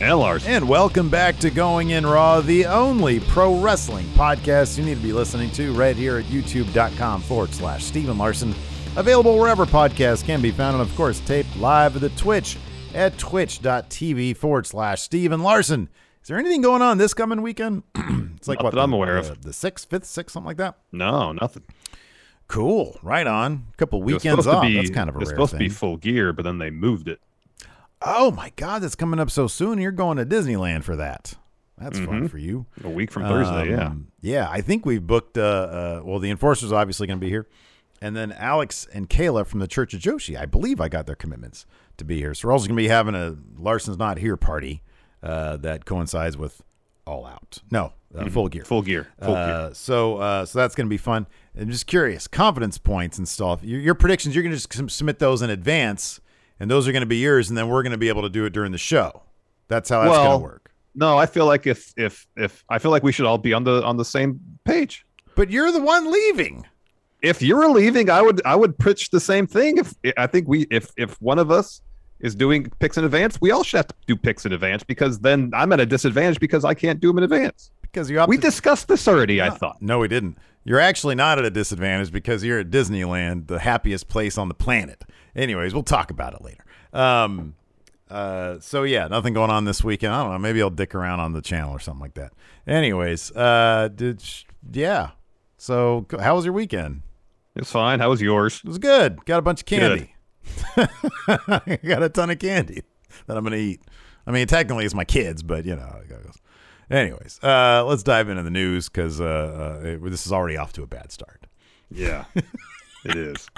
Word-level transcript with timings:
And 0.00 0.18
Lars. 0.18 0.44
And 0.46 0.68
welcome 0.68 1.08
back 1.08 1.38
to 1.38 1.50
Going 1.50 1.90
In 1.90 2.04
Raw, 2.04 2.40
the 2.40 2.66
only 2.66 3.20
pro 3.20 3.58
wrestling 3.58 4.06
podcast 4.08 4.76
you 4.76 4.84
need 4.84 4.96
to 4.96 5.02
be 5.02 5.12
listening 5.12 5.50
to 5.52 5.72
right 5.72 5.94
here 5.96 6.18
at 6.18 6.24
youtube.com 6.26 7.22
forward 7.22 7.54
slash 7.54 7.84
Steven 7.84 8.18
Larson. 8.18 8.54
Available 8.96 9.38
wherever 9.38 9.64
podcasts 9.66 10.24
can 10.24 10.40
be 10.42 10.50
found, 10.50 10.80
and 10.80 10.88
of 10.88 10.94
course, 10.96 11.20
taped 11.20 11.56
live 11.56 11.94
at 11.96 12.02
the 12.02 12.10
Twitch 12.10 12.56
at 12.92 13.16
twitch.tv 13.18 14.36
forward 14.36 14.66
slash 14.66 15.00
Steven 15.02 15.40
Larson. 15.42 15.88
Is 16.22 16.28
there 16.28 16.38
anything 16.38 16.60
going 16.62 16.82
on 16.82 16.98
this 16.98 17.14
coming 17.14 17.42
weekend? 17.42 17.82
it's 17.94 18.48
like 18.48 18.58
Not 18.58 18.64
what 18.64 18.74
that 18.74 18.80
I'm 18.80 18.90
the- 18.90 18.96
aware 18.96 19.16
of. 19.16 19.42
The 19.42 19.52
sixth, 19.52 19.88
fifth, 19.88 20.06
sixth, 20.06 20.32
something 20.34 20.46
like 20.46 20.56
that. 20.58 20.76
No, 20.92 21.32
nothing. 21.32 21.62
Cool, 22.48 22.98
right 23.02 23.26
on. 23.26 23.66
A 23.72 23.76
couple 23.76 24.02
weekends 24.02 24.46
off. 24.46 24.62
be, 24.62 24.74
That's 24.74 24.90
kind 24.90 25.08
of 25.08 25.14
a 25.16 25.18
it 25.18 25.20
was 25.20 25.28
rare 25.30 25.36
supposed 25.36 25.52
thing. 25.52 25.60
to 25.60 25.64
be 25.64 25.68
full 25.70 25.96
gear, 25.96 26.32
but 26.32 26.42
then 26.42 26.58
they 26.58 26.70
moved 26.70 27.08
it. 27.08 27.20
Oh 28.06 28.30
my 28.30 28.52
God, 28.56 28.82
that's 28.82 28.94
coming 28.94 29.18
up 29.20 29.30
so 29.30 29.46
soon. 29.46 29.78
You're 29.78 29.92
going 29.92 30.18
to 30.18 30.26
Disneyland 30.26 30.84
for 30.84 30.96
that. 30.96 31.34
That's 31.78 31.98
fun 31.98 32.24
Mhm. 32.24 32.30
for 32.30 32.38
you. 32.38 32.66
A 32.84 32.88
week 32.88 33.10
from 33.10 33.22
Thursday, 33.24 33.70
yeah. 33.70 33.86
Um, 33.86 34.08
Yeah, 34.20 34.48
I 34.50 34.60
think 34.60 34.86
we've 34.86 35.04
booked. 35.06 35.36
Uh, 35.36 35.42
uh, 35.42 36.00
well, 36.04 36.18
the 36.18 36.30
enforcer's 36.30 36.70
obviously 36.72 37.06
going 37.06 37.18
to 37.18 37.24
be 37.24 37.30
here, 37.30 37.46
and 38.00 38.14
then 38.16 38.32
Alex 38.32 38.86
and 38.94 39.08
Kayla 39.10 39.46
from 39.46 39.60
the 39.60 39.66
Church 39.66 39.92
of 39.92 40.00
Joshi. 40.00 40.38
I 40.38 40.46
believe 40.46 40.80
I 40.80 40.88
got 40.88 41.06
their 41.06 41.16
commitments 41.16 41.66
to 41.96 42.04
be 42.04 42.18
here. 42.18 42.32
So 42.34 42.46
we're 42.48 42.52
also 42.52 42.66
going 42.68 42.76
to 42.76 42.82
be 42.82 42.88
having 42.88 43.14
a 43.14 43.36
Larson's 43.58 43.98
Not 43.98 44.18
Here 44.18 44.36
party 44.36 44.82
uh, 45.22 45.56
that 45.58 45.84
coincides 45.84 46.36
with 46.38 46.62
All 47.06 47.26
Out. 47.26 47.58
No, 47.70 47.92
uh, 48.16 48.26
Full 48.30 48.48
Gear. 48.48 48.62
Mm-hmm. 48.62 48.68
Full 48.68 48.82
gear. 48.82 49.08
Full 49.22 49.34
Uh, 49.34 49.46
gear. 49.66 49.74
so, 49.74 50.16
uh, 50.18 50.44
so 50.46 50.58
that's 50.58 50.74
going 50.74 50.86
to 50.86 50.90
be 50.90 50.96
fun. 50.98 51.26
I'm 51.58 51.70
just 51.70 51.86
curious, 51.86 52.26
confidence 52.28 52.78
points 52.78 53.18
and 53.18 53.26
stuff. 53.28 53.64
Your, 53.64 53.80
your 53.80 53.94
predictions, 53.94 54.34
you're 54.34 54.42
going 54.44 54.56
to 54.56 54.68
just 54.68 54.90
submit 54.96 55.18
those 55.18 55.42
in 55.42 55.50
advance, 55.50 56.20
and 56.60 56.70
those 56.70 56.86
are 56.88 56.92
going 56.92 57.02
to 57.02 57.06
be 57.06 57.18
yours, 57.18 57.48
and 57.48 57.58
then 57.58 57.68
we're 57.68 57.82
going 57.82 57.92
to 57.92 57.98
be 57.98 58.08
able 58.08 58.22
to 58.22 58.30
do 58.30 58.44
it 58.44 58.52
during 58.52 58.72
the 58.72 58.78
show. 58.78 59.22
That's 59.68 59.88
how 59.88 60.02
that's 60.02 60.16
going 60.16 60.40
to 60.40 60.44
work. 60.44 60.70
No, 60.94 61.18
I 61.18 61.26
feel 61.26 61.46
like 61.46 61.66
if 61.66 61.92
if 61.96 62.26
if 62.36 62.64
I 62.68 62.78
feel 62.78 62.90
like 62.90 63.02
we 63.02 63.12
should 63.12 63.26
all 63.26 63.38
be 63.38 63.52
on 63.52 63.64
the 63.64 63.82
on 63.84 63.96
the 63.96 64.04
same 64.04 64.40
page. 64.64 65.04
But 65.34 65.50
you're 65.50 65.72
the 65.72 65.82
one 65.82 66.10
leaving. 66.10 66.66
If 67.20 67.42
you 67.42 67.56
were 67.56 67.68
leaving, 67.68 68.10
I 68.10 68.22
would 68.22 68.40
I 68.44 68.54
would 68.54 68.78
pitch 68.78 69.10
the 69.10 69.20
same 69.20 69.46
thing. 69.46 69.78
If 69.78 69.94
I 70.16 70.26
think 70.26 70.46
we 70.46 70.66
if 70.70 70.92
if 70.96 71.20
one 71.20 71.38
of 71.38 71.50
us 71.50 71.80
is 72.20 72.34
doing 72.34 72.70
picks 72.78 72.96
in 72.96 73.04
advance, 73.04 73.40
we 73.40 73.50
all 73.50 73.64
should 73.64 73.78
have 73.78 73.88
to 73.88 73.94
do 74.06 74.16
picks 74.16 74.46
in 74.46 74.52
advance 74.52 74.84
because 74.84 75.18
then 75.18 75.50
I'm 75.54 75.72
at 75.72 75.80
a 75.80 75.86
disadvantage 75.86 76.38
because 76.38 76.64
I 76.64 76.74
can't 76.74 77.00
do 77.00 77.08
them 77.08 77.18
in 77.18 77.24
advance. 77.24 77.70
Because 77.82 78.08
you 78.08 78.24
We 78.26 78.36
discussed 78.36 78.88
this 78.88 79.06
already. 79.08 79.42
I 79.42 79.50
thought. 79.50 79.80
No, 79.80 79.98
we 79.98 80.08
didn't. 80.08 80.38
You're 80.64 80.80
actually 80.80 81.14
not 81.14 81.38
at 81.38 81.44
a 81.44 81.50
disadvantage 81.50 82.10
because 82.10 82.42
you're 82.42 82.58
at 82.58 82.70
Disneyland, 82.70 83.48
the 83.48 83.58
happiest 83.58 84.08
place 84.08 84.38
on 84.38 84.48
the 84.48 84.54
planet. 84.54 85.04
Anyways, 85.36 85.74
we'll 85.74 85.82
talk 85.82 86.10
about 86.10 86.34
it 86.34 86.42
later. 86.42 86.64
Um, 86.92 87.54
uh, 88.10 88.58
so 88.60 88.82
yeah, 88.82 89.08
nothing 89.08 89.34
going 89.34 89.50
on 89.50 89.64
this 89.64 89.84
weekend. 89.84 90.14
I 90.14 90.22
don't 90.22 90.32
know. 90.32 90.38
Maybe 90.38 90.62
I'll 90.62 90.70
dick 90.70 90.94
around 90.94 91.20
on 91.20 91.32
the 91.32 91.42
channel 91.42 91.72
or 91.72 91.80
something 91.80 92.00
like 92.00 92.14
that. 92.14 92.32
Anyways, 92.66 93.30
uh, 93.32 93.88
did 93.94 94.22
yeah. 94.72 95.10
So 95.56 96.06
how 96.20 96.36
was 96.36 96.44
your 96.44 96.54
weekend? 96.54 97.02
It's 97.56 97.70
fine. 97.70 98.00
How 98.00 98.10
was 98.10 98.20
yours? 98.20 98.60
It 98.64 98.68
was 98.68 98.78
good. 98.78 99.24
Got 99.26 99.38
a 99.38 99.42
bunch 99.42 99.60
of 99.60 99.66
candy. 99.66 100.14
got 100.76 102.02
a 102.02 102.08
ton 102.08 102.30
of 102.30 102.38
candy 102.38 102.82
that 103.26 103.36
I'm 103.36 103.44
gonna 103.44 103.56
eat. 103.56 103.80
I 104.26 104.30
mean, 104.30 104.46
technically 104.46 104.84
it's 104.84 104.94
my 104.94 105.04
kids, 105.04 105.42
but 105.42 105.64
you 105.64 105.76
know. 105.76 106.00
How 106.90 106.96
it 106.96 107.08
goes. 107.08 107.12
Anyways, 107.12 107.40
uh, 107.42 107.84
let's 107.86 108.02
dive 108.02 108.28
into 108.28 108.42
the 108.42 108.50
news 108.50 108.88
because 108.88 109.20
uh, 109.20 109.80
uh, 109.82 109.86
it- 109.86 110.10
this 110.10 110.26
is 110.26 110.32
already 110.32 110.56
off 110.56 110.72
to 110.74 110.82
a 110.82 110.86
bad 110.86 111.12
start. 111.12 111.46
Yeah, 111.90 112.24
it 113.04 113.16
is. 113.16 113.48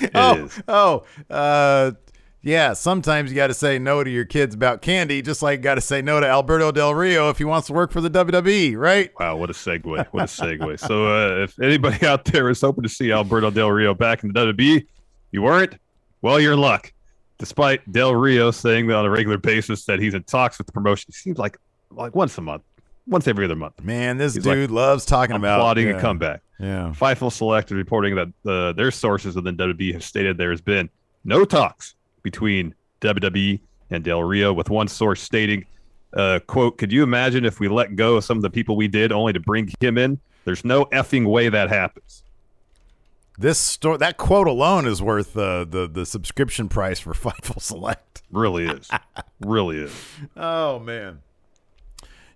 It 0.00 0.10
oh, 0.14 0.44
is. 0.44 0.62
oh, 0.68 1.04
uh, 1.28 1.92
yeah. 2.42 2.72
Sometimes 2.72 3.30
you 3.30 3.36
got 3.36 3.48
to 3.48 3.54
say 3.54 3.78
no 3.78 4.02
to 4.04 4.10
your 4.10 4.24
kids 4.24 4.54
about 4.54 4.80
candy, 4.80 5.22
just 5.22 5.42
like 5.42 5.58
you 5.58 5.62
got 5.62 5.74
to 5.74 5.80
say 5.80 6.02
no 6.02 6.20
to 6.20 6.26
Alberto 6.26 6.70
Del 6.72 6.94
Rio 6.94 7.30
if 7.30 7.38
he 7.38 7.44
wants 7.44 7.66
to 7.66 7.72
work 7.72 7.90
for 7.90 8.00
the 8.00 8.10
WWE, 8.10 8.76
right? 8.76 9.10
Wow, 9.18 9.36
what 9.36 9.50
a 9.50 9.52
segue! 9.52 9.84
What 9.84 10.22
a 10.22 10.26
segue! 10.26 10.78
so, 10.78 11.06
uh, 11.06 11.42
if 11.42 11.58
anybody 11.60 12.06
out 12.06 12.24
there 12.26 12.48
is 12.48 12.60
hoping 12.60 12.82
to 12.82 12.88
see 12.88 13.12
Alberto 13.12 13.50
Del 13.50 13.70
Rio 13.70 13.94
back 13.94 14.22
in 14.22 14.32
the 14.32 14.46
WWE, 14.52 14.86
you 15.32 15.42
weren't. 15.42 15.76
Well, 16.22 16.40
you're 16.40 16.54
in 16.54 16.60
luck. 16.60 16.92
Despite 17.38 17.90
Del 17.92 18.14
Rio 18.16 18.50
saying 18.50 18.88
that 18.88 18.96
on 18.96 19.04
a 19.04 19.10
regular 19.10 19.38
basis 19.38 19.84
that 19.84 20.00
he's 20.00 20.14
in 20.14 20.24
talks 20.24 20.58
with 20.58 20.66
the 20.66 20.72
promotion, 20.72 21.06
it 21.08 21.14
seems 21.14 21.38
like 21.38 21.56
like 21.90 22.14
once 22.14 22.36
a 22.38 22.40
month, 22.40 22.62
once 23.06 23.26
every 23.26 23.44
other 23.44 23.56
month. 23.56 23.82
Man, 23.82 24.16
this 24.16 24.34
He's 24.34 24.46
like, 24.46 24.54
dude 24.56 24.70
loves 24.70 25.04
talking 25.04 25.34
I'm 25.34 25.42
about 25.42 25.60
plotting 25.60 25.88
yeah, 25.88 25.96
a 25.96 26.00
comeback. 26.00 26.42
Yeah. 26.58 26.92
Fightful 26.96 27.32
Select 27.32 27.70
is 27.70 27.76
reporting 27.76 28.16
that 28.16 28.28
uh, 28.50 28.72
their 28.72 28.90
sources 28.90 29.36
within 29.36 29.56
WWE 29.56 29.92
have 29.92 30.04
stated 30.04 30.36
there 30.38 30.50
has 30.50 30.60
been 30.60 30.90
no 31.24 31.44
talks 31.44 31.94
between 32.22 32.74
WWE 33.00 33.60
and 33.90 34.04
Del 34.04 34.22
Rio, 34.22 34.52
with 34.52 34.68
one 34.70 34.88
source 34.88 35.20
stating, 35.20 35.64
uh, 36.14 36.40
"quote 36.46 36.78
Could 36.78 36.92
you 36.92 37.02
imagine 37.02 37.44
if 37.44 37.60
we 37.60 37.68
let 37.68 37.96
go 37.96 38.16
of 38.16 38.24
some 38.24 38.36
of 38.36 38.42
the 38.42 38.50
people 38.50 38.76
we 38.76 38.88
did 38.88 39.12
only 39.12 39.32
to 39.32 39.40
bring 39.40 39.72
him 39.80 39.96
in? 39.98 40.18
There's 40.44 40.64
no 40.64 40.86
effing 40.86 41.26
way 41.26 41.48
that 41.48 41.68
happens." 41.68 42.22
This 43.38 43.58
store, 43.58 43.96
that 43.98 44.16
quote 44.16 44.48
alone 44.48 44.84
is 44.86 45.00
worth 45.00 45.36
uh, 45.36 45.64
the 45.64 45.88
the 45.88 46.04
subscription 46.04 46.68
price 46.68 46.98
for 46.98 47.12
Fightful 47.14 47.62
Select. 47.62 48.22
Really 48.32 48.66
is, 48.66 48.90
really 49.40 49.78
is. 49.78 49.92
Oh 50.36 50.80
man. 50.80 51.20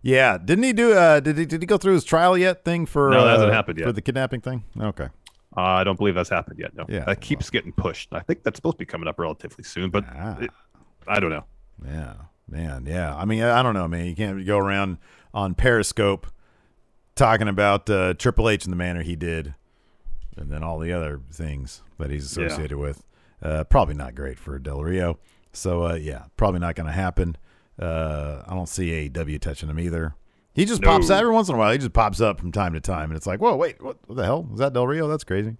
Yeah, 0.02 0.36
didn't 0.38 0.64
he 0.64 0.72
do? 0.72 0.92
Uh, 0.94 1.20
did 1.20 1.38
he 1.38 1.46
did 1.46 1.62
he 1.62 1.66
go 1.66 1.76
through 1.78 1.94
his 1.94 2.04
trial 2.04 2.36
yet? 2.36 2.64
Thing 2.64 2.86
for 2.86 3.10
No, 3.10 3.24
that 3.24 3.30
hasn't 3.32 3.50
uh, 3.50 3.54
happened 3.54 3.78
yet. 3.78 3.86
for 3.86 3.92
the 3.92 4.02
kidnapping 4.02 4.40
thing. 4.40 4.64
Okay. 4.80 5.08
Uh, 5.56 5.60
I 5.60 5.84
don't 5.84 5.96
believe 5.98 6.14
that's 6.14 6.30
happened 6.30 6.58
yet. 6.58 6.74
No, 6.74 6.86
Yeah, 6.88 7.04
that 7.04 7.20
keeps 7.20 7.50
getting 7.50 7.72
pushed. 7.72 8.08
I 8.12 8.20
think 8.20 8.42
that's 8.42 8.56
supposed 8.58 8.74
to 8.76 8.78
be 8.78 8.86
coming 8.86 9.06
up 9.06 9.18
relatively 9.18 9.62
soon, 9.64 9.90
but 9.90 10.04
Ah. 10.08 10.38
it, 10.40 10.50
I 11.06 11.20
don't 11.20 11.30
know. 11.30 11.44
Yeah, 11.86 12.14
man. 12.48 12.86
Yeah. 12.86 13.14
I 13.14 13.24
mean, 13.26 13.42
I 13.42 13.62
don't 13.62 13.74
know, 13.74 13.86
man. 13.86 14.06
You 14.06 14.16
can't 14.16 14.44
go 14.46 14.58
around 14.58 14.96
on 15.34 15.54
Periscope 15.54 16.26
talking 17.14 17.48
about 17.48 17.88
uh, 17.90 18.14
Triple 18.14 18.48
H 18.48 18.64
in 18.64 18.70
the 18.70 18.76
manner 18.76 19.02
he 19.02 19.14
did, 19.14 19.54
and 20.36 20.50
then 20.50 20.62
all 20.62 20.78
the 20.78 20.92
other 20.92 21.20
things 21.30 21.82
that 21.98 22.10
he's 22.10 22.36
Yeah. 22.36 22.46
associated 22.46 22.78
with. 22.78 23.04
Uh, 23.42 23.64
probably 23.64 23.94
not 23.94 24.14
great 24.14 24.38
for 24.38 24.58
Del 24.58 24.82
Rio. 24.82 25.18
So 25.52 25.84
uh, 25.86 25.94
yeah, 25.94 26.24
probably 26.36 26.60
not 26.60 26.74
going 26.76 26.86
to 26.86 26.92
happen. 26.92 27.36
Uh, 27.80 28.42
I 28.46 28.54
don't 28.54 28.68
see 28.68 28.90
AEW 29.08 29.40
touching 29.40 29.68
him 29.68 29.78
either. 29.80 30.14
He 30.54 30.64
just 30.66 30.82
No. 30.82 30.88
pops 30.88 31.10
out 31.10 31.20
every 31.20 31.32
once 31.32 31.48
in 31.48 31.54
a 31.54 31.58
while. 31.58 31.72
He 31.72 31.78
just 31.78 31.92
pops 31.94 32.20
up 32.20 32.38
from 32.38 32.52
time 32.52 32.74
to 32.74 32.80
time, 32.80 33.10
and 33.10 33.16
it's 33.16 33.26
like, 33.26 33.40
whoa, 33.40 33.56
wait, 33.56 33.82
what, 33.82 33.96
what 34.06 34.16
the 34.16 34.24
hell 34.24 34.46
is 34.52 34.58
that? 34.58 34.72
Del 34.74 34.86
Rio? 34.86 35.08
That's 35.08 35.24
crazy. 35.24 35.56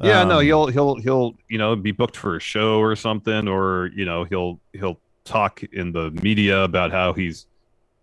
Yeah, 0.00 0.24
no, 0.24 0.38
Um, 0.40 0.44
he'll 0.44 0.66
he'll 0.66 0.94
he'll 0.96 1.34
you 1.48 1.56
know 1.58 1.74
be 1.74 1.90
booked 1.90 2.16
for 2.16 2.36
a 2.36 2.40
show 2.40 2.78
or 2.78 2.94
something, 2.96 3.48
or 3.48 3.90
you 3.94 4.04
know 4.04 4.24
he'll 4.24 4.60
he'll 4.74 5.00
talk 5.24 5.62
in 5.72 5.92
the 5.92 6.10
media 6.10 6.62
about 6.62 6.92
how 6.92 7.14
he's 7.14 7.46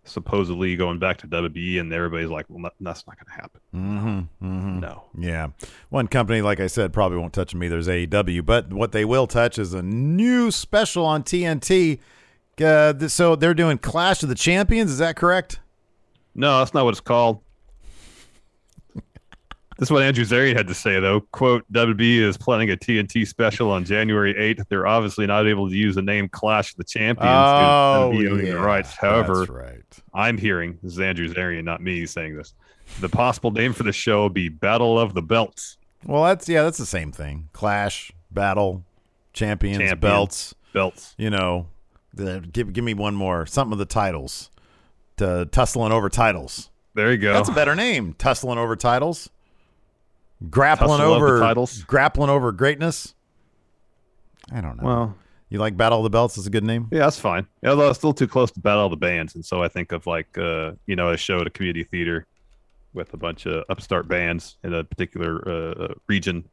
supposedly 0.02 0.76
going 0.76 0.98
back 0.98 1.16
to 1.18 1.26
WWE, 1.26 1.80
and 1.80 1.92
everybody's 1.92 2.28
like, 2.28 2.46
well, 2.48 2.70
that's 2.80 3.06
not 3.06 3.16
going 3.16 3.26
to 3.26 3.32
happen. 3.32 3.60
Mm-hmm, 3.74 4.46
mm-hmm. 4.46 4.80
No, 4.80 5.04
Yeah. 5.16 5.48
One 5.88 6.08
company, 6.08 6.42
like 6.42 6.60
I 6.60 6.66
said, 6.66 6.92
probably 6.92 7.16
won't 7.16 7.32
touch 7.32 7.52
them 7.52 7.62
either 7.64 7.78
is 7.78 7.88
AEW, 7.88 8.44
but 8.44 8.72
what 8.72 8.92
they 8.92 9.04
will 9.06 9.26
touch 9.26 9.58
is 9.58 9.72
a 9.72 9.82
new 9.82 10.50
special 10.50 11.06
on 11.06 11.22
TNT. 11.22 12.00
Uh, 12.60 12.92
th- 12.92 13.10
so 13.10 13.36
they're 13.36 13.54
doing 13.54 13.78
Clash 13.78 14.22
of 14.22 14.28
the 14.28 14.34
Champions. 14.34 14.90
Is 14.90 14.98
that 14.98 15.16
correct? 15.16 15.60
No, 16.34 16.58
that's 16.58 16.74
not 16.74 16.84
what 16.84 16.90
it's 16.92 17.00
called. 17.00 17.40
This 19.76 19.88
is 19.88 19.90
what 19.90 20.04
Andrew 20.04 20.24
Zarian 20.24 20.54
had 20.56 20.68
to 20.68 20.74
say, 20.74 21.00
though. 21.00 21.20
"Quote: 21.32 21.64
WB 21.72 22.18
is 22.20 22.36
planning 22.36 22.70
a 22.70 22.76
TNT 22.76 23.26
special 23.26 23.72
on 23.72 23.84
January 23.84 24.32
8th. 24.34 24.68
They're 24.68 24.86
obviously 24.86 25.26
not 25.26 25.48
able 25.48 25.68
to 25.68 25.74
use 25.74 25.96
the 25.96 26.02
name 26.02 26.28
Clash 26.28 26.70
of 26.70 26.76
the 26.76 26.84
Champions. 26.84 27.28
Oh, 27.28 28.12
due 28.12 28.22
to 28.22 28.34
WWE 28.36 28.46
yeah. 28.46 28.52
the 28.52 28.60
rights. 28.60 28.94
However, 28.96 29.38
That's 29.38 29.50
right. 29.50 29.82
I'm 30.14 30.38
hearing 30.38 30.78
this 30.80 30.92
is 30.92 31.00
Andrew 31.00 31.26
Zarian, 31.28 31.64
not 31.64 31.82
me, 31.82 32.06
saying 32.06 32.36
this. 32.36 32.54
The 33.00 33.08
possible 33.08 33.50
name 33.50 33.72
for 33.72 33.82
the 33.82 33.92
show 33.92 34.22
would 34.22 34.34
be 34.34 34.48
Battle 34.48 34.96
of 34.96 35.12
the 35.12 35.22
Belts. 35.22 35.76
Well, 36.06 36.22
that's 36.22 36.48
yeah, 36.48 36.62
that's 36.62 36.78
the 36.78 36.86
same 36.86 37.10
thing. 37.10 37.48
Clash, 37.52 38.12
battle, 38.30 38.84
champions, 39.32 39.78
Champion. 39.78 39.98
belts. 39.98 40.54
Belts. 40.72 41.14
You 41.18 41.30
know, 41.30 41.66
the, 42.14 42.40
give 42.52 42.72
give 42.72 42.84
me 42.84 42.94
one 42.94 43.14
more. 43.14 43.46
Something 43.46 43.72
of 43.72 43.78
the 43.78 43.84
titles. 43.84 44.50
To 45.18 45.46
tussling 45.52 45.92
over 45.92 46.08
titles. 46.08 46.70
There 46.94 47.12
you 47.12 47.18
go. 47.18 47.32
That's 47.32 47.48
a 47.48 47.52
better 47.52 47.74
name. 47.76 48.14
Tussling 48.18 48.58
over 48.58 48.74
titles. 48.76 49.30
Grappling 50.50 50.98
Tussle 50.98 51.12
over 51.14 51.38
titles? 51.40 51.82
Grappling 51.84 52.30
over 52.30 52.50
greatness. 52.52 53.14
I 54.52 54.60
don't 54.60 54.76
know. 54.76 54.84
well, 54.84 55.16
you 55.48 55.58
like 55.58 55.76
Battle 55.76 55.98
of 55.98 56.04
the 56.04 56.10
Belts? 56.10 56.36
Is 56.36 56.46
a 56.46 56.50
good 56.50 56.64
name. 56.64 56.88
yeah, 56.90 57.00
that's 57.00 57.18
fine. 57.18 57.46
Although 57.64 57.88
it's 57.88 57.98
still 57.98 58.12
too 58.12 58.26
close 58.26 58.50
to 58.52 58.60
Battle 58.60 58.84
of 58.86 58.90
the 58.90 58.96
Bands, 58.96 59.34
and 59.36 59.44
so 59.44 59.62
I 59.62 59.68
think 59.68 59.92
of 59.92 60.06
like 60.06 60.36
uh, 60.36 60.72
you 60.86 60.96
know 60.96 61.10
a 61.10 61.16
show 61.16 61.40
at 61.40 61.46
a 61.46 61.50
community 61.50 61.84
theater 61.84 62.26
with 62.92 63.14
a 63.14 63.16
bunch 63.16 63.46
of 63.46 63.64
upstart 63.68 64.06
bands 64.08 64.56
in 64.64 64.74
a 64.74 64.84
particular 64.84 65.48
uh, 65.48 65.94
region 66.08 66.44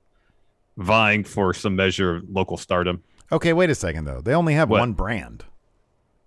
vying 0.78 1.24
for 1.24 1.54
some 1.54 1.76
measure 1.76 2.18
of 2.18 2.30
local 2.30 2.58
stardom. 2.58 3.04
Okay, 3.32 3.54
wait 3.54 3.70
a 3.70 3.76
second 3.76 4.06
though. 4.06 4.22
They 4.22 4.34
only 4.34 4.54
have 4.54 4.70
What? 4.70 4.80
one 4.80 4.94
brand. 4.94 5.46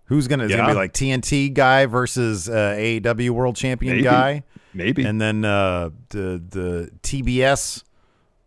Who's 0.06 0.28
gonna? 0.28 0.44
It 0.44 0.48
gonna 0.50 0.68
be 0.68 0.74
like 0.74 0.92
TNT 0.92 1.52
guy 1.52 1.86
versus 1.86 2.48
uh, 2.48 2.74
AEW 2.78 3.30
World 3.30 3.56
Champion 3.56 3.94
Maybe. 3.96 4.04
guy, 4.04 4.42
Maybe. 4.74 5.04
and 5.04 5.20
then 5.20 5.44
uh, 5.44 5.90
the 6.10 6.42
the 6.48 6.90
TBS 7.02 7.84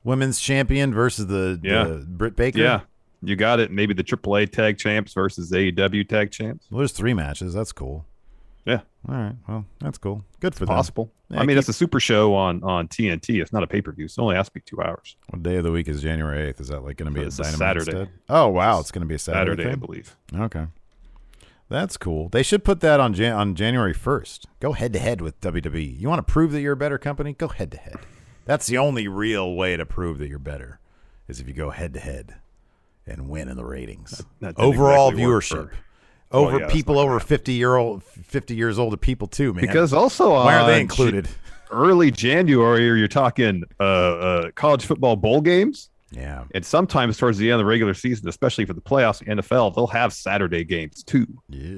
Women's 0.04 0.40
Champion 0.40 0.94
versus 0.94 1.28
the, 1.28 1.60
Yeah. 1.64 1.84
the 1.86 1.96
Britt 2.08 2.36
Baker. 2.36 2.60
yeah, 2.60 2.82
you 3.24 3.36
got 3.36 3.60
it. 3.60 3.72
Maybe 3.72 3.94
the 3.94 4.04
AAA 4.04 4.52
tag 4.52 4.78
champs 4.78 5.14
versus 5.14 5.52
AEW 5.52 6.08
tag 6.08 6.32
champs. 6.32 6.68
Well, 6.70 6.80
there's 6.80 6.92
three 6.92 7.14
matches. 7.16 7.54
That's 7.54 7.72
cool. 7.72 8.06
Yeah, 8.66 8.82
All 9.08 9.16
right. 9.16 9.36
Well, 9.48 9.66
that's 9.80 9.98
cool. 9.98 10.26
Good 10.42 10.54
for 10.54 10.66
them. 10.66 10.76
possible. 10.76 11.10
Yeah, 11.30 11.38
I 11.38 11.40
mean, 11.44 11.56
keep- 11.56 11.60
it's 11.60 11.70
a 11.70 11.74
super 11.74 12.00
show 12.02 12.36
on 12.36 12.62
on 12.64 12.88
TNT. 12.90 13.42
It's 13.42 13.52
not 13.54 13.64
a 13.64 13.68
pay 13.68 13.82
per 13.82 13.92
view. 13.94 14.06
It's 14.06 14.20
only 14.20 14.36
has 14.36 14.48
to 14.48 14.54
be 14.54 14.60
two 14.60 14.82
hours. 14.82 15.16
What 15.30 15.42
day 15.42 15.56
of 15.56 15.64
the 15.64 15.72
week 15.72 15.88
is 15.88 16.02
January 16.04 16.52
8th? 16.54 16.60
Is 16.62 16.68
that 16.68 16.84
like 16.84 16.98
going 16.98 17.12
to 17.12 17.20
be 17.20 17.26
It's 17.26 17.40
a 17.40 17.46
Saturday. 17.46 17.80
instead? 17.92 18.10
Oh, 18.30 18.50
wow. 18.50 18.80
It's 18.82 18.92
going 18.92 19.02
to 19.02 19.08
be 19.08 19.16
a 19.16 19.20
Saturday. 19.20 19.64
Saturday, 19.64 19.72
I 19.72 19.76
believe. 19.76 20.16
Okay. 20.36 20.66
That's 21.70 21.98
cool. 21.98 22.30
They 22.30 22.44
should 22.44 22.64
put 22.64 22.80
that 22.80 23.00
on 23.00 23.14
Jan- 23.14 23.34
on 23.36 23.56
January 23.56 23.94
1st. 23.94 24.46
Go 24.62 24.72
head 24.74 24.94
to 24.94 25.00
head 25.00 25.20
with 25.22 25.40
WWE. 25.42 26.00
You 26.00 26.08
want 26.08 26.26
to 26.26 26.32
prove 26.32 26.52
that 26.54 26.62
you're 26.62 26.74
a 26.74 26.78
better 26.78 26.98
company? 26.98 27.34
Go 27.34 27.50
head 27.50 27.72
to 27.72 27.78
head. 27.78 27.98
That's 28.46 28.68
the 28.68 28.78
only 28.78 29.08
real 29.10 29.54
way 29.56 29.76
to 29.76 29.86
prove 29.86 30.18
that 30.20 30.30
you're 30.30 30.40
better 30.40 30.80
is 31.28 31.42
if 31.42 31.48
you 31.48 31.54
go 31.54 31.72
head 31.72 31.94
to 31.96 32.00
head 32.00 32.36
and 33.06 33.28
win 33.28 33.50
in 33.50 33.58
the 33.58 33.66
ratings. 33.66 34.24
that 34.40 34.56
didn't 34.56 34.60
Overall 34.66 35.10
exactly 35.10 35.24
viewership. 35.26 35.70
for- 35.70 35.72
Over 36.32 36.52
Well, 36.52 36.60
yeah, 36.62 36.68
people 36.70 37.00
over 37.00 37.14
gonna 37.14 37.20
50 37.26 37.54
year 37.54 37.76
old 37.76 38.04
50 38.04 38.56
years 38.56 38.80
old 38.80 39.00
people 39.02 39.28
too, 39.28 39.54
man. 39.54 39.62
Because 39.66 39.92
also, 39.94 40.32
why 40.32 40.56
are 40.56 40.68
they 40.68 40.80
included? 40.82 41.26
J- 41.26 41.32
early 41.72 42.12
January, 42.12 42.84
you're 42.86 43.08
talking 43.10 43.64
uh, 43.80 43.84
uh, 43.84 44.52
college 44.52 44.86
football 44.86 45.16
bowl 45.18 45.40
games, 45.42 45.90
yeah. 46.12 46.44
and 46.54 46.66
sometimes 46.66 47.18
towards 47.18 47.38
the 47.38 47.48
end 47.52 47.56
of 47.56 47.60
the 47.60 47.66
regular 47.66 47.94
season, 47.94 48.28
especially 48.30 48.66
for 48.66 48.74
the 48.74 48.82
playoffs, 48.82 49.20
the 49.20 49.26
NFL, 49.26 49.76
they'll 49.76 49.88
have 49.88 50.14
Saturday 50.14 50.64
games 50.64 51.04
too. 51.04 51.28
Yeah. 51.50 51.72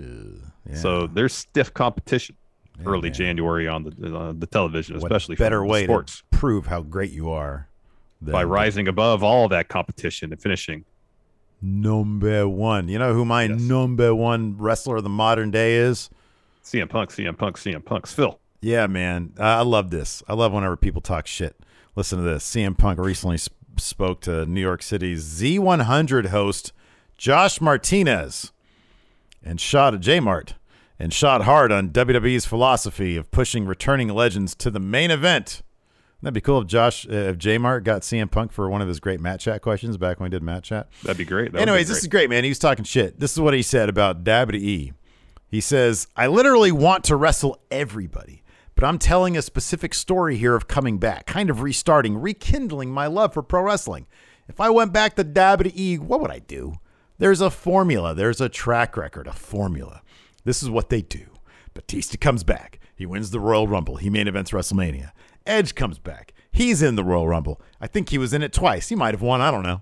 yeah. 0.70 0.76
So 0.76 1.08
there's 1.08 1.34
stiff 1.34 1.74
competition 1.74 2.36
Yeah, 2.80 2.86
early 2.88 3.10
man. 3.10 3.14
January 3.14 3.68
on 3.68 3.84
the 3.84 4.16
on 4.16 4.40
the 4.40 4.48
television, 4.48 4.96
What 5.00 5.12
especially 5.12 5.36
better 5.36 5.66
way 5.66 5.84
sports 5.86 6.24
to 6.32 6.38
prove 6.38 6.68
how 6.68 6.82
great 6.82 7.12
you 7.12 7.30
are 7.32 7.68
by 8.22 8.44
rising 8.44 8.88
above 8.88 9.24
all 9.24 9.48
that 9.50 9.68
competition 9.70 10.32
and 10.34 10.42
finishing. 10.42 10.84
number 11.62 12.48
one. 12.48 12.88
You 12.88 13.00
know 13.00 13.14
who 13.14 13.26
my 13.26 13.44
Yes. 13.44 13.60
number 13.60 14.14
one 14.16 14.56
wrestler 14.58 14.98
of 14.98 15.04
the 15.04 15.10
modern 15.10 15.52
day 15.52 15.76
is? 15.78 16.10
CM 16.64 16.90
Punk, 16.90 17.12
CM 17.12 17.38
Punk, 17.38 17.58
CM 17.58 17.84
Punk's 17.84 18.14
Phil. 18.14 18.40
Yeah, 18.62 18.88
man. 18.88 19.34
Uh, 19.40 19.44
I 19.44 19.62
love 19.62 19.90
this. 19.90 20.22
I 20.28 20.34
love 20.34 20.52
whenever 20.52 20.76
people 20.78 21.02
talk 21.02 21.28
shit. 21.28 21.56
Listen 21.96 22.18
to 22.20 22.24
this. 22.24 22.44
CM 22.46 22.78
Punk 22.78 23.00
recently 23.00 23.38
sp- 23.40 23.56
spoke 23.80 24.22
to 24.22 24.46
New 24.46 24.62
York 24.62 24.82
City's 24.82 25.24
Z100 25.24 26.28
host 26.28 26.72
Josh 27.18 27.60
Martinez 27.60 28.52
and 29.44 29.60
shot 29.60 29.94
at 29.94 30.00
J-Mart 30.00 30.56
and 30.98 31.14
shot 31.14 31.44
hard 31.44 31.72
on 31.72 31.90
WWE's 31.90 32.46
philosophy 32.46 33.16
of 33.16 33.32
pushing 33.32 33.66
returning 33.66 34.10
legends 34.10 34.54
to 34.56 34.70
the 34.70 34.80
main 34.80 35.12
event. 35.12 35.62
Wouldn't 36.22 36.34
be 36.36 36.42
cool 36.42 36.62
if 36.62 36.68
Josh, 36.68 37.08
uh, 37.08 37.14
if 37.14 37.38
J-Mart 37.38 37.86
got 37.86 38.02
CM 38.02 38.30
Punk 38.30 38.52
for 38.52 38.70
one 38.70 38.82
of 38.82 38.90
his 38.90 39.00
great 39.00 39.22
Matt 39.22 39.40
Chat 39.40 39.62
questions 39.62 39.96
back 39.96 40.20
when 40.20 40.26
we 40.26 40.32
did 40.32 40.44
Matt 40.44 40.64
Chat? 40.64 40.90
That'd 41.04 41.18
be 41.18 41.24
great. 41.24 41.54
That 41.54 41.60
would 41.60 41.66
be 41.66 41.72
Anyways, 41.72 41.88
this 41.88 42.00
is 42.00 42.08
great, 42.08 42.30
man. 42.30 42.44
He 42.44 42.50
was 42.50 42.60
talking 42.60 42.84
shit. 42.84 43.20
This 43.20 43.32
is 43.32 43.40
what 43.40 43.54
he 43.54 43.62
said 43.62 43.88
about 43.88 44.26
WWE. 44.26 44.94
He 45.48 45.62
says, 45.62 46.08
I 46.18 46.28
literally 46.28 46.72
want 46.74 47.06
to 47.06 47.16
wrestle 47.16 47.58
everybody, 47.72 48.44
but 48.80 48.88
I'm 48.88 48.98
telling 48.98 49.36
a 49.36 49.42
specific 49.42 49.94
story 49.94 50.38
here 50.38 50.56
of 50.56 50.70
coming 50.70 51.00
back, 51.00 51.26
kind 51.26 51.50
of 51.50 51.62
restarting, 51.62 52.16
rekindling 52.16 52.90
my 52.90 53.08
love 53.08 53.34
for 53.34 53.44
pro 53.44 53.64
wrestling. 53.64 54.08
If 54.48 54.62
I 54.62 54.70
went 54.70 54.94
back 54.94 55.18
to 55.18 55.26
WWE, 55.26 56.00
what 56.00 56.22
would 56.22 56.32
I 56.32 56.40
do? 56.40 56.76
There's 57.18 57.42
a 57.42 57.50
formula, 57.50 58.16
there's 58.16 58.40
a 58.40 58.48
track 58.48 58.96
record, 58.96 59.28
a 59.28 59.34
formula. 59.34 60.02
This 60.46 60.64
is 60.64 60.70
what 60.70 60.88
they 60.88 61.02
do. 61.02 61.26
Batista 61.74 62.16
comes 62.22 62.46
back. 62.46 62.80
He 62.96 63.06
wins 63.06 63.32
the 63.32 63.42
Royal 63.42 63.68
Rumble. 63.68 63.98
He 63.98 64.10
main 64.10 64.30
events 64.30 64.52
WrestleMania. 64.52 65.12
Edge 65.46 65.76
comes 65.76 66.00
back. 66.00 66.34
He's 66.50 66.82
in 66.82 66.96
the 66.96 67.04
Royal 67.04 67.28
Rumble. 67.28 67.62
I 67.82 67.88
think 67.88 68.08
he 68.08 68.18
was 68.18 68.32
in 68.32 68.44
it 68.44 68.54
twice. 68.54 68.88
He 68.88 68.96
might 68.96 69.14
have 69.14 69.22
won. 69.22 69.42
I 69.42 69.52
don't 69.52 69.64
know. 69.64 69.82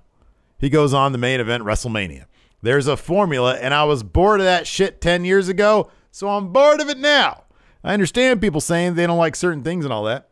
He 0.57 0.71
goes 0.71 0.95
on 0.95 1.11
the 1.11 1.19
main 1.19 1.39
event 1.39 1.63
WrestleMania. 1.63 2.25
There's 2.63 2.87
a 2.87 2.97
formula, 2.97 3.57
and 3.61 3.75
I 3.75 3.83
was 3.83 4.01
bored 4.01 4.39
of 4.39 4.47
that 4.47 4.65
shit 4.65 5.01
10 5.01 5.23
years 5.23 5.49
ago, 5.49 5.91
so 6.09 6.29
I'm 6.29 6.51
bored 6.51 6.81
of 6.81 6.89
it 6.89 6.97
now. 6.97 7.43
I 7.87 7.93
understand 7.93 8.41
people 8.41 8.59
saying 8.59 8.95
they 8.95 9.07
don't 9.07 9.17
like 9.17 9.33
certain 9.35 9.63
things 9.63 9.85
and 9.85 9.93
all 9.93 10.03
that. 10.03 10.27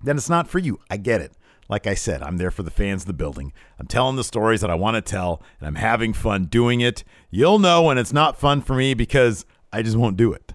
Then 0.00 0.16
it's 0.16 0.30
not 0.30 0.46
for 0.46 0.60
you. 0.60 0.78
I 0.88 0.96
get 0.96 1.20
it. 1.20 1.32
Like 1.68 1.88
I 1.88 1.94
said, 1.94 2.22
I'm 2.22 2.36
there 2.36 2.52
for 2.52 2.62
the 2.62 2.70
fans 2.70 3.02
of 3.02 3.08
the 3.08 3.14
building. 3.14 3.52
I'm 3.80 3.88
telling 3.88 4.14
the 4.14 4.22
stories 4.22 4.60
that 4.60 4.70
I 4.70 4.76
want 4.76 4.94
to 4.94 5.02
tell, 5.02 5.42
and 5.58 5.66
I'm 5.66 5.74
having 5.74 6.12
fun 6.12 6.44
doing 6.44 6.80
it. 6.80 7.02
You'll 7.32 7.58
know 7.58 7.82
when 7.82 7.98
it's 7.98 8.12
not 8.12 8.38
fun 8.38 8.62
for 8.62 8.76
me 8.76 8.94
because 8.94 9.44
I 9.72 9.82
just 9.82 9.96
won't 9.96 10.16
do 10.16 10.32
it. 10.32 10.54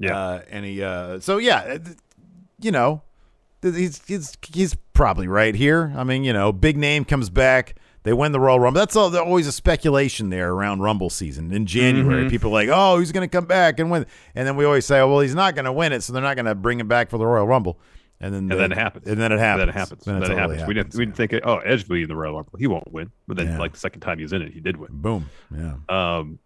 Yeah. 0.00 0.18
Uh, 0.18 0.42
and 0.50 0.64
he, 0.64 0.82
uh, 0.82 1.20
so 1.20 1.38
yeah, 1.38 1.78
you 2.60 2.72
know, 2.72 3.02
he's, 3.62 4.04
he's, 4.04 4.36
he's 4.52 4.74
probably 4.94 5.28
right 5.28 5.54
here. 5.54 5.92
I 5.96 6.02
mean, 6.02 6.24
you 6.24 6.32
know, 6.32 6.52
big 6.52 6.76
name 6.76 7.04
comes 7.04 7.30
back. 7.30 7.76
They 8.04 8.12
win 8.12 8.32
the 8.32 8.40
Royal 8.40 8.58
Rumble. 8.58 8.80
That's 8.80 8.96
all. 8.96 9.16
Always 9.16 9.46
a 9.46 9.52
speculation 9.52 10.28
there 10.30 10.50
around 10.52 10.80
Rumble 10.80 11.08
season 11.08 11.52
in 11.52 11.66
January. 11.66 12.28
People 12.28 12.50
are 12.50 12.54
like, 12.64 12.68
oh, 12.72 12.98
he's 12.98 13.12
going 13.12 13.28
to 13.28 13.30
come 13.32 13.44
back 13.46 13.78
and 13.78 13.90
win. 13.90 14.06
And 14.34 14.46
then 14.46 14.56
we 14.56 14.64
always 14.64 14.84
say, 14.86 14.98
oh, 15.00 15.08
well, 15.08 15.20
he's 15.20 15.34
not 15.36 15.54
going 15.54 15.66
to 15.66 15.72
win 15.72 15.92
it, 15.92 16.02
so 16.02 16.12
they're 16.12 16.20
not 16.22 16.34
going 16.34 16.46
to 16.46 16.54
bring 16.56 16.80
him 16.80 16.88
back 16.88 17.10
for 17.10 17.18
the 17.18 17.26
Royal 17.26 17.46
Rumble. 17.46 17.78
And 18.20 18.32
then, 18.34 18.50
and 18.50 18.60
then 18.60 18.72
it 18.72 18.78
happens. 18.78 19.06
And 19.08 19.20
then 19.20 19.30
it 19.32 19.38
happens. 19.38 19.60
Then 19.62 19.68
it 19.68 19.72
happens. 19.74 20.04
Then 20.04 20.14
Then, 20.20 20.22
it 20.30 20.34
totally 20.34 20.56
happens. 20.58 20.68
We 20.68 20.74
didn't. 20.74 20.94
We 20.94 21.04
didn't 21.06 21.16
think, 21.16 21.34
oh, 21.44 21.58
Edge 21.58 21.88
will 21.88 21.96
be 21.96 22.02
in 22.02 22.08
the 22.08 22.16
Royal 22.16 22.34
Rumble. 22.34 22.52
He 22.58 22.66
won't 22.66 22.92
win. 22.92 23.10
But 23.28 23.36
then, 23.36 23.46
Yeah. 23.48 23.58
like 23.58 23.72
the 23.72 23.78
second 23.78 24.00
time 24.00 24.18
he 24.18 24.24
was 24.24 24.32
in 24.32 24.42
it, 24.42 24.52
he 24.52 24.60
did 24.60 24.76
win. 24.76 24.90
Boom. 24.92 25.28
Yeah. 25.56 25.74
Um, 25.88 26.38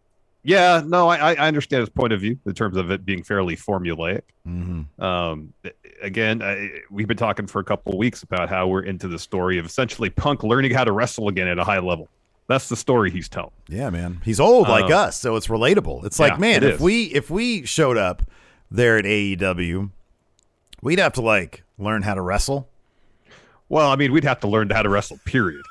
yeah, 0.47 0.81
no, 0.87 1.09
I, 1.09 1.33
I 1.35 1.49
understand 1.49 1.81
his 1.81 1.89
point 1.89 2.13
of 2.13 2.21
view 2.21 2.39
in 2.47 2.55
terms 2.55 2.77
of 2.77 2.91
it 2.93 3.05
being 3.05 3.25
fairly 3.25 3.57
formulaic. 3.57 4.23
Mm-hmm. 4.47 5.03
Um, 5.03 5.53
again, 6.01 6.41
I, 6.41 6.71
we've 6.89 7.09
been 7.09 7.17
talking 7.17 7.49
for 7.49 7.59
a 7.59 7.65
couple 7.65 7.93
of 7.93 7.99
weeks 7.99 8.23
about 8.23 8.49
how 8.49 8.69
we're 8.69 8.85
into 8.85 9.09
the 9.09 9.19
story 9.19 9.59
of 9.59 9.67
essentially 9.67 10.09
Punk 10.09 10.45
learning 10.45 10.73
how 10.73 10.85
to 10.85 10.93
wrestle 10.93 11.27
again 11.29 11.49
at 11.49 11.59
a 11.59 11.65
high 11.65 11.81
level. 11.81 12.09
That's 12.47 12.69
the 12.69 12.77
story 12.77 13.11
he's 13.11 13.29
telling. 13.29 13.51
Yeah, 13.69 13.91
man. 13.91 14.21
He's 14.25 14.39
old 14.39 14.69
like 14.69 14.85
Um, 14.85 14.93
us, 14.93 15.19
so 15.19 15.35
it's 15.35 15.49
relatable. 15.49 16.05
It's 16.05 16.21
like, 16.21 16.35
yeah, 16.35 16.39
man, 16.39 16.63
it 16.63 16.69
if 16.69 16.75
is. 16.77 16.81
we 16.81 17.05
if 17.07 17.29
we 17.29 17.67
showed 17.67 17.97
up 17.97 18.23
there 18.71 18.99
at 18.99 19.05
AEW, 19.05 19.91
we'd 20.81 21.01
have 21.01 21.15
to 21.15 21.23
like 21.23 21.65
learn 21.77 22.03
how 22.03 22.15
to 22.15 22.21
wrestle. 22.23 22.69
Well, 23.69 23.91
I 23.91 23.97
mean, 23.97 24.13
we'd 24.13 24.23
have 24.23 24.39
to 24.41 24.47
learn 24.49 24.71
how 24.71 24.83
to 24.83 24.89
wrestle. 24.89 25.19
Period. 25.25 25.63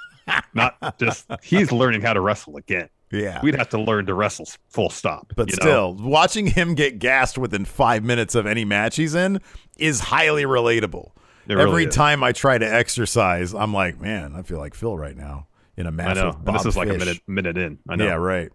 Not 0.54 0.98
just 1.00 1.26
he's 1.42 1.72
learning 1.72 2.02
how 2.02 2.12
to 2.12 2.20
wrestle 2.20 2.58
again. 2.58 2.90
Yeah. 3.16 3.40
We'd 3.42 3.56
have 3.56 3.70
to 3.70 3.80
learn 3.80 4.06
to 4.08 4.14
wrestle. 4.14 4.48
Full 4.70 4.90
stop. 4.90 5.34
but 5.36 5.50
you 5.50 5.56
know? 5.58 5.96
still, 5.96 5.96
watching 5.96 6.48
him 6.48 6.76
get 6.76 7.00
gassed 7.00 7.38
within 7.38 7.66
five 7.66 8.04
minutes 8.04 8.36
of 8.36 8.46
any 8.46 8.66
match 8.66 8.96
he's 8.96 9.16
in 9.16 9.40
is 9.78 10.00
highly 10.00 10.44
relatable. 10.44 11.12
It 11.48 11.58
Every 11.58 11.86
time 11.86 12.24
I 12.24 12.32
try 12.32 12.58
to 12.58 12.66
exercise, 12.66 13.54
I'm 13.54 13.74
like, 13.74 14.02
man, 14.02 14.34
I 14.36 14.42
feel 14.42 14.58
like 14.58 14.74
Phil 14.74 14.98
right 14.98 15.16
now 15.16 15.48
in 15.78 15.86
a 15.86 15.92
match 15.92 16.18
I 16.18 16.22
know. 16.22 16.28
with 16.28 16.44
Bob 16.44 16.56
this 16.56 16.66
is 16.66 16.78
like 16.78 16.90
a 16.90 16.98
minute 16.98 17.20
minute 17.28 17.58
in. 17.58 17.78
I 17.88 17.96
know. 17.96 18.06
Yeah, 18.06 18.14
right. 18.16 18.52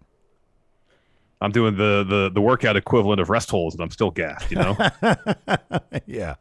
I'm 1.41 1.53
doing 1.53 1.77
the 1.77 2.05
the 2.07 2.31
the 2.35 2.41
workout 2.41 2.77
equivalent 2.77 3.21
of 3.21 3.31
rest 3.31 3.51
holds, 3.51 3.75
and 3.75 3.83
I'm 3.83 3.91
still 3.91 4.11
gassed. 4.11 4.51
You 4.51 4.57
know. 4.57 4.77
yeah. 6.07 6.35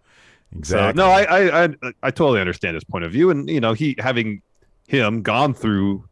Exactly. 0.58 1.00
So, 1.00 1.08
no, 1.08 1.12
I, 1.12 1.24
I 1.24 1.64
I 1.64 1.70
I 2.02 2.12
totally 2.12 2.40
understand 2.40 2.74
his 2.74 2.84
point 2.84 3.06
of 3.06 3.12
view, 3.12 3.30
and 3.30 3.48
you 3.48 3.62
know, 3.62 3.74
he 3.74 3.96
having 4.00 4.42
him 4.88 5.22
gone 5.22 5.54
through 5.54 6.09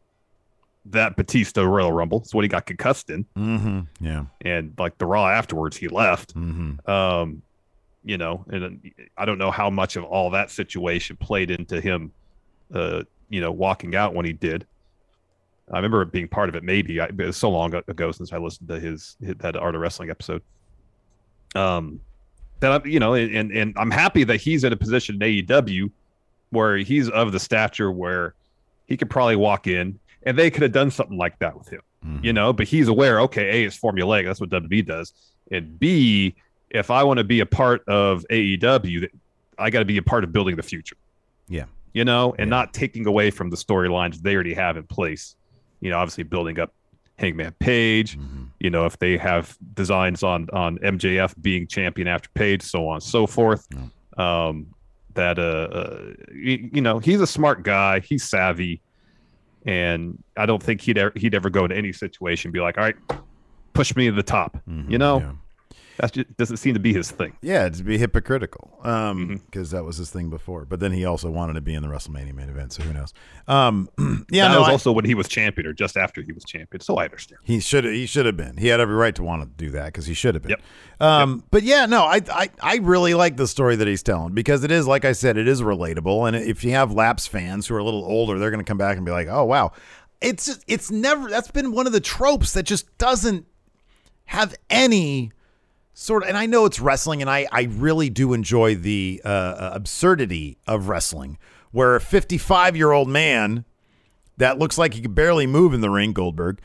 that 0.92 1.16
Batista 1.16 1.64
Royal 1.64 1.92
Rumble, 1.92 2.22
it's 2.22 2.34
what 2.34 2.44
he 2.44 2.48
got 2.48 2.66
concussed 2.66 3.10
in, 3.10 3.26
Mm-hmm. 3.38 3.80
Yeah. 4.06 4.26
and 4.42 4.74
like 4.78 4.98
the 4.98 5.06
Raw 5.06 5.28
afterwards, 5.28 5.76
he 5.78 5.88
left. 5.88 6.36
Mm-hmm. 6.36 6.90
Um, 6.90 7.42
you 8.04 8.18
know, 8.18 8.46
and 8.50 8.92
I 9.18 9.26
don't 9.26 9.38
know 9.38 9.52
how 9.52 9.70
much 9.70 9.96
of 9.98 10.04
all 10.06 10.30
that 10.32 10.50
situation 10.50 11.18
played 11.18 11.52
into 11.52 11.82
him, 11.82 12.12
uh, 12.74 13.04
you 13.30 13.42
know, 13.42 13.52
walking 13.52 13.96
out 13.96 14.14
when 14.14 14.26
he 14.26 14.32
did. 14.34 14.66
I 15.70 15.76
remember 15.76 16.02
it 16.04 16.14
being 16.14 16.30
part 16.30 16.48
of 16.48 16.56
it. 16.56 16.64
Maybe 16.64 17.02
I, 17.02 17.06
it 17.08 17.18
was 17.18 17.36
so 17.36 17.50
long 17.50 17.74
ago 17.74 18.14
since 18.14 18.32
I 18.32 18.38
listened 18.38 18.70
to 18.70 18.80
his, 18.80 19.18
his 19.22 19.36
that 19.40 19.58
Art 19.58 19.76
of 19.76 19.82
Wrestling 19.82 20.10
episode. 20.10 20.42
Um, 21.56 22.00
that 22.62 22.72
I, 22.72 22.88
you 22.88 23.00
know, 23.00 23.14
and 23.14 23.52
and 23.52 23.74
I'm 23.78 23.92
happy 23.92 24.24
that 24.24 24.38
he's 24.38 24.64
in 24.64 24.72
a 24.72 24.78
position 24.78 25.22
in 25.22 25.46
AEW 25.46 25.92
where 26.52 26.78
he's 26.78 27.10
of 27.10 27.34
the 27.34 27.40
stature 27.40 27.92
where 27.92 28.34
he 28.88 28.96
could 28.96 29.10
probably 29.10 29.36
walk 29.36 29.68
in 29.68 30.00
and 30.28 30.38
they 30.38 30.50
could 30.52 30.62
have 30.62 30.72
done 30.74 30.92
something 30.92 31.18
like 31.18 31.40
that 31.40 31.58
with 31.58 31.70
him 31.70 31.82
Mhm. 32.06 32.24
you 32.24 32.32
know, 32.34 32.54
but 32.54 32.68
he's 32.68 32.88
aware, 32.88 33.20
okay, 33.22 33.46
A, 33.50 33.66
it's 33.68 33.78
formulaic. 33.80 34.26
That's 34.26 34.40
what 34.40 34.50
WWE 34.52 34.86
does. 34.86 35.14
And 35.52 35.80
B, 35.80 36.36
if 36.70 36.92
I 36.92 37.02
want 37.04 37.18
to 37.18 37.24
be 37.24 37.40
a 37.40 37.46
part 37.46 37.82
of 37.88 38.24
AEW, 38.30 39.08
I 39.58 39.70
got 39.72 39.80
to 39.80 39.86
be 39.86 39.98
a 39.98 40.04
part 40.04 40.24
of 40.24 40.32
building 40.32 40.56
the 40.58 40.64
future. 40.64 40.96
Yeah. 41.50 41.66
You 41.94 42.06
know, 42.06 42.36
and 42.38 42.48
Yeah. 42.50 42.58
not 42.58 42.74
taking 42.76 43.08
away 43.08 43.32
from 43.32 43.50
the 43.50 43.56
storylines 43.58 44.22
they 44.22 44.36
already 44.36 44.54
have 44.54 44.78
in 44.78 44.84
place. 44.84 45.36
You 45.82 45.90
know, 45.90 45.98
obviously 45.98 46.24
building 46.24 46.60
up 46.60 46.72
Hangman 47.18 47.54
Page, 47.60 48.16
Mhm. 48.18 48.50
you 48.60 48.70
know, 48.70 48.86
if 48.86 49.00
they 49.00 49.18
have 49.18 49.58
designs 49.74 50.22
on 50.22 50.48
on 50.54 50.78
MJF 50.84 51.34
being 51.42 51.66
champion 51.66 52.08
after 52.08 52.30
Page, 52.36 52.62
so 52.62 52.88
on 52.90 52.96
and 52.98 53.04
so 53.04 53.26
forth. 53.26 53.68
Um, 54.18 54.68
that 55.16 55.40
uh, 55.40 55.42
uh 55.42 56.00
you, 56.32 56.70
you 56.74 56.82
know, 56.82 57.00
he's 57.00 57.22
a 57.22 57.28
smart 57.28 57.64
guy, 57.64 58.02
he's 58.02 58.24
savvy, 58.24 58.82
and 59.68 60.18
I 60.36 60.46
don't 60.48 60.64
think 60.64 60.82
he'd 60.82 60.98
ever, 60.98 61.12
he'd 61.16 61.36
ever 61.36 61.50
go 61.50 61.66
into 61.66 61.76
any 61.76 61.92
situation 61.94 62.48
and 62.50 62.54
be 62.54 62.60
like, 62.62 62.78
all 62.78 62.84
right, 62.86 62.96
push 63.74 63.96
me 63.96 64.06
to 64.08 64.12
the 64.14 64.24
top. 64.24 64.58
Mhm. 64.68 64.90
You 64.90 64.98
know. 64.98 65.38
That 65.98 66.38
doesn't 66.38 66.58
seem 66.58 66.74
to 66.74 66.80
be 66.80 66.94
his 66.94 67.10
thing. 67.12 67.34
Yeah, 67.42 67.68
to 67.70 67.84
be 67.84 67.98
hypocritical, 67.98 68.80
um, 68.84 69.28
Mhm. 69.30 69.46
because 69.46 69.72
that 69.72 69.84
was 69.84 69.98
his 69.98 70.10
thing 70.10 70.30
before. 70.30 70.66
But 70.66 70.80
then 70.80 70.92
he 70.92 71.06
also 71.06 71.30
wanted 71.30 71.54
to 71.54 71.62
be 71.62 71.74
in 71.74 71.82
the 71.82 71.88
WrestleMania 71.90 72.34
main 72.34 72.50
event, 72.50 72.74
so 72.74 72.84
who 72.84 72.94
knows? 72.94 73.14
Um, 73.48 73.90
yeah, 74.30 74.48
that 74.48 74.54
no, 74.54 74.60
was 74.60 74.70
I- 74.70 74.72
also 74.72 74.92
when 74.92 75.06
he 75.06 75.14
was 75.16 75.28
champion 75.28 75.68
or 75.68 75.74
just 75.74 75.98
after 75.98 76.22
he 76.22 76.32
was 76.32 76.44
champion. 76.44 76.82
So 76.82 76.96
I 76.98 77.06
understand. 77.06 77.40
he 77.44 77.60
should 77.60 77.86
he 77.86 78.06
should 78.06 78.26
have 78.26 78.38
been. 78.38 78.58
He 78.58 78.68
had 78.68 78.80
every 78.80 78.96
right 78.96 79.16
to 79.16 79.24
want 79.24 79.42
to 79.44 79.48
do 79.66 79.72
that 79.72 79.86
because 79.88 80.06
he 80.06 80.14
should 80.14 80.36
have 80.36 80.44
been. 80.44 80.52
Yep. 80.52 80.62
Um, 81.00 81.44
but 81.52 81.64
yeah, 81.64 81.86
no, 81.86 82.04
I, 82.04 82.22
I 82.32 82.50
I 82.62 82.76
really 82.78 83.14
like 83.14 83.38
the 83.38 83.48
story 83.48 83.76
that 83.76 83.88
he's 83.88 84.04
telling 84.04 84.34
because 84.34 84.64
it 84.64 84.72
is 84.72 84.88
like 84.88 85.06
I 85.06 85.12
said, 85.12 85.38
it 85.38 85.48
is 85.48 85.62
relatable. 85.62 86.28
And 86.28 86.36
if 86.36 86.64
you 86.64 86.72
have 86.72 86.92
Laps 86.92 87.28
fans 87.28 87.68
who 87.68 87.76
are 87.76 87.80
a 87.80 87.84
little 87.84 88.04
older, 88.06 88.40
they're 88.40 88.52
going 88.52 88.64
to 88.64 88.68
come 88.70 88.78
back 88.78 88.98
and 88.98 89.06
be 89.06 89.12
like, 89.12 89.28
oh 89.30 89.44
wow, 89.46 89.72
it's 90.22 90.46
just, 90.48 90.64
it's 90.68 90.90
never 90.92 91.30
that's 91.30 91.52
been 91.52 91.72
one 91.72 91.86
of 91.88 91.94
the 91.94 92.00
tropes 92.00 92.54
that 92.54 92.64
just 92.64 92.98
doesn't 92.98 93.46
have 94.26 94.56
any 94.70 95.32
sort 96.00 96.22
of 96.22 96.30
and 96.30 96.38
i 96.38 96.46
know 96.46 96.66
it's 96.66 96.80
wrestling 96.80 97.22
and 97.22 97.30
i 97.30 97.48
i 97.52 97.64
really 97.72 98.08
do 98.08 98.34
enjoy 98.34 98.76
the 98.76 99.20
uh, 99.26 99.28
uh, 99.28 99.72
absurdity 99.74 100.56
of 100.68 100.90
wrestling 100.90 101.40
where 101.72 101.96
a 101.96 102.00
55 102.00 102.78
year 102.78 102.92
old 102.92 103.10
man 103.10 103.66
that 104.38 104.60
looks 104.60 104.78
like 104.78 104.94
he 104.94 105.02
could 105.02 105.16
barely 105.16 105.48
move 105.48 105.74
in 105.74 105.82
the 105.82 105.90
ring 105.90 106.14
goldberg 106.14 106.60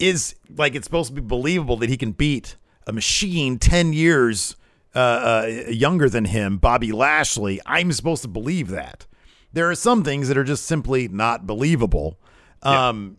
is 0.00 0.34
like 0.56 0.74
it's 0.74 0.84
supposed 0.84 1.10
to 1.10 1.14
be 1.14 1.20
believable 1.20 1.76
that 1.76 1.88
he 1.88 1.96
can 1.96 2.10
beat 2.10 2.56
a 2.88 2.92
machine 2.92 3.56
10 3.56 3.92
years 3.92 4.56
uh, 4.96 4.98
uh, 4.98 5.46
younger 5.68 6.08
than 6.08 6.24
him 6.24 6.58
bobby 6.58 6.90
lashley. 6.90 7.60
I'm 7.64 7.92
supposed 7.92 8.22
to 8.22 8.28
believe 8.28 8.68
that. 8.68 9.06
There 9.52 9.70
are 9.70 9.76
some 9.76 10.02
things 10.02 10.26
that 10.26 10.36
are 10.36 10.44
just 10.44 10.66
simply 10.66 11.06
not 11.06 11.46
believable. 11.46 12.18
Um 12.62 13.18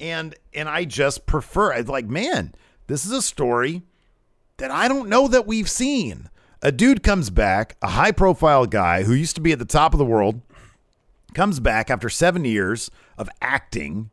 and 0.00 0.34
and 0.54 0.68
i 0.68 0.84
just 0.84 1.26
prefer 1.26 1.72
it's 1.72 1.88
like 1.88 2.06
man 2.06 2.54
this 2.86 3.04
is 3.04 3.10
a 3.10 3.22
story 3.22 3.82
that 4.58 4.70
I 4.70 4.86
don't 4.88 5.08
know 5.08 5.28
that 5.28 5.46
we've 5.46 5.68
seen. 5.68 6.28
A 6.62 6.70
dude 6.72 7.02
comes 7.02 7.30
back, 7.30 7.76
a 7.82 7.88
high 7.88 8.12
profile 8.12 8.66
guy 8.66 9.04
who 9.04 9.12
used 9.14 9.36
to 9.36 9.40
be 9.40 9.52
at 9.52 9.58
the 9.58 9.64
top 9.64 9.94
of 9.94 9.98
the 9.98 10.04
world, 10.04 10.40
comes 11.34 11.60
back 11.60 11.90
after 11.90 12.08
seven 12.08 12.44
years 12.44 12.90
of 13.16 13.28
acting, 13.40 14.10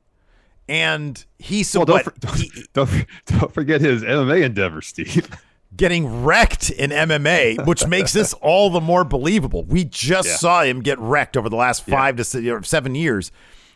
and 0.69 1.25
he's 1.39 1.69
so 1.69 1.79
Well, 1.79 2.03
don't, 2.03 2.21
for, 2.21 2.35
he- 2.37 2.51
don't, 2.73 3.05
don't 3.25 3.53
forget 3.53 3.81
his 3.81 4.03
MMA 4.03 4.43
endeavor, 4.43 4.81
Steve. 4.81 5.27
getting 5.75 6.23
wrecked 6.23 6.69
in 6.69 6.91
MMA, 6.91 7.65
which 7.65 7.87
makes 7.87 8.13
this 8.13 8.33
all 8.41 8.69
the 8.69 8.79
more 8.81 9.03
believable. 9.03 9.63
We 9.63 9.83
just 9.83 10.27
Yeah. 10.29 10.35
saw 10.35 10.63
him 10.63 10.81
get 10.81 10.99
wrecked 10.99 11.35
over 11.35 11.49
the 11.49 11.55
last 11.57 11.85
five 11.85 12.15
to 12.17 12.23
seven 12.63 12.95
years, 12.95 13.31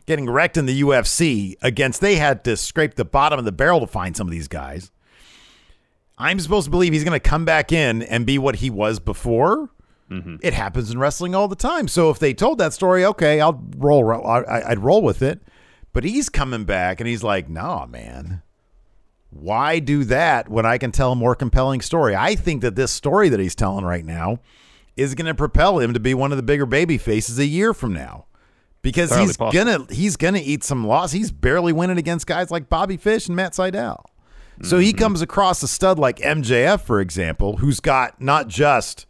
getting 0.05 0.29
wrecked 0.29 0.57
in 0.57 0.65
the 0.67 0.81
UFC 0.81 1.55
against. 1.61 2.01
They 2.01 2.15
had 2.17 2.43
to 2.43 2.55
scrape 2.55 2.95
the 2.95 3.05
bottom 3.05 3.39
of 3.39 3.45
the 3.45 3.51
barrel 3.51 3.79
to 3.79 3.87
find 3.87 4.15
some 4.15 4.27
of 4.27 4.31
these 4.31 4.47
guys. 4.47 4.91
I'm 6.19 6.39
supposed 6.39 6.65
to 6.65 6.71
believe 6.71 6.91
he's 6.93 7.03
going 7.05 7.19
to 7.19 7.29
come 7.29 7.45
back 7.45 7.71
in 7.71 8.01
and 8.03 8.25
be 8.25 8.37
what 8.37 8.57
he 8.57 8.69
was 8.69 8.99
before. 8.99 9.69
Mm-hmm. 10.11 10.35
It 10.41 10.53
happens 10.53 10.91
in 10.91 10.99
wrestling 10.99 11.33
all 11.35 11.47
the 11.47 11.55
time. 11.55 11.87
So 11.87 12.09
if 12.09 12.19
they 12.19 12.33
told 12.33 12.57
that 12.57 12.73
story, 12.73 13.05
okay, 13.05 13.39
I'll 13.39 13.63
roll. 13.77 14.11
I- 14.27 14.63
I'd 14.67 14.79
roll 14.79 15.01
with 15.01 15.21
it. 15.21 15.39
But 15.93 16.03
he's 16.03 16.29
coming 16.29 16.65
back 16.65 16.99
and 16.99 17.07
he's 17.07 17.23
like, 17.23 17.49
"Nah, 17.49 17.85
man." 17.85 18.41
why 19.31 19.77
do 19.77 20.03
that 20.05 20.49
when 20.49 20.65
I 20.65 20.79
can 20.79 20.91
tell 20.91 21.11
a 21.11 21.15
more 21.15 21.35
compelling 21.35 21.81
story? 21.81 22.15
I 22.15 22.33
think 22.35 22.61
that 22.63 22.75
this 22.75 22.91
story 22.91 23.29
that 23.29 23.39
he's 23.39 23.53
telling 23.53 23.85
right 23.85 24.03
now 24.03 24.39
is 24.97 25.13
going 25.13 25.27
to 25.27 25.35
propel 25.35 25.77
him 25.77 25.93
to 25.93 25.99
be 25.99 26.15
one 26.15 26.31
of 26.31 26.37
the 26.37 26.41
bigger 26.43 26.65
baby 26.65 26.97
faces 26.97 27.37
a 27.37 27.45
year 27.45 27.71
from 27.71 27.93
now. 27.93 28.25
Because 28.81 29.11
Entirely 29.11 29.27
he's 29.27 29.37
possible. 29.37 29.65
gonna 29.65 29.93
he's 29.93 30.15
gonna 30.15 30.41
eat 30.41 30.63
some 30.63 30.87
loss. 30.87 31.11
He's 31.11 31.31
barely 31.31 31.73
winning 31.73 31.97
against 31.99 32.25
guys 32.25 32.49
like 32.49 32.69
Bobby 32.69 32.97
Fish 32.97 33.27
and 33.27 33.35
Matt 33.35 33.51
Sydal. 33.53 34.03
So 34.61 34.79
he 34.79 34.93
comes 34.93 35.21
across 35.21 35.63
a 35.63 35.67
stud 35.67 35.97
like 35.97 36.17
MJF, 36.17 36.81
for 36.81 36.99
example, 36.99 37.57
who's 37.57 37.79
got 37.79 38.21
not 38.21 38.47
just 38.47 39.05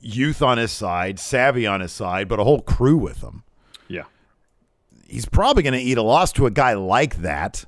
youth 0.00 0.42
on 0.42 0.58
his 0.58 0.72
side, 0.72 1.18
savvy 1.18 1.66
on 1.66 1.80
his 1.80 1.92
side, 1.92 2.28
but 2.28 2.40
a 2.40 2.44
whole 2.44 2.60
crew 2.60 2.96
with 2.96 3.22
him 3.22 3.44
yeah. 3.88 4.04
he's 5.06 5.26
probably 5.26 5.62
going 5.62 5.74
to 5.74 5.80
eat 5.80 5.98
a 5.98 6.02
loss 6.02 6.32
to 6.32 6.46
a 6.46 6.50
guy 6.50 6.74
like 6.74 7.16
that. 7.16 7.64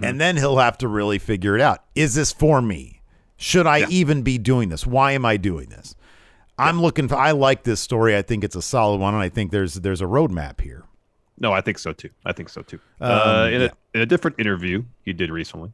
And 0.00 0.20
then 0.20 0.36
he'll 0.36 0.58
have 0.58 0.76
to 0.78 0.88
really 0.88 1.18
figure 1.18 1.54
it 1.54 1.60
out. 1.60 1.84
Is 1.94 2.14
this 2.14 2.32
for 2.32 2.60
me? 2.60 3.00
Should 3.36 3.66
I 3.66 3.86
even 3.88 4.22
be 4.22 4.36
doing 4.36 4.68
this? 4.68 4.86
Why 4.86 5.12
am 5.12 5.24
I 5.24 5.36
doing 5.36 5.68
this? 5.68 5.94
I'm 6.58 6.82
looking 6.82 7.06
for 7.06 7.14
I 7.14 7.30
like 7.30 7.62
this 7.62 7.80
story. 7.80 8.16
I 8.16 8.22
think 8.22 8.42
it's 8.42 8.56
a 8.56 8.62
solid 8.62 9.00
one 9.00 9.14
and 9.14 9.22
I 9.22 9.28
think 9.28 9.52
there's 9.52 9.74
there's 9.74 10.00
a 10.00 10.06
roadmap 10.06 10.60
here. 10.60 10.84
No, 11.38 11.52
I 11.52 11.60
think 11.60 11.78
so 11.78 11.92
too. 11.92 12.10
I 12.26 12.32
think 12.32 12.48
so 12.48 12.62
too. 12.62 12.80
Um, 13.00 13.12
uh, 13.12 13.46
in, 13.46 13.60
yeah. 13.60 13.68
a, 13.68 13.70
in 13.96 14.00
a 14.02 14.06
different 14.06 14.40
interview 14.40 14.82
he 15.04 15.12
did 15.12 15.30
recently, 15.30 15.72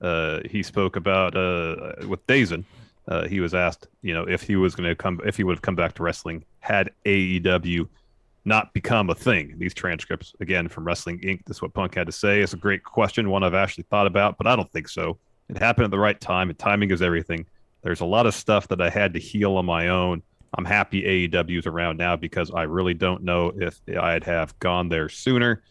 uh, 0.00 0.40
he 0.48 0.62
spoke 0.62 0.96
about 0.96 1.36
uh, 1.36 1.92
with 2.06 2.26
DAZN. 2.26 2.64
Uh, 3.08 3.26
he 3.28 3.40
was 3.40 3.54
asked, 3.54 3.86
you 4.02 4.12
know, 4.12 4.24
if 4.24 4.42
he 4.42 4.56
was 4.56 4.74
going 4.74 4.88
to 4.88 4.94
come, 4.94 5.20
if 5.24 5.36
he 5.36 5.44
would 5.44 5.56
have 5.56 5.62
come 5.62 5.76
back 5.76 5.94
to 5.94 6.02
wrestling 6.02 6.44
had 6.60 6.90
AEW 7.04 7.88
not 8.44 8.72
become 8.72 9.10
a 9.10 9.14
thing. 9.14 9.54
These 9.58 9.74
transcripts, 9.74 10.32
again, 10.40 10.68
from 10.68 10.84
Wrestling 10.84 11.20
Inc. 11.20 11.44
This 11.44 11.58
is 11.58 11.62
what 11.62 11.74
Punk 11.74 11.94
had 11.94 12.06
to 12.06 12.12
say. 12.12 12.40
It's 12.40 12.52
a 12.52 12.56
great 12.56 12.84
question, 12.84 13.28
one 13.28 13.42
I've 13.42 13.54
actually 13.54 13.84
thought 13.84 14.06
about, 14.06 14.38
but 14.38 14.46
I 14.46 14.54
don't 14.54 14.70
think 14.72 14.88
so. 14.88 15.18
It 15.48 15.58
happened 15.58 15.84
at 15.84 15.90
the 15.90 15.98
right 15.98 16.20
time, 16.20 16.48
and 16.48 16.58
timing 16.58 16.90
is 16.90 17.02
everything. 17.02 17.46
There's 17.82 18.00
a 18.00 18.06
lot 18.06 18.26
of 18.26 18.34
stuff 18.34 18.68
that 18.68 18.80
I 18.80 18.88
had 18.88 19.14
to 19.14 19.20
heal 19.20 19.56
on 19.56 19.66
my 19.66 19.88
own. 19.88 20.22
I'm 20.56 20.64
happy 20.64 21.28
AEW's 21.28 21.66
around 21.66 21.98
now 21.98 22.16
because 22.16 22.50
I 22.52 22.62
really 22.62 22.94
don't 22.94 23.22
know 23.22 23.52
if 23.56 23.80
I'd 24.00 24.24
have 24.24 24.58
gone 24.60 24.88
there 24.88 25.08
sooner. 25.08 25.62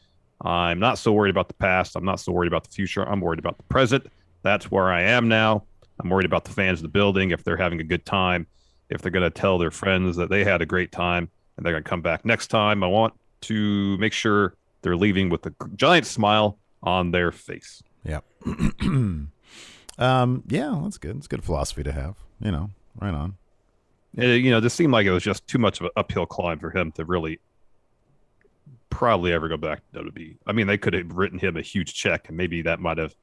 I'm 0.46 0.80
not 0.80 1.00
so 1.00 1.12
worried 1.12 1.32
about 1.32 1.48
the 1.48 1.56
past. 1.56 1.96
I'm 1.96 2.06
not 2.06 2.20
so 2.20 2.32
worried 2.32 2.48
about 2.48 2.66
the 2.66 2.70
future. 2.70 3.04
I'm 3.04 3.20
worried 3.20 3.40
about 3.40 3.58
the 3.58 3.64
present. 3.64 4.06
That's 4.44 4.70
where 4.70 4.92
I 4.92 5.02
am 5.02 5.28
now. 5.28 5.64
I'm 6.00 6.10
worried 6.10 6.26
about 6.26 6.46
the 6.46 6.52
fans 6.52 6.80
of 6.80 6.84
the 6.84 6.90
building, 6.90 7.32
if 7.32 7.44
they're 7.44 7.58
having 7.58 7.80
a 7.80 7.84
good 7.84 8.06
time, 8.06 8.46
if 8.90 9.02
they're 9.02 9.12
going 9.12 9.24
to 9.24 9.32
tell 9.32 9.58
their 9.58 9.72
friends 9.72 10.18
that 10.18 10.30
they 10.30 10.44
had 10.44 10.62
a 10.62 10.66
great 10.66 10.92
time 10.92 11.30
and 11.58 11.66
they're 11.66 11.74
going 11.74 11.84
to 11.84 11.90
come 11.90 12.02
back 12.02 12.26
next 12.26 12.48
time. 12.48 12.84
I 12.84 12.88
want 12.88 13.14
to 13.42 13.98
make 13.98 14.14
sure 14.14 14.54
they're 14.82 14.98
leaving 14.98 15.30
with 15.30 15.46
a 15.48 15.54
giant 15.76 16.06
smile 16.06 16.60
on 16.84 17.12
their 17.12 17.32
face. 17.32 17.82
Yeah. 18.04 18.20
um 19.98 20.44
yeah, 20.48 20.80
that's 20.84 20.98
good. 20.98 21.18
It's 21.18 21.28
good 21.28 21.44
philosophy 21.44 21.82
to 21.84 21.92
have, 21.92 22.18
you 22.40 22.52
know. 22.52 22.70
Right 23.02 23.14
on. 23.14 23.38
It, 24.16 24.44
you 24.44 24.52
know, 24.52 24.60
this 24.60 24.74
seemed 24.74 24.94
like 24.94 25.06
it 25.06 25.12
was 25.12 25.24
just 25.24 25.48
too 25.48 25.58
much 25.58 25.80
of 25.80 25.86
an 25.86 25.92
uphill 25.98 26.26
climb 26.26 26.60
for 26.60 26.70
him 26.70 26.92
to 26.94 27.06
really 27.06 27.40
probably 28.96 29.34
ever 29.34 29.48
go 29.50 29.58
back 29.58 29.82
to 29.94 30.04
WWE. 30.04 30.38
I 30.48 30.52
mean, 30.54 30.68
they 30.68 30.78
could 30.78 30.94
have 30.94 31.12
written 31.12 31.38
him 31.40 31.58
a 31.58 31.62
huge 31.62 31.94
check, 31.94 32.28
and 32.30 32.38
maybe 32.38 32.62
that 32.64 32.80
might 32.80 32.98
have, 32.98 33.14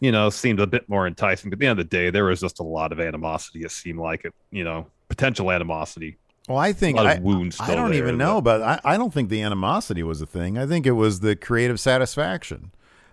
you 0.00 0.12
know, 0.12 0.30
seemed 0.30 0.60
a 0.60 0.66
bit 0.66 0.88
more 0.88 1.06
enticing. 1.06 1.50
But 1.50 1.56
at 1.56 1.60
the 1.60 1.66
end 1.66 1.80
of 1.80 1.88
the 1.88 1.96
day, 1.96 2.10
there 2.10 2.24
was 2.24 2.40
just 2.40 2.60
a 2.60 2.62
lot 2.62 2.92
of 2.92 3.00
animosity. 3.00 3.60
It 3.64 3.70
seemed 3.70 3.98
like 3.98 4.24
it, 4.24 4.34
you 4.50 4.64
know, 4.64 4.86
potential 5.08 5.50
animosity. 5.50 6.16
Well, 6.48 6.58
I 6.58 6.72
think 6.72 6.96
A 6.96 7.02
lot 7.02 7.06
I, 7.08 7.12
of 7.14 7.22
wounds 7.22 7.56
I 7.60 7.74
don't 7.74 7.90
there, 7.90 7.98
even 7.98 8.18
but- 8.18 8.24
know, 8.24 8.40
but 8.40 8.62
I, 8.62 8.80
I 8.84 8.96
don't 8.96 9.12
think 9.12 9.30
the 9.30 9.42
animosity 9.42 10.02
was 10.04 10.20
a 10.20 10.26
thing. 10.26 10.56
I 10.58 10.64
think 10.66 10.86
it 10.86 10.92
was 10.92 11.20
the 11.20 11.34
creative 11.34 11.80
satisfaction. 11.80 12.70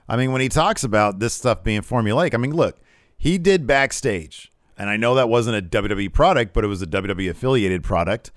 I 0.08 0.18
mean, 0.18 0.32
when 0.32 0.42
he 0.42 0.50
talks 0.50 0.84
about 0.84 1.20
this 1.20 1.34
stuff 1.34 1.64
being 1.64 1.82
formulaic, 1.82 2.34
I 2.36 2.38
mean, 2.38 2.54
look, 2.54 2.78
he 3.18 3.38
did 3.40 3.66
backstage, 3.66 4.52
And 4.78 4.90
I 4.90 4.98
know 4.98 5.16
that 5.16 5.30
wasn't 5.30 5.56
a 5.58 5.62
WWE 5.82 6.12
product, 6.14 6.54
but 6.54 6.64
it 6.64 6.68
was 6.68 6.82
a 6.82 6.88
WWE 6.88 7.30
affiliated 7.30 7.84
product. 7.84 8.32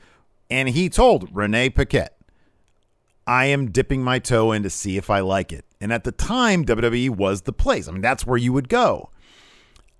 And 0.48 0.68
he 0.68 0.88
told 0.88 1.28
Renee 1.34 1.70
Paquette, 1.70 2.15
I 3.26 3.47
am 3.47 3.71
dipping 3.73 4.02
my 4.02 4.18
toe 4.18 4.52
in 4.52 4.62
to 4.62 4.71
see 4.71 4.97
if 4.97 5.11
I 5.11 5.21
like 5.21 5.52
it. 5.52 5.64
And 5.80 5.92
at 5.92 6.04
the 6.04 6.12
time, 6.12 6.64
WWE 6.64 7.11
was 7.11 7.42
the 7.42 7.52
place. 7.52 7.88
I 7.88 7.92
mean, 7.92 8.00
that's 8.00 8.26
where 8.26 8.38
you 8.38 8.52
would 8.52 8.68
go. 8.68 9.11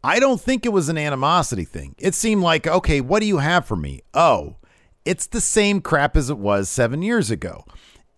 I 0.04 0.21
don't 0.21 0.40
think 0.40 0.64
it 0.64 0.73
was 0.73 0.88
an 0.88 0.99
animosity 0.99 1.64
thing. 1.64 1.97
It 1.99 2.14
seemed 2.14 2.42
like, 2.42 2.66
okay, 2.66 3.00
what 3.00 3.21
do 3.21 3.26
you 3.26 3.38
have 3.38 3.66
for 3.66 3.75
me? 3.75 4.02
Oh, 4.14 4.56
it's 5.04 5.26
the 5.26 5.40
same 5.40 5.80
crap 5.80 6.16
as 6.16 6.30
it 6.30 6.38
was 6.38 6.68
seven 6.68 7.02
years 7.02 7.30
ago. 7.30 7.64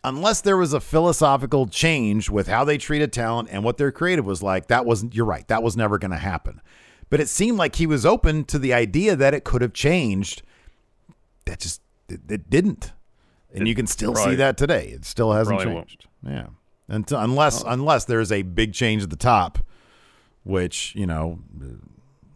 Unless 0.05 0.43
there 0.43 0.57
was 0.57 0.73
a 0.73 0.81
philosophical 0.81 1.67
change 1.67 2.29
with 2.31 2.47
how 2.47 2.65
they 2.65 2.79
treated 2.79 3.13
talent 3.13 3.49
and 3.51 3.65
what 3.65 3.79
their 3.79 3.91
creative 3.91 4.27
was 4.27 4.43
like, 4.43 4.69
that 4.69 4.85
wasn't, 4.85 5.15
you're 5.15 5.27
right, 5.27 5.49
that 5.49 5.63
was 5.63 5.77
never 5.77 5.99
going 5.99 6.11
to 6.11 6.19
happen. 6.19 6.61
But 7.11 7.21
it 7.21 7.29
seemed 7.29 7.57
like 7.57 7.77
he 7.77 7.87
was 7.87 8.05
open 8.05 8.45
to 8.45 8.59
the 8.59 8.75
idea 8.75 9.17
that 9.17 9.35
it 9.35 9.45
could 9.45 9.63
have 9.63 9.73
changed. 9.73 10.43
That 11.47 11.61
just, 11.61 11.81
it, 12.09 12.21
it 12.29 12.51
didn't. 12.51 12.93
And 13.53 13.63
It 13.63 13.69
you 13.69 13.75
can 13.75 13.87
still 13.87 14.13
probably- 14.13 14.33
see 14.33 14.37
that 14.37 14.57
today. 14.57 14.89
It 14.89 15.05
still 15.05 15.33
hasn't 15.33 15.57
probably 15.59 15.75
won't. 15.75 15.89
changed. 15.89 16.07
Yeah. 16.27 16.47
Until, 16.89 17.19
unless 17.21 17.63
unless 17.67 18.05
there's 18.07 18.33
a 18.33 18.43
big 18.43 18.73
change 18.73 19.03
at 19.03 19.11
the 19.11 19.17
top, 19.17 19.59
which, 20.45 20.95
you 20.95 21.07
know, 21.07 21.41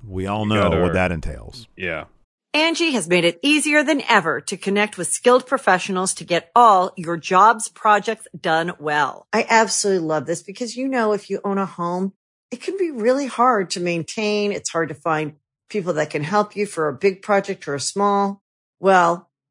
we 0.07 0.27
all 0.27 0.43
You 0.43 0.49
know 0.55 0.63
gotta- 0.71 0.81
what 0.83 0.93
that 0.95 1.13
entails. 1.13 1.67
Yeah. 1.77 2.05
Angi 2.55 2.93
has 2.93 3.09
made 3.09 3.25
it 3.25 3.39
easier 3.43 3.83
than 3.83 4.03
ever 4.09 4.39
to 4.43 4.59
connect 4.59 4.99
with 4.99 5.09
skilled 5.09 5.47
professionals 5.47 6.13
to 6.15 6.25
get 6.25 6.51
all 6.55 6.93
your 6.99 7.17
jobs 7.17 7.69
projects 7.69 8.27
done 8.39 8.73
well. 8.79 9.27
I 9.33 9.47
absolutely 9.49 10.07
love 10.07 10.27
this 10.27 10.43
because, 10.43 10.77
you 10.77 10.87
know, 10.87 11.13
if 11.15 11.31
you 11.31 11.41
own 11.45 11.57
a 11.57 11.65
home, 11.65 12.13
it 12.51 12.61
can 12.61 12.77
be 12.77 12.91
really 12.91 13.27
hard 13.27 13.71
to 13.71 13.81
maintain. 13.81 14.53
It's 14.53 14.69
hard 14.69 14.91
to 14.91 14.95
find 14.95 15.37
people 15.71 15.95
that 15.95 16.11
can 16.11 16.25
help 16.25 16.55
you 16.55 16.67
for 16.67 16.89
a 16.89 16.93
big 16.93 17.23
project 17.23 17.67
or 17.67 17.75
a 17.75 17.81
small. 17.81 18.43
Well, 18.81 19.31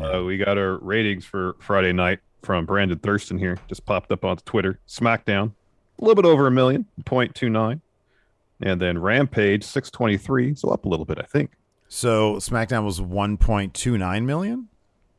Uh, 0.00 0.22
we 0.24 0.36
got 0.36 0.58
our 0.58 0.78
ratings 0.78 1.24
for 1.24 1.56
Friday 1.60 1.92
night 1.92 2.20
from 2.42 2.66
Brandon 2.66 2.98
Thurston 2.98 3.38
here. 3.38 3.58
Just 3.68 3.84
popped 3.84 4.12
up 4.12 4.24
on 4.24 4.36
Twitter. 4.38 4.80
SmackDown, 4.86 5.52
a 5.98 6.04
little 6.04 6.14
bit 6.20 6.28
over 6.28 6.46
a 6.46 6.50
million, 6.50 6.86
0.29. 7.02 7.80
And 8.60 8.80
then 8.80 8.98
Rampage, 8.98 9.64
623. 9.64 10.54
So 10.54 10.70
up 10.70 10.84
a 10.84 10.88
little 10.88 11.04
bit, 11.06 11.18
I 11.18 11.24
think. 11.24 11.52
So 11.88 12.34
SmackDown 12.36 12.84
was 12.84 13.00
1.29 13.00 14.24
million. 14.24 14.68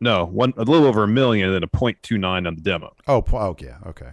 No, 0.01 0.25
one 0.25 0.53
a 0.55 0.63
little 0.63 0.87
over 0.87 1.03
a 1.03 1.07
million 1.07 1.47
and 1.47 1.55
then 1.55 1.63
a 1.63 1.67
0.29 1.67 2.47
on 2.47 2.55
the 2.55 2.61
demo. 2.61 2.95
Oh, 3.07 3.21
po- 3.21 3.39
okay, 3.39 3.73
okay. 3.85 4.11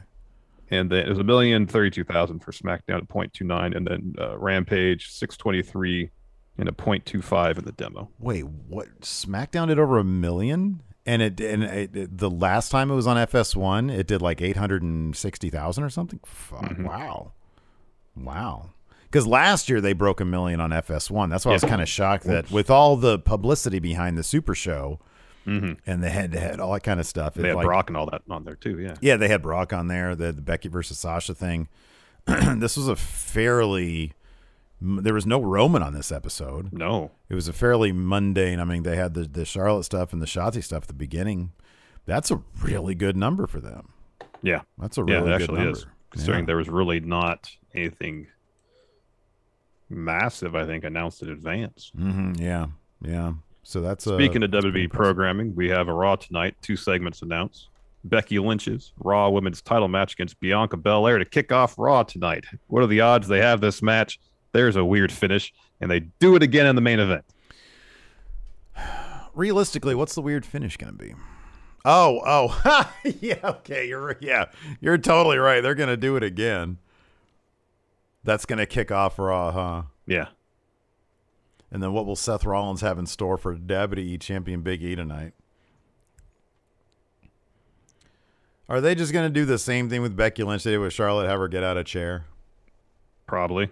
And 0.70 0.90
then 0.90 1.06
it 1.06 1.08
was 1.08 1.18
a 1.18 1.24
million 1.24 1.66
thirty-two 1.68 2.02
thousand 2.02 2.40
for 2.40 2.50
SmackDown 2.50 2.96
at 2.96 3.08
0.29. 3.08 3.76
And 3.76 3.86
then 3.86 4.14
uh, 4.18 4.36
Rampage, 4.36 5.10
623 5.12 6.10
and 6.58 6.68
a 6.68 6.72
0.25 6.72 7.58
in 7.58 7.64
the 7.64 7.72
demo. 7.72 8.08
Wait, 8.18 8.44
what? 8.46 9.00
SmackDown 9.00 9.68
did 9.68 9.78
over 9.78 9.98
a 9.98 10.04
million, 10.04 10.82
and 11.04 11.22
it 11.22 11.40
and 11.40 11.62
it, 11.64 12.18
the 12.18 12.30
last 12.30 12.70
time 12.70 12.90
it 12.90 12.94
was 12.94 13.06
on 13.06 13.16
FS1, 13.16 13.90
it 13.96 14.06
did 14.06 14.22
like 14.22 14.40
eight 14.42 14.56
hundred 14.56 14.82
and 14.82 15.14
sixty 15.16 15.50
thousand 15.50 15.84
or 15.84 15.90
something. 15.90 16.20
Fuck, 16.24 16.62
Mm-hmm. 16.64 16.84
Wow, 16.84 17.32
wow. 18.16 18.70
Because 19.04 19.26
last 19.26 19.68
year 19.68 19.80
they 19.80 19.92
broke 19.92 20.20
a 20.20 20.24
million 20.24 20.60
on 20.60 20.70
FS1. 20.70 21.30
That's 21.30 21.46
why 21.46 21.52
I 21.52 21.54
was 21.54 21.64
kind 21.64 21.80
of 21.80 21.88
shocked 21.88 22.24
that 22.24 22.50
with 22.50 22.70
all 22.70 22.96
the 22.96 23.18
publicity 23.18 23.78
behind 23.78 24.18
the 24.18 24.22
Super 24.24 24.54
Show 24.54 24.98
Mm-hmm. 25.46 25.74
and 25.88 26.02
the 26.02 26.08
head 26.10 26.32
to 26.32 26.40
head, 26.40 26.58
all 26.58 26.72
that 26.72 26.80
kind 26.82 26.98
of 26.98 27.06
stuff. 27.06 27.34
They 27.34 27.42
it, 27.44 27.46
had 27.46 27.54
like- 27.58 27.66
Brock 27.66 27.88
and 27.88 27.96
all 27.96 28.06
that 28.06 28.22
on 28.28 28.44
there 28.44 28.56
too. 28.56 28.80
Yeah. 28.80 28.96
Yeah, 29.00 29.16
they 29.16 29.28
had 29.28 29.42
Brock 29.42 29.72
on 29.72 29.86
there. 29.86 30.16
The, 30.16 30.32
the 30.32 30.42
Becky 30.42 30.68
versus 30.68 30.98
Sasha 30.98 31.34
thing. 31.36 31.68
this 32.26 32.76
was 32.76 32.88
a 32.88 32.96
fairly. 32.96 34.12
There 34.80 35.14
was 35.14 35.26
no 35.26 35.40
Roman 35.40 35.82
on 35.82 35.94
this 35.94 36.12
episode. 36.12 36.72
No. 36.72 37.10
It 37.30 37.34
was 37.34 37.48
a 37.48 37.52
fairly 37.52 37.92
mundane. 37.92 38.60
I 38.60 38.64
mean, 38.64 38.82
they 38.82 38.96
had 38.96 39.14
the 39.14 39.22
the 39.24 39.44
Charlotte 39.44 39.84
stuff 39.84 40.12
and 40.12 40.20
the 40.20 40.26
Shotzi 40.26 40.62
stuff 40.62 40.82
at 40.82 40.88
the 40.88 40.94
beginning. 40.94 41.52
That's 42.04 42.30
a 42.30 42.42
really 42.62 42.94
good 42.94 43.16
number 43.16 43.46
for 43.46 43.60
them. 43.60 43.88
Yeah. 44.42 44.60
That's 44.78 44.98
a 44.98 45.00
Yeah, 45.06 45.14
really 45.16 45.18
it 45.18 45.24
good 45.24 45.42
actually 45.42 45.58
number. 45.58 45.78
is. 45.78 45.86
Considering 46.10 46.40
Yeah. 46.42 46.46
there 46.46 46.56
was 46.56 46.68
really 46.68 47.00
not 47.00 47.50
anything 47.74 48.26
massive, 49.88 50.54
I 50.54 50.66
think, 50.66 50.84
announced 50.84 51.22
in 51.22 51.30
advance. 51.30 51.92
Mhm, 51.96 52.38
yeah, 52.40 52.66
yeah. 53.00 53.34
So 53.62 53.80
that's 53.80 54.06
uh, 54.06 54.16
Speaking 54.16 54.42
of 54.42 54.50
that's 54.50 54.64
WWE 54.64 54.88
programming, 54.90 55.54
we 55.54 55.68
have 55.70 55.88
a 55.88 55.92
Raw 55.92 56.16
tonight, 56.16 56.54
two 56.62 56.76
segments 56.76 57.22
announced. 57.22 57.68
Becky 58.04 58.38
Lynch's 58.38 58.92
Raw 59.00 59.28
Women's 59.30 59.60
title 59.62 59.88
match 59.88 60.12
against 60.14 60.38
Bianca 60.38 60.76
Belair 60.76 61.18
to 61.18 61.24
kick 61.24 61.50
off 61.50 61.76
Raw 61.76 62.04
tonight. 62.04 62.44
What 62.68 62.82
are 62.82 62.86
the 62.86 63.00
odds 63.00 63.26
they 63.26 63.40
have 63.40 63.60
this 63.60 63.82
match? 63.82 64.20
There's 64.56 64.74
a 64.74 64.86
weird 64.86 65.12
finish, 65.12 65.52
and 65.82 65.90
they 65.90 66.00
do 66.00 66.34
it 66.34 66.42
again 66.42 66.64
in 66.64 66.76
the 66.76 66.80
main 66.80 66.98
event. 66.98 67.26
Realistically, 69.34 69.94
what's 69.94 70.14
the 70.14 70.22
weird 70.22 70.46
finish 70.46 70.78
going 70.78 70.96
to 70.96 70.98
be? 70.98 71.14
Oh, 71.84 72.22
oh, 72.24 72.90
yeah. 73.20 73.38
Okay, 73.44 73.86
you're 73.86 74.16
yeah, 74.18 74.46
you're 74.80 74.96
totally 74.96 75.36
right. 75.36 75.60
They're 75.60 75.74
going 75.74 75.90
to 75.90 75.96
do 75.98 76.16
it 76.16 76.22
again. 76.22 76.78
That's 78.24 78.46
going 78.46 78.58
to 78.58 78.64
kick 78.64 78.90
off 78.90 79.18
Raw, 79.18 79.52
huh? 79.52 79.82
Yeah. 80.06 80.28
And 81.70 81.82
then 81.82 81.92
what 81.92 82.06
will 82.06 82.16
Seth 82.16 82.46
Rollins 82.46 82.80
have 82.80 82.98
in 82.98 83.04
store 83.04 83.36
for 83.36 83.54
WWE 83.54 84.18
champion 84.18 84.62
Big 84.62 84.82
E 84.82 84.96
tonight? 84.96 85.34
Are 88.70 88.80
they 88.80 88.94
just 88.94 89.12
going 89.12 89.26
to 89.26 89.32
do 89.32 89.44
the 89.44 89.58
same 89.58 89.90
thing 89.90 90.00
with 90.00 90.16
Becky 90.16 90.42
Lynch 90.44 90.64
they 90.64 90.70
did 90.70 90.78
with 90.78 90.94
Charlotte? 90.94 91.28
Have 91.28 91.40
her 91.40 91.46
get 91.46 91.62
out 91.62 91.76
of 91.76 91.84
chair? 91.84 92.24
Probably. 93.26 93.68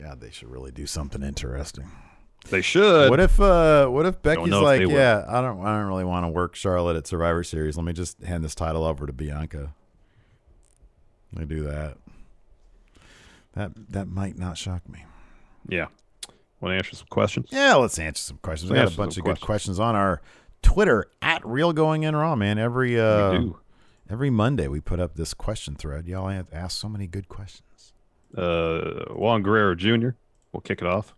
God, 0.00 0.20
they 0.20 0.30
should 0.30 0.50
really 0.50 0.70
do 0.70 0.86
something 0.86 1.22
interesting. 1.22 1.90
They 2.48 2.62
should. 2.62 3.10
What 3.10 3.20
if 3.20 3.38
uh 3.38 3.86
what 3.88 4.06
if 4.06 4.22
Becky's 4.22 4.46
if 4.46 4.52
like, 4.62 4.80
will. 4.80 4.92
yeah, 4.92 5.24
I 5.28 5.42
don't 5.42 5.60
I 5.64 5.76
don't 5.78 5.88
really 5.88 6.04
want 6.04 6.24
to 6.24 6.30
work 6.30 6.54
Charlotte 6.54 6.96
at 6.96 7.06
Survivor 7.06 7.44
Series. 7.44 7.76
Let 7.76 7.84
me 7.84 7.92
just 7.92 8.22
hand 8.22 8.42
this 8.42 8.54
title 8.54 8.84
over 8.84 9.06
to 9.06 9.12
Bianca. 9.12 9.74
They 11.34 11.44
do 11.44 11.62
that. 11.64 11.98
That 13.54 13.72
that 13.90 14.08
might 14.08 14.38
not 14.38 14.56
shock 14.56 14.88
me. 14.88 15.04
yeah. 15.68 15.86
Want 16.60 16.74
to 16.74 16.76
answer 16.76 16.94
some 16.94 17.06
questions? 17.08 17.48
Yeah, 17.50 17.76
let's 17.76 17.98
answer 17.98 18.22
some 18.22 18.38
questions. 18.42 18.70
We 18.70 18.76
got 18.76 18.92
a 18.92 18.96
bunch 18.96 19.16
of 19.16 19.24
good 19.24 19.40
questions. 19.40 19.46
questions 19.46 19.80
on 19.80 19.96
our 19.96 20.20
Twitter 20.60 21.06
at 21.22 21.44
Real 21.46 21.72
Going 21.72 22.02
In 22.02 22.14
Raw, 22.14 22.36
man. 22.36 22.58
Every 22.58 23.00
uh 23.00 23.40
every 24.10 24.28
Monday 24.28 24.68
we 24.68 24.80
put 24.80 25.00
up 25.00 25.14
this 25.14 25.32
question 25.32 25.74
thread. 25.74 26.06
Y'all 26.06 26.28
have 26.28 26.48
asked 26.52 26.78
so 26.78 26.88
many 26.88 27.06
good 27.06 27.28
questions. 27.28 27.62
Uh, 28.36 29.04
Juan 29.14 29.42
Guerrero 29.42 29.74
Jr. 29.74 30.10
We'll 30.52 30.60
kick 30.62 30.80
it 30.80 30.86
off. 30.86 31.14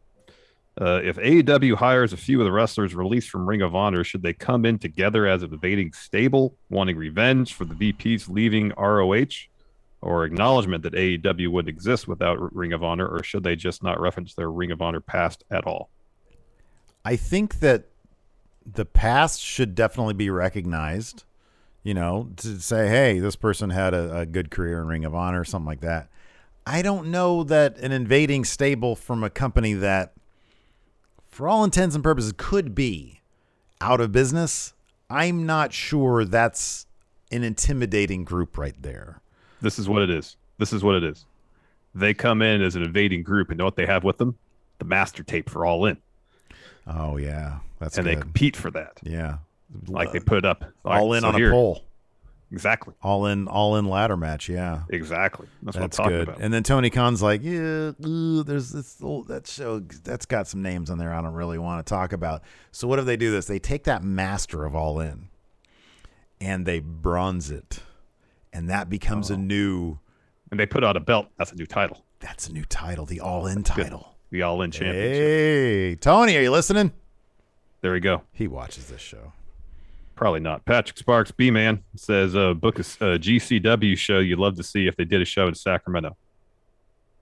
Uh, 0.81 1.01
if 1.05 1.17
AEW 1.17 1.75
hires 1.75 2.15
a 2.15 2.17
few 2.17 2.41
of 2.41 2.47
the 2.47 2.53
wrestlers 2.53 2.95
released 2.95 3.29
from 3.29 3.47
Ring 3.47 3.61
of 3.61 3.75
Honor, 3.75 4.05
should 4.05 4.23
they 4.23 4.33
come 4.33 4.65
in 4.65 4.79
together 4.79 5.27
as 5.27 5.43
an 5.43 5.53
invading 5.53 5.93
stable, 5.93 6.55
wanting 6.71 6.97
revenge 6.97 7.53
for 7.53 7.67
the 7.67 7.75
VPs 7.75 8.29
leaving 8.29 8.73
ROH, 8.79 9.49
or 10.01 10.25
acknowledgement 10.25 10.83
that 10.83 10.95
AEW 10.95 11.49
would 11.49 11.69
exist 11.69 12.09
without 12.09 12.55
Ring 12.55 12.73
of 12.73 12.83
Honor, 12.83 13.07
or 13.07 13.23
should 13.23 13.45
they 13.45 13.55
just 13.55 13.83
not 13.83 14.01
reference 14.01 14.35
their 14.35 14.51
Ring 14.51 14.71
of 14.71 14.81
Honor 14.81 15.01
past 15.01 15.45
at 15.51 15.67
all? 15.67 15.91
I 17.05 17.17
think 17.17 17.61
that 17.61 17.85
the 18.65 18.85
past 18.85 19.41
should 19.41 19.75
definitely 19.75 20.15
be 20.15 20.31
recognized. 20.31 21.25
You 21.85 21.95
know, 21.95 22.31
to 22.37 22.61
say, 22.61 22.89
hey, 22.89 23.19
this 23.19 23.35
person 23.35 23.71
had 23.71 23.93
a, 23.93 24.21
a 24.21 24.27
good 24.27 24.53
career 24.53 24.81
in 24.81 24.87
Ring 24.87 25.05
of 25.05 25.15
Honor, 25.15 25.41
or 25.41 25.45
something 25.45 25.67
like 25.67 25.81
that. 25.81 26.09
I 26.67 26.83
don't 26.83 27.09
know 27.11 27.43
that 27.45 27.79
an 27.79 27.93
invading 27.93 28.45
stable 28.45 28.95
from 28.95 29.25
a 29.25 29.31
company 29.31 29.73
that, 29.75 30.13
for 31.29 31.49
all 31.49 31.65
intents 31.65 31.95
and 31.95 32.05
purposes, 32.05 32.33
could 32.37 32.75
be 32.75 33.21
out 33.81 34.01
of 34.01 34.13
business. 34.13 34.75
I'm 35.11 35.45
not 35.45 35.73
sure 35.73 36.25
that's 36.25 36.87
an 37.31 37.43
intimidating 37.45 38.25
group 38.25 38.57
right 38.57 38.75
there. 38.81 39.21
This 39.61 39.79
is 39.79 39.89
what 39.89 40.03
it 40.03 40.11
is. 40.11 40.37
This 40.59 40.73
is 40.73 40.85
what 40.85 40.95
it 40.97 41.05
is. 41.05 41.25
They 41.95 42.15
come 42.15 42.43
in 42.43 42.63
as 42.63 42.77
an 42.77 42.83
invading 42.83 43.23
group, 43.23 43.51
and 43.51 43.59
know 43.59 43.65
what 43.65 43.77
they 43.77 43.87
have 43.87 44.05
with 44.05 44.19
them? 44.19 44.37
The 44.79 44.85
master 44.85 45.23
tape 45.23 45.51
for 45.51 45.67
All 45.67 45.85
In. 45.87 45.99
Oh 46.87 47.17
yeah, 47.17 47.59
that's 47.79 47.99
and 47.99 48.07
good. 48.07 48.17
they 48.17 48.21
compete 48.21 48.57
for 48.57 48.71
that. 48.73 48.99
yeah, 49.03 49.39
Like 49.89 50.13
they 50.13 50.19
put 50.21 50.45
up 50.45 50.65
all 50.85 51.09
like, 51.11 51.19
in 51.19 51.23
so 51.23 51.29
on 51.29 51.35
here- 51.35 51.51
a 51.51 51.53
pole. 51.53 51.85
Exactly. 52.53 52.93
All 53.03 53.25
in, 53.27 53.49
all 53.49 53.77
in 53.77 53.87
ladder 53.87 54.17
match. 54.17 54.49
Yeah, 54.49 54.83
Exactly. 54.91 55.47
That's, 55.63 55.75
that's 55.77 55.99
what 55.99 56.07
I'm 56.07 56.11
talking 56.11 56.19
good. 56.19 56.29
about. 56.29 56.41
And 56.43 56.53
then 56.53 56.63
Tony 56.63 56.91
Khan's 56.91 57.23
like, 57.23 57.43
yeah, 57.43 57.93
ooh, 58.07 58.43
there's 58.45 58.71
this 58.71 58.99
old, 59.03 59.29
that 59.29 59.47
show 59.47 59.79
that's 59.81 60.27
got 60.27 60.47
some 60.47 60.61
names 60.63 60.91
on 60.91 60.99
there 60.99 61.13
I 61.15 61.23
don't 61.23 61.33
really 61.33 61.59
want 61.59 61.85
to 61.85 61.91
talk 61.91 62.13
about. 62.13 62.43
So 62.71 62.87
what 62.87 62.99
if 62.99 63.07
they 63.07 63.17
do 63.17 63.31
this? 63.31 63.47
They 63.47 63.59
take 63.59 63.85
that 63.85 64.05
master 64.05 64.65
of 64.67 64.77
All 64.77 65.01
In, 65.01 65.29
and 66.41 66.67
they 66.67 66.81
bronze 66.81 67.51
it, 67.51 67.79
and 68.53 68.69
that 68.69 68.89
becomes 68.91 69.31
Oh. 69.31 69.35
a 69.35 69.37
new. 69.39 69.99
and 70.51 70.61
they 70.61 70.67
put 70.67 70.85
out 70.85 70.97
a 70.97 71.01
belt. 71.01 71.29
That's 71.39 71.53
a 71.53 71.57
new 71.57 71.65
title. 71.67 72.05
That's 72.21 72.49
a 72.49 72.53
new 72.53 72.65
title, 72.67 73.07
the 73.07 73.21
All 73.21 73.47
In 73.47 73.57
Good. 73.63 73.65
title. 73.65 74.15
The 74.31 74.43
All 74.43 74.61
In 74.61 74.71
Championship. 74.71 75.13
Hey, 75.15 75.95
Tony, 75.97 76.37
are 76.37 76.43
you 76.43 76.51
listening? 76.51 76.93
There 77.81 77.93
we 77.93 78.01
go. 78.01 78.23
He 78.33 78.47
watches 78.47 78.87
this 78.89 79.01
show. 79.01 79.33
Probably 80.15 80.41
not. 80.41 80.65
Patrick 80.65 80.99
Sparks, 80.99 81.31
B 81.31 81.51
Man 81.51 81.83
says, 81.97 82.37
uh, 82.37 82.55
book 82.55 82.79
a 82.79 82.83
uh, 82.83 83.19
GCW 83.19 83.97
show 83.97 84.19
you'd 84.19 84.39
love 84.39 84.57
to 84.57 84.63
see 84.63 84.87
if 84.87 84.97
they 84.97 85.05
did 85.05 85.23
a 85.23 85.25
show 85.25 85.49
in 85.49 85.55
Sacramento. 85.55 86.17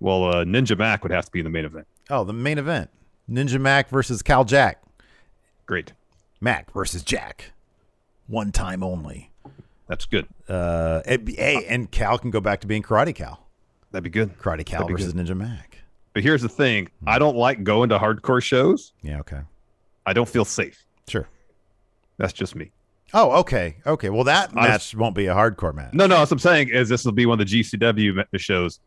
Well, 0.00 0.24
uh, 0.24 0.44
Ninja 0.44 0.76
Mac 0.76 1.02
would 1.02 1.12
have 1.12 1.26
to 1.26 1.30
be 1.30 1.40
in 1.40 1.44
the 1.44 1.50
main 1.50 1.64
event. 1.64 1.86
Oh, 2.08 2.24
the 2.24 2.32
main 2.32 2.58
event: 2.58 2.90
Ninja 3.30 3.60
Mac 3.60 3.88
versus 3.88 4.22
Cal 4.22 4.44
Jack. 4.44 4.82
Great. 5.66 5.92
Mac 6.40 6.72
versus 6.72 7.02
Jack. 7.02 7.52
One 8.26 8.50
time 8.50 8.82
only. 8.82 9.30
That's 9.86 10.06
good. 10.06 10.26
Uh, 10.48 11.02
and, 11.04 11.28
hey, 11.28 11.66
and 11.68 11.90
Cal 11.90 12.18
can 12.18 12.30
go 12.30 12.40
back 12.40 12.60
to 12.60 12.66
being 12.66 12.82
Karate 12.82 13.14
Cal. 13.14 13.46
That'd 13.90 14.04
be 14.04 14.10
good. 14.10 14.38
Karate 14.38 14.64
Cal 14.64 14.86
versus 14.86 15.14
Ninja 15.14 15.36
Mac. 15.36 15.78
But 16.14 16.22
here's 16.22 16.42
the 16.42 16.48
thing 16.48 16.88
I 17.06 17.18
don't 17.18 17.36
like 17.36 17.62
going 17.62 17.88
to 17.90 17.98
hardcore 17.98 18.42
shows. 18.42 18.92
Yeah, 19.02 19.20
okay. 19.20 19.40
I 20.06 20.12
don't 20.12 20.28
feel 20.28 20.44
safe. 20.44 20.84
Sure. 21.08 21.28
That's 22.18 22.32
just 22.32 22.54
me. 22.54 22.70
Oh, 23.12 23.32
okay. 23.40 23.76
Okay. 23.86 24.08
Well, 24.10 24.24
that 24.24 24.50
I- 24.56 24.68
match 24.68 24.94
won't 24.94 25.14
be 25.14 25.26
a 25.26 25.34
hardcore 25.34 25.74
match. 25.74 25.92
No, 25.94 26.06
no. 26.06 26.18
What 26.20 26.30
I'm 26.30 26.38
saying 26.38 26.68
is 26.70 26.88
this 26.88 27.04
will 27.04 27.12
be 27.12 27.26
one 27.26 27.40
of 27.40 27.48
the 27.48 27.60
GCW 27.62 28.24
shows. 28.36 28.78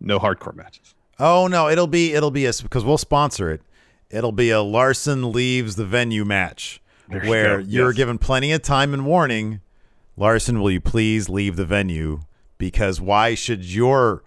No 0.00 0.18
hardcore 0.18 0.54
matches. 0.54 0.94
Oh, 1.18 1.46
no. 1.46 1.68
It'll 1.68 1.86
be, 1.86 2.12
it'll 2.12 2.30
be 2.30 2.46
a, 2.46 2.52
because 2.62 2.84
we'll 2.84 2.98
sponsor 2.98 3.50
it. 3.50 3.62
It'll 4.10 4.32
be 4.32 4.50
a 4.50 4.60
Larson 4.60 5.32
leaves 5.32 5.76
the 5.76 5.86
venue 5.86 6.24
match 6.24 6.82
There 7.08 7.20
where 7.22 7.62
go. 7.62 7.66
you're 7.68 7.90
Yes. 7.90 7.96
given 7.96 8.18
plenty 8.18 8.52
of 8.52 8.62
time 8.62 8.92
and 8.92 9.06
warning. 9.06 9.60
Larson, 10.16 10.60
will 10.60 10.70
you 10.70 10.80
please 10.80 11.28
leave 11.30 11.56
the 11.56 11.64
venue? 11.64 12.20
Because 12.58 13.00
why 13.00 13.34
should 13.34 13.64
your 13.64 14.22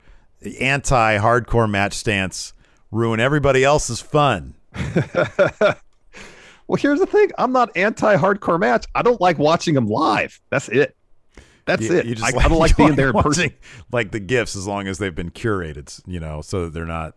anti 0.59 1.17
hardcore 1.19 1.69
match 1.69 1.93
stance 1.93 2.53
ruin 2.91 3.19
everybody 3.19 3.63
else's 3.63 4.01
fun? 4.01 4.55
Well, 6.67 6.77
here's 6.77 6.99
the 6.99 7.05
thing. 7.05 7.29
I'm 7.37 7.51
not 7.51 7.75
anti-hardcore 7.77 8.59
match. 8.59 8.85
I 8.95 9.01
don't 9.01 9.21
like 9.21 9.37
watching 9.37 9.75
them 9.75 9.87
live. 9.87 10.39
That's 10.49 10.67
it. 10.69 10.95
That's 11.65 11.83
You- 11.83 11.93
it. 11.97 12.05
you 12.05 12.15
I, 12.23 12.27
I 12.27 12.47
don't 12.47 12.57
like 12.59 12.75
being 12.77 12.95
there 12.95 13.09
in 13.09 13.21
person. 13.21 13.51
Like 13.91 14.11
the 14.11 14.19
gifts, 14.19 14.55
as 14.55 14.65
long 14.67 14.87
as 14.87 14.97
they've 14.97 15.13
been 15.13 15.31
curated, 15.31 16.01
you 16.07 16.19
know, 16.19 16.41
so 16.41 16.65
that 16.65 16.73
they're 16.73 16.85
not. 16.85 17.15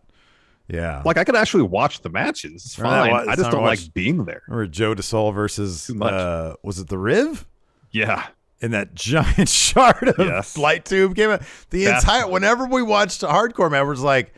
Yeah. 0.67 1.01
Like 1.03 1.17
I 1.17 1.23
could 1.23 1.35
actually 1.35 1.63
watch 1.63 2.01
the 2.01 2.09
matches. 2.09 2.63
It's 2.65 2.77
Right, 2.79 2.89
fine. 2.89 3.11
well, 3.11 3.21
it's 3.21 3.29
I 3.29 3.35
just 3.35 3.49
don't 3.51 3.63
like 3.63 3.79
being 3.95 4.25
there. 4.25 4.43
Or 4.49 4.67
Joe 4.67 4.93
DeSol 4.93 5.33
versus 5.33 5.89
uh, 5.89 6.53
was 6.63 6.77
it 6.77 6.87
the 6.89 6.97
Riv? 6.99 7.47
Yeah. 7.91 8.27
And 8.61 8.73
that 8.73 8.93
giant 8.93 9.49
shard 9.49 10.09
of 10.09 10.19
Yes. 10.19 10.57
light 10.59 10.85
tube 10.85 11.15
came 11.15 11.31
out. 11.31 11.41
The 11.71 11.85
entire 11.87 12.27
whenever 12.27 12.65
we 12.67 12.83
watched 12.83 13.23
a 13.23 13.27
hardcore 13.27 13.71
man, 13.71 13.87
we're 13.87 13.95
like, 13.95 14.33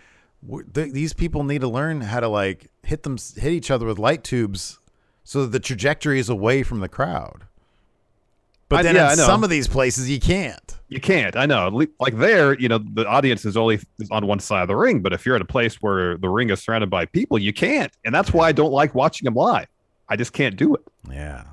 th- 0.74 0.94
these 0.94 1.12
people 1.12 1.44
need 1.44 1.62
to 1.62 1.68
learn 1.68 2.00
how 2.00 2.22
to 2.22 2.30
like 2.30 2.70
hit 2.84 3.04
them, 3.04 3.18
hit 3.36 3.52
each 3.52 3.70
other 3.70 3.86
with 3.86 4.00
light 4.00 4.24
tubes, 4.24 4.80
so 5.24 5.46
the 5.46 5.60
trajectory 5.60 6.20
is 6.20 6.30
away 6.30 6.64
from 6.64 6.80
the 6.80 6.90
crowd. 6.90 7.46
But 8.70 8.80
I- 8.80 8.84
then 8.84 8.96
yeah, 8.96 9.12
in 9.12 9.18
some 9.18 9.44
of 9.44 9.50
these 9.50 9.68
places, 9.68 10.10
you 10.10 10.20
can't. 10.20 10.78
You 10.88 11.00
can't. 11.00 11.36
I 11.38 11.46
know. 11.46 11.86
Like 12.00 12.18
there, 12.18 12.58
you 12.60 12.68
know, 12.68 12.78
the 12.78 13.06
audience 13.08 13.46
is 13.46 13.56
only 13.56 13.80
on 14.12 14.28
one 14.28 14.40
side 14.40 14.62
of 14.64 14.68
the 14.68 14.76
ring. 14.76 15.02
But 15.02 15.14
if 15.14 15.26
you're 15.26 15.36
at 15.36 15.42
a 15.42 15.46
place 15.46 15.76
where 15.82 16.18
the 16.18 16.28
ring 16.28 16.50
is 16.50 16.62
surrounded 16.62 16.90
by 16.90 17.06
people, 17.06 17.38
you 17.40 17.54
can't. 17.54 17.92
And 18.04 18.14
that's 18.14 18.34
why 18.34 18.50
I 18.50 18.52
don't 18.52 18.72
like 18.72 18.94
watching 18.94 19.26
them 19.26 19.36
live. 19.36 19.68
I 20.10 20.18
just 20.18 20.34
can't 20.34 20.58
do 20.58 20.76
it. 20.76 20.82
Yeah. 21.10 21.44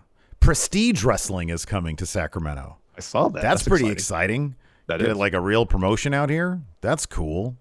Prestige 0.41 1.05
wrestling 1.05 1.51
is 1.51 1.65
coming 1.65 1.95
to 1.97 2.07
Sacramento. 2.07 2.79
I 2.97 3.01
saw 3.01 3.29
that. 3.29 3.43
That's, 3.43 3.63
pretty 3.63 3.89
exciting. 3.89 4.47
exciting. 4.47 4.55
That 4.89 4.99
Get 5.01 5.11
is. 5.11 5.17
like 5.17 5.35
a 5.35 5.41
real 5.41 5.67
promotion 5.67 6.15
out 6.15 6.31
here. 6.31 6.61
That's 6.81 7.07
cool. 7.07 7.57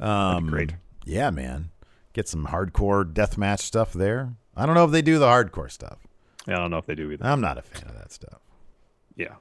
Um, 0.00 0.46
great. 0.48 0.74
Yeah, 1.04 1.30
man. 1.30 1.70
Get 2.14 2.28
some 2.28 2.46
hardcore 2.48 3.04
deathmatch 3.04 3.60
stuff 3.60 3.92
there. 3.92 4.34
I 4.56 4.66
don't 4.66 4.74
know 4.74 4.84
if 4.84 4.90
they 4.90 5.02
do 5.02 5.18
the 5.18 5.26
hardcore 5.26 5.70
stuff. 5.70 5.98
Yeah, 6.46 6.54
I 6.54 6.58
don't 6.58 6.70
know 6.70 6.78
if 6.78 6.86
they 6.86 6.94
do 6.94 7.10
either. 7.12 7.24
I'm 7.24 7.40
not 7.40 7.58
a 7.58 7.62
fan 7.62 7.88
of 7.88 7.94
that 7.96 8.12
stuff. 8.12 8.40
Yeah. 9.16 9.34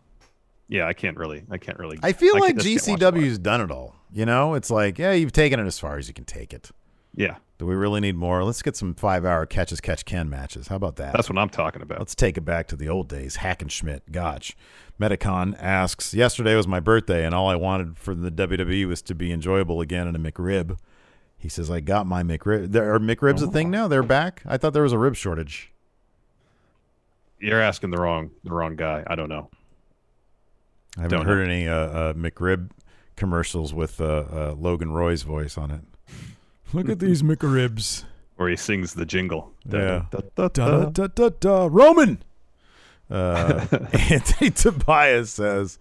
Yeah, 0.67 0.87
I 0.87 0.93
can't 0.93 1.17
really. 1.17 1.43
I 1.51 1.57
can't 1.57 1.77
really. 1.79 1.99
I 2.01 2.13
feel 2.13 2.33
can- 2.33 2.41
like 2.41 2.57
just 2.57 2.85
can't 2.85 3.01
watch 3.01 3.13
GCW's 3.13 3.37
done 3.39 3.61
it 3.61 3.71
all. 3.71 3.95
You 4.13 4.25
know, 4.25 4.53
it's 4.53 4.69
like, 4.69 4.99
yeah, 4.99 5.11
you've 5.13 5.31
taken 5.31 5.59
it 5.59 5.65
as 5.65 5.79
far 5.79 5.97
as 5.97 6.07
you 6.07 6.13
can 6.13 6.25
take 6.25 6.53
it. 6.53 6.69
Yeah, 7.13 7.35
Do 7.57 7.65
we 7.65 7.75
really 7.75 7.99
need 7.99 8.15
more? 8.15 8.41
Let's 8.45 8.61
get 8.61 8.77
some 8.77 8.95
five 8.95 9.25
hour 9.25 9.45
catch 9.45 9.73
as 9.73 9.81
catch 9.81 10.05
can 10.05 10.29
matches. 10.29 10.67
How 10.69 10.77
about 10.77 10.95
that? 10.95 11.11
that's 11.11 11.29
what 11.29 11.37
I'm 11.37 11.49
talking 11.49 11.81
about. 11.81 11.99
Let's 11.99 12.15
take 12.15 12.37
it 12.37 12.41
back 12.45 12.67
to 12.69 12.77
the 12.77 12.87
old 12.87 13.09
days. 13.09 13.35
Hackenschmidt, 13.37 14.01
Gotch. 14.13 14.55
Metacon 14.97 15.53
asks, 15.59 16.13
Yesterday 16.13 16.55
was 16.55 16.69
my 16.69 16.79
birthday, 16.79 17.25
and 17.25 17.35
all 17.35 17.49
I 17.49 17.55
wanted 17.57 17.97
for 17.97 18.15
the 18.15 18.31
WWE 18.31 18.87
was 18.87 19.01
to 19.01 19.13
be 19.15 19.33
enjoyable 19.33 19.81
again 19.81 20.07
in 20.07 20.15
a 20.15 20.19
McRib. 20.19 20.77
He 21.41 21.49
says, 21.49 21.71
I 21.71 21.79
got 21.79 22.05
my 22.05 22.21
McRib. 22.21 22.71
There, 22.71 22.93
are 22.93 22.99
McRibs 22.99 23.41
a 23.41 23.47
thing 23.47 23.71
now? 23.71 23.87
They're 23.87 24.03
back? 24.03 24.43
I 24.45 24.57
thought 24.57 24.73
there 24.73 24.83
was 24.83 24.93
a 24.93 24.99
rib 24.99 25.15
shortage. 25.15 25.71
You're 27.39 27.59
asking 27.59 27.89
the 27.89 27.97
wrong 27.97 28.29
the 28.43 28.51
wrong 28.51 28.75
guy. 28.75 29.03
I 29.07 29.15
don't 29.15 29.27
know. 29.29 29.49
I 30.97 31.01
haven't 31.01 31.17
Don't 31.17 31.25
heard 31.25 31.47
any 31.47 31.67
uh, 31.67 31.75
uh, 31.75 32.13
McRib 32.13 32.69
commercials 33.15 33.73
with 33.73 33.99
uh, 33.99 34.05
uh, 34.31 34.55
Logan 34.55 34.91
Roy's 34.91 35.23
voice 35.23 35.57
on 35.57 35.71
it. 35.71 35.81
Look 36.73 36.89
at 36.89 36.99
these 36.99 37.23
McRibs. 37.23 38.03
Where 38.35 38.47
he 38.49 38.55
sings 38.55 38.93
the 38.93 39.05
jingle. 39.05 39.51
Yeah. 39.65 40.05
Da, 40.11 40.19
da, 40.19 40.21
da, 40.35 40.47
Da, 40.49 40.79
da. 40.79 40.85
da, 40.89 41.07
da, 41.07 41.29
da, 41.39 41.69
Roman. 41.71 42.21
Uh, 43.09 43.65
Anthony 44.11 44.51
Tobias 44.51 45.31
says, 45.31 45.79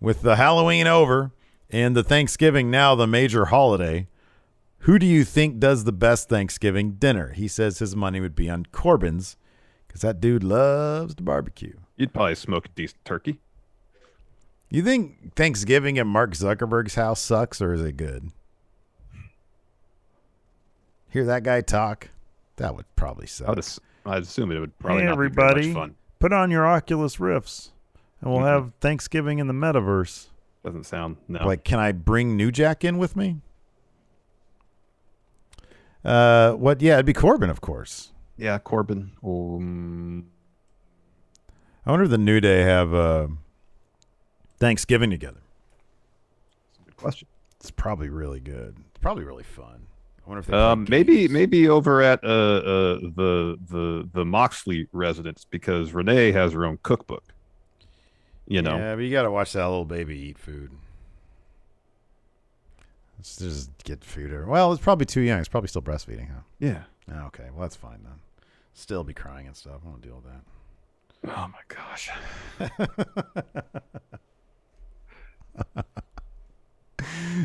with 0.00 0.22
the 0.22 0.36
Halloween 0.36 0.86
over 0.86 1.32
and 1.70 1.96
the 1.96 2.04
Thanksgiving 2.04 2.70
now 2.70 2.94
the 2.94 3.06
major 3.06 3.46
holiday, 3.46 4.06
who 4.80 4.98
do 4.98 5.06
you 5.06 5.24
think 5.24 5.58
does 5.58 5.84
the 5.84 5.92
best 5.92 6.28
Thanksgiving 6.28 6.92
dinner? 6.92 7.32
He 7.32 7.48
says 7.48 7.78
his 7.78 7.94
money 7.96 8.20
would 8.20 8.34
be 8.34 8.48
on 8.50 8.66
Corbin's 8.72 9.36
because 9.86 10.00
that 10.02 10.20
dude 10.20 10.42
loves 10.44 11.14
to 11.16 11.22
barbecue. 11.22 11.74
You'd 11.96 12.12
probably 12.14 12.34
smoke 12.34 12.66
a 12.66 12.68
decent 12.70 13.04
turkey. 13.04 13.38
You 14.70 14.82
think 14.82 15.34
Thanksgiving 15.34 15.98
at 15.98 16.06
Mark 16.06 16.32
Zuckerberg's 16.32 16.94
house 16.94 17.20
sucks 17.20 17.60
or 17.60 17.74
is 17.74 17.82
it 17.82 17.96
good? 17.96 18.30
Hear 21.08 21.24
that 21.24 21.42
guy 21.42 21.60
talk? 21.60 22.08
That 22.56 22.76
would 22.76 22.86
probably 22.96 23.26
suck. 23.26 23.48
I'd, 23.48 23.58
ass- 23.58 23.80
I'd 24.06 24.22
assume 24.22 24.52
it 24.52 24.60
would 24.60 24.78
probably 24.78 25.02
Hey, 25.02 25.08
not 25.08 25.12
be 25.14 25.16
very 25.16 25.26
everybody. 25.28 25.66
much 25.68 25.74
fun. 25.74 25.94
Put 26.20 26.32
on 26.32 26.50
your 26.50 26.66
Oculus 26.66 27.18
Rifts, 27.18 27.72
and 28.20 28.30
we'll 28.30 28.42
Mhm. 28.42 28.46
have 28.46 28.72
Thanksgiving 28.80 29.38
in 29.38 29.46
the 29.46 29.54
metaverse. 29.54 30.28
Doesn't 30.64 30.84
sound 30.84 31.16
no. 31.26 31.44
Like, 31.46 31.64
can 31.64 31.78
I 31.78 31.92
bring 31.92 32.36
New 32.36 32.52
Jack 32.52 32.84
in 32.84 32.98
with 32.98 33.16
me? 33.16 33.40
Uh, 36.04 36.52
what? 36.52 36.80
Yeah, 36.80 36.94
it'd 36.94 37.06
be 37.06 37.12
Corbin, 37.12 37.50
of 37.50 37.60
course. 37.60 38.12
yeah, 38.36 38.58
Corbin. 38.58 39.10
Um, 39.24 40.26
I 41.86 41.90
wonder 41.90 42.04
if 42.04 42.10
the 42.10 42.18
New 42.18 42.40
Day 42.40 42.60
have 42.62 42.92
uh, 42.94 43.28
Thanksgiving 44.58 45.10
together. 45.10 45.40
good 46.84 46.96
question. 46.96 47.28
It's 47.58 47.70
probably 47.70 48.08
really 48.08 48.40
good. 48.40 48.76
It's 48.90 48.98
probably 49.00 49.24
really 49.24 49.42
fun. 49.44 49.86
I 50.24 50.28
wonder 50.30 50.40
if 50.40 50.46
they 50.46 50.56
Um, 50.56 50.86
maybe 50.88 51.16
games. 51.22 51.32
maybe 51.32 51.68
over 51.68 52.00
at 52.02 52.22
uh, 52.24 52.26
uh 52.28 52.94
the 53.00 53.58
the 53.68 54.08
the 54.12 54.24
Moxley 54.24 54.86
residence 54.92 55.44
because 55.50 55.92
Renee 55.92 56.32
has 56.32 56.52
her 56.52 56.64
own 56.64 56.78
cookbook. 56.82 57.24
You 58.46 58.62
know, 58.62 58.76
Yeah, 58.76 58.94
but 58.94 59.02
you 59.02 59.10
got 59.12 59.22
to 59.22 59.30
watch 59.30 59.52
that 59.52 59.64
little 59.68 59.84
baby 59.84 60.18
eat 60.18 60.38
food. 60.38 60.70
Let's 63.20 63.36
just 63.36 63.70
get 63.84 64.02
food. 64.02 64.32
Everywhere. 64.32 64.46
Well, 64.46 64.72
it's 64.72 64.80
probably 64.82 65.04
too 65.04 65.20
young. 65.20 65.40
It's 65.40 65.48
probably 65.48 65.68
still 65.68 65.82
breastfeeding, 65.82 66.28
huh? 66.28 66.40
yeah. 66.58 66.84
Oh, 67.12 67.26
okay, 67.26 67.48
well 67.52 67.60
that's 67.60 67.76
fine 67.76 67.98
then. 68.02 68.14
Still 68.72 69.04
be 69.04 69.12
crying 69.12 69.46
and 69.46 69.54
stuff. 69.54 69.82
I 69.84 69.88
won't 69.88 70.00
deal 70.00 70.22
with 70.24 70.24
that. 70.24 70.40
Oh 71.36 71.48
my 71.48 71.60
gosh. 71.68 72.08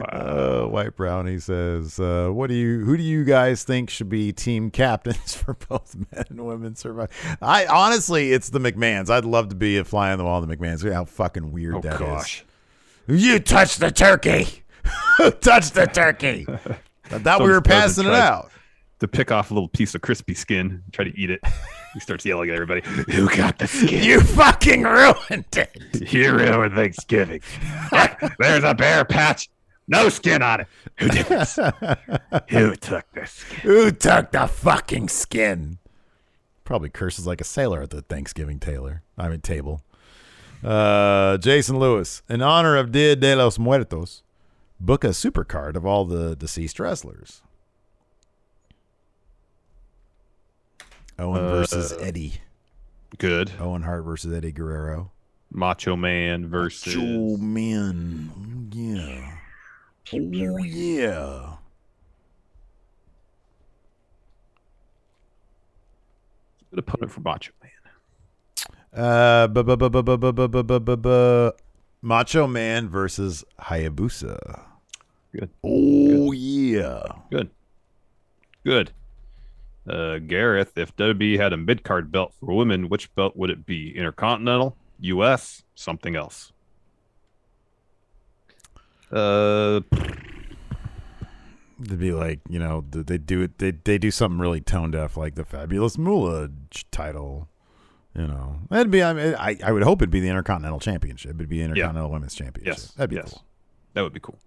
Uh, 0.09 0.63
White 0.65 0.95
Brownie 0.97 1.39
says, 1.39 1.97
uh, 1.99 2.27
"What 2.29 2.47
do 2.47 2.55
you? 2.55 2.83
Who 2.83 2.97
do 2.97 3.03
you 3.03 3.23
guys 3.23 3.63
think 3.63 3.89
should 3.89 4.09
be 4.09 4.33
team 4.33 4.69
captains 4.71 5.33
for 5.33 5.53
both 5.53 5.95
men 6.11 6.25
and 6.29 6.45
women 6.45 6.75
survive?" 6.75 7.09
I 7.41 7.65
honestly, 7.65 8.33
it's 8.33 8.49
the 8.49 8.59
McMahons. 8.59 9.09
I'd 9.09 9.23
love 9.23 9.47
to 9.49 9.55
be 9.55 9.77
a 9.77 9.85
fly 9.85 10.11
on 10.11 10.17
the 10.17 10.25
wall 10.25 10.43
of 10.43 10.47
the 10.49 10.55
McMahons. 10.55 10.91
How 10.91 11.05
fucking 11.05 11.53
weird 11.53 11.75
Oh 11.75 11.81
that 11.81 11.93
is. 11.93 11.99
gosh. 11.99 12.45
You 13.07 13.39
touched 13.39 13.79
the 13.79 13.91
turkey. 13.91 14.63
touched 15.41 15.73
the 15.73 15.85
turkey. 15.85 16.45
I 17.11 17.19
thought 17.19 17.41
we 17.41 17.49
were 17.49 17.61
passing 17.61 18.07
it 18.07 18.13
out. 18.13 18.51
To 18.99 19.07
pick 19.07 19.29
off 19.31 19.51
a 19.51 19.53
little 19.53 19.67
piece 19.67 19.93
of 19.93 20.01
crispy 20.01 20.33
skin, 20.33 20.81
try 20.93 21.05
to 21.05 21.19
eat 21.19 21.29
it. 21.29 21.41
He 21.93 21.99
starts 21.99 22.25
yelling 22.25 22.49
at 22.49 22.55
everybody. 22.55 22.81
Who 23.11 23.27
got 23.29 23.57
the 23.59 23.67
skin? 23.67 24.03
You 24.03 24.21
fucking 24.21 24.83
ruined 24.83 25.45
it. 25.55 25.77
You 26.13 26.33
ruined 26.33 26.75
Thanksgiving. 26.75 27.41
There's 28.39 28.63
a 28.63 28.73
bare 28.73 29.05
patch. 29.05 29.49
No 29.87 30.09
skin 30.09 30.41
on 30.41 30.61
it. 30.61 30.67
Who 30.97 31.09
did 31.09 31.25
this? 31.27 31.55
Who 32.49 32.75
took 32.75 33.05
the 33.13 33.25
skin? 33.25 33.59
Who 33.61 33.91
took 33.91 34.31
the 34.31 34.47
fucking 34.47 35.09
skin? 35.09 35.77
Probably 36.63 36.89
curses 36.89 37.27
like 37.27 37.41
a 37.41 37.45
sailor 37.45 37.83
at 37.83 37.91
the 37.91 38.01
Thanksgiving 38.01 38.59
tailor. 38.59 39.03
I 39.17 39.29
mean 39.29 39.41
table. 39.41 39.81
Uh, 40.63 41.37
Jason 41.37 41.77
Lewis, 41.77 42.23
in 42.27 42.41
honor 42.41 42.75
of 42.75 42.91
Dia 42.91 43.15
de 43.15 43.35
los 43.35 43.59
Muertos, 43.59 44.23
book 44.79 45.03
a 45.03 45.09
supercard 45.09 45.75
of 45.75 45.85
all 45.85 46.05
the 46.05 46.35
deceased 46.35 46.79
wrestlers. 46.79 47.41
Owen 51.17 51.45
Uh, 51.45 51.49
versus 51.49 51.93
Eddie. 51.99 52.41
Good. 53.17 53.53
Owen 53.59 53.83
Hart 53.83 54.03
versus 54.03 54.33
Eddie 54.33 54.51
Guerrero. 54.51 55.11
Macho 55.51 55.95
Man 55.95 56.47
versus. 56.47 56.93
Joe 56.93 57.37
man. 57.37 58.31
Oh, 58.37 58.75
yeah. 58.75 59.37
Oh, 60.13 60.57
yeah. 60.63 61.55
Good 66.69 66.79
opponent 66.79 67.11
for 67.11 67.21
Macho 67.21 67.51
Man. 67.63 67.71
Uh, 68.93 69.47
Macho 72.05 72.45
Man 72.45 72.87
versus 72.87 73.43
Hayabusa. 73.59 74.61
Good. 75.33 75.49
Oh 75.63 76.29
Good. 76.29 76.37
yeah. 76.37 77.03
Good. 77.31 77.49
Good. 78.63 78.91
Uh, 79.89 80.19
Gareth, 80.19 80.77
if 80.77 80.95
WWE 80.95 81.39
had 81.39 81.51
a 81.51 81.57
mid 81.57 81.83
card 81.83 82.11
belt 82.11 82.31
for 82.39 82.55
women, 82.55 82.89
which 82.89 83.13
belt 83.15 83.35
would 83.35 83.49
it 83.49 83.65
be? 83.65 83.95
Intercontinental, 83.97 84.77
U.S., 84.99 85.63
something 85.73 86.15
else? 86.15 86.51
Uh, 89.11 89.81
to 91.87 91.97
be 91.97 92.11
like 92.11 92.39
you 92.49 92.59
know 92.59 92.83
they 92.89 93.17
do 93.17 93.41
it 93.41 93.57
they 93.59 93.71
they 93.71 93.97
do 93.97 94.09
something 94.11 94.39
really 94.39 94.61
tone 94.61 94.91
deaf 94.91 95.15
like 95.17 95.35
the 95.35 95.45
fabulous 95.45 95.97
Moolah 95.97 96.49
title. 96.91 97.49
You 98.15 98.27
know, 98.27 98.59
that'd 98.69 98.91
be. 98.91 99.03
I, 99.03 99.13
mean, 99.13 99.35
I 99.35 99.57
I 99.63 99.71
would 99.71 99.83
hope 99.83 100.01
it'd 100.01 100.09
be 100.09 100.21
the 100.21 100.29
Intercontinental 100.29 100.79
Championship. 100.79 101.35
It'd 101.35 101.49
be 101.49 101.61
Intercontinental 101.61 102.11
Women's 102.11 102.33
Championship. 102.33 102.77
yes. 102.77 102.91
that'd 102.93 103.09
be 103.09 103.17
yes. 103.17 103.31
cool. 103.31 103.43
That 103.93 104.01
would 104.03 104.13
be 104.13 104.19
cool. 104.21 104.39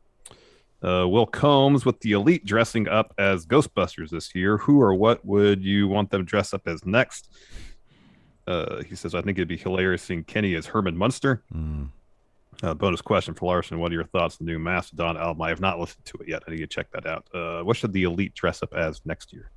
Uh, 0.82 1.06
Will 1.08 1.26
Combs 1.26 1.84
with 1.84 2.00
the 2.00 2.12
Elite 2.12 2.44
dressing 2.44 2.88
up 2.88 3.12
as 3.18 3.46
Ghostbusters 3.46 4.10
this 4.10 4.34
year. 4.34 4.58
Who 4.58 4.80
or 4.80 4.94
what 4.94 5.24
would 5.24 5.62
you 5.62 5.88
want 5.88 6.10
them 6.10 6.22
to 6.22 6.24
dress 6.24 6.54
up 6.54 6.68
as 6.68 6.86
next? 6.86 7.30
Uh, 8.46 8.82
he 8.84 8.94
says, 8.94 9.14
I 9.14 9.20
think 9.20 9.36
it'd 9.36 9.48
be 9.48 9.56
hilarious 9.56 10.02
seeing 10.02 10.24
Kenny 10.24 10.54
as 10.54 10.66
Herman 10.66 10.96
Munster. 10.96 11.42
Mm. 11.54 11.88
Uh, 12.62 12.74
bonus 12.74 13.00
question 13.02 13.34
for 13.34 13.46
Larson. 13.46 13.78
What 13.78 13.92
are 13.92 13.94
your 13.94 14.04
thoughts 14.04 14.38
on 14.40 14.46
the 14.46 14.52
new 14.52 14.58
Mastodon 14.58 15.16
album? 15.16 15.42
I 15.42 15.48
have 15.50 15.60
not 15.60 15.78
listened 15.78 16.04
to 16.06 16.18
it 16.18 16.28
yet. 16.28 16.42
I 16.46 16.52
need 16.52 16.58
to 16.58 16.66
check 16.66 16.90
that 16.92 17.06
out. 17.06 17.26
Uh, 17.34 17.62
what 17.62 17.76
should 17.76 17.92
the 17.92 18.04
Elite 18.04 18.34
dress 18.34 18.62
up 18.62 18.72
as 18.74 19.02
next 19.04 19.32
year? 19.32 19.50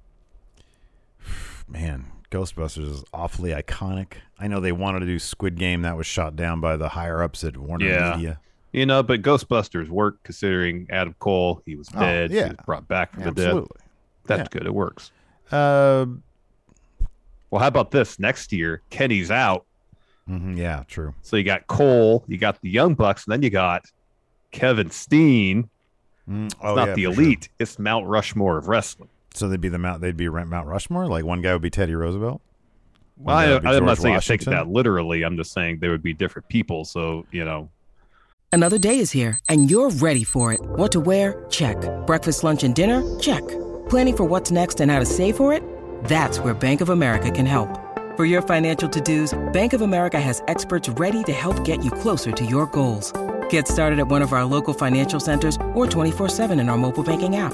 Man, 1.71 2.07
Ghostbusters 2.31 2.89
is 2.89 3.03
awfully 3.13 3.51
iconic. 3.51 4.13
I 4.39 4.47
know 4.47 4.59
they 4.59 4.71
wanted 4.71 5.01
to 5.01 5.05
do 5.05 5.19
Squid 5.19 5.57
Game. 5.57 5.81
That 5.83 5.97
was 5.97 6.05
shot 6.05 6.35
down 6.35 6.59
by 6.61 6.77
the 6.77 6.89
higher 6.89 7.23
ups 7.23 7.43
at 7.43 7.57
Warner 7.57 7.85
Yeah. 7.87 8.15
Media. 8.15 8.39
You 8.73 8.85
know, 8.85 9.03
but 9.03 9.21
Ghostbusters 9.21 9.89
worked 9.89 10.23
considering 10.23 10.87
Adam 10.89 11.13
Cole, 11.19 11.61
he 11.65 11.75
was 11.75 11.89
Oh, 11.95 11.99
dead. 11.99 12.31
yeah. 12.31 12.43
He 12.43 12.49
was 12.51 12.57
brought 12.65 12.87
back 12.87 13.13
from 13.13 13.23
the 13.23 13.31
dead. 13.31 13.47
Absolutely. 13.47 13.81
That's 14.25 14.39
Yeah. 14.41 14.47
good. 14.59 14.65
It 14.65 14.73
works. 14.73 15.11
Uh, 15.51 16.05
Well, 17.49 17.59
how 17.61 17.67
about 17.67 17.91
this? 17.91 18.17
Next 18.17 18.53
year, 18.53 18.81
Kenny's 18.89 19.29
out. 19.29 19.65
mhm, 20.29 20.55
yeah, 20.55 20.83
true. 20.87 21.13
So 21.21 21.35
you 21.35 21.43
got 21.43 21.67
Cole, 21.67 22.23
you 22.27 22.37
got 22.37 22.61
the 22.61 22.69
Young 22.69 22.93
Bucks, 22.93 23.25
and 23.25 23.33
then 23.33 23.41
you 23.43 23.49
got 23.49 23.83
Kevin 24.51 24.89
Steen. 24.89 25.69
Mm, 26.29 26.45
It's 26.45 26.55
oh, 26.61 26.75
not 26.75 26.87
yeah, 26.89 26.93
the 26.93 27.05
for 27.07 27.13
sure. 27.13 27.23
elite, 27.23 27.49
it's 27.59 27.77
Mount 27.77 28.05
Rushmore 28.07 28.57
of 28.57 28.69
wrestling. 28.69 29.09
So 29.33 29.47
they'd 29.47 29.61
be 29.61 29.69
the 29.69 29.77
Mount. 29.79 30.01
They'd 30.01 30.17
be 30.17 30.27
Rent 30.27 30.49
Mount 30.49 30.67
Rushmore. 30.67 31.07
Like 31.07 31.23
one 31.25 31.41
guy 31.41 31.53
would 31.53 31.61
be 31.61 31.69
Teddy 31.69 31.95
Roosevelt. 31.95 32.41
Well, 33.17 33.35
One 33.35 33.43
I, 33.43 33.45
guy 33.47 33.53
would 33.53 33.61
be 33.63 33.67
I'm 33.69 33.73
not 33.73 33.85
George 33.87 33.99
saying 33.99 34.15
I 34.15 34.19
take 34.19 34.41
Washington. 34.41 34.53
that 34.53 34.67
literally. 34.67 35.23
I'm 35.23 35.37
just 35.37 35.53
saying 35.53 35.79
there 35.79 35.91
would 35.91 36.03
be 36.03 36.13
different 36.13 36.47
people. 36.49 36.85
So, 36.85 37.25
you 37.31 37.45
know, 37.45 37.69
Another 38.53 38.77
day 38.77 38.99
is 38.99 39.11
here, 39.11 39.39
and 39.47 39.71
you're 39.71 39.91
ready 39.91 40.25
for 40.25 40.51
it. 40.51 40.59
What 40.61 40.91
to 40.91 40.99
wear? 40.99 41.45
Check. 41.49 41.77
Breakfast, 42.05 42.43
lunch, 42.43 42.63
and 42.65 42.75
dinner? 42.75 43.01
Check. 43.17 43.47
Planning 43.87 44.17
for 44.17 44.23
what's 44.25 44.51
next 44.51 44.81
and 44.81 44.91
how 44.91 44.99
to 44.99 45.05
save 45.05 45.37
for 45.37 45.53
it? 45.53 45.63
That's 46.03 46.39
where 46.39 46.53
Bank 46.53 46.81
of 46.81 46.89
America 46.89 47.31
can 47.31 47.45
help. 47.45 47.69
For 48.17 48.25
your 48.25 48.41
financial 48.41 48.89
to-dos, 48.89 49.39
Bank 49.53 49.71
of 49.71 49.79
America 49.79 50.19
has 50.19 50.43
experts 50.49 50.89
ready 50.89 51.23
to 51.23 51.31
help 51.31 51.63
get 51.63 51.81
you 51.85 51.91
closer 51.91 52.33
to 52.33 52.45
your 52.45 52.65
goals. 52.65 53.13
Get 53.49 53.69
started 53.69 53.99
at 53.99 54.09
one 54.09 54.21
of 54.21 54.33
our 54.33 54.43
local 54.43 54.73
financial 54.73 55.21
centers 55.21 55.55
or 55.73 55.85
24-7 55.87 56.59
in 56.59 56.67
our 56.67 56.77
mobile 56.77 57.03
banking 57.03 57.37
app. 57.37 57.53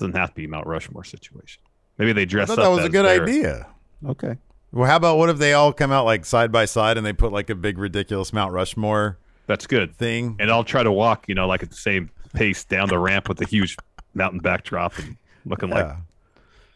Doesn't 0.00 0.16
have 0.16 0.30
to 0.30 0.34
be 0.34 0.46
Mount 0.46 0.66
Rushmore 0.66 1.04
situation. 1.04 1.62
Maybe 1.98 2.12
they 2.12 2.22
I 2.22 2.24
dress 2.26 2.48
thought 2.48 2.58
up. 2.58 2.64
that 2.64 2.70
was 2.76 2.84
a 2.84 2.88
good 2.88 3.04
their- 3.04 3.22
idea. 3.22 3.66
Okay. 4.06 4.36
Well, 4.72 4.88
how 4.88 4.96
about 4.96 5.18
what 5.18 5.28
if 5.30 5.38
they 5.38 5.52
all 5.52 5.72
come 5.72 5.90
out 5.92 6.04
like 6.04 6.24
side 6.24 6.50
by 6.52 6.64
side 6.64 6.96
and 6.96 7.04
they 7.04 7.12
put 7.12 7.32
like 7.32 7.50
a 7.50 7.54
big 7.54 7.76
ridiculous 7.78 8.32
Mount 8.32 8.52
Rushmore 8.52 9.18
That's 9.46 9.66
good. 9.66 9.96
thing? 9.96 10.36
And 10.38 10.50
I'll 10.50 10.64
try 10.64 10.82
to 10.82 10.92
walk, 10.92 11.28
you 11.28 11.34
know, 11.34 11.46
like 11.48 11.62
at 11.62 11.70
the 11.70 11.76
same 11.76 12.10
pace 12.34 12.62
down 12.64 12.88
the 12.88 12.98
ramp 12.98 13.28
with 13.28 13.40
a 13.40 13.44
huge 13.46 13.76
mountain 14.14 14.38
backdrop 14.40 14.96
and 14.98 15.16
looking 15.44 15.70
like 15.70 15.86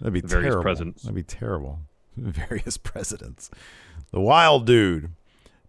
That'd 0.01 0.13
be 0.13 0.21
various 0.21 0.31
terrible. 0.53 0.63
presidents. 0.63 1.03
That'd 1.03 1.15
be 1.15 1.23
terrible. 1.23 1.79
Various 2.17 2.77
presidents. 2.77 3.51
The 4.11 4.21
Wild 4.21 4.67
Dude. 4.67 5.11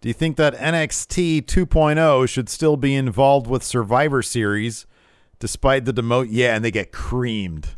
Do 0.01 0.07
you 0.09 0.13
think 0.13 0.37
that 0.37 0.55
NXT 0.55 1.43
2.0 1.45 2.27
should 2.29 2.49
still 2.49 2.75
be 2.77 2.93
involved 2.95 3.47
with 3.47 3.63
Survivor 3.63 4.21
Series 4.21 4.85
despite 5.39 5.85
the 5.85 5.93
demote? 5.93 6.27
Yeah, 6.29 6.55
and 6.55 6.63
they 6.63 6.71
get 6.71 6.91
creamed. 6.91 7.69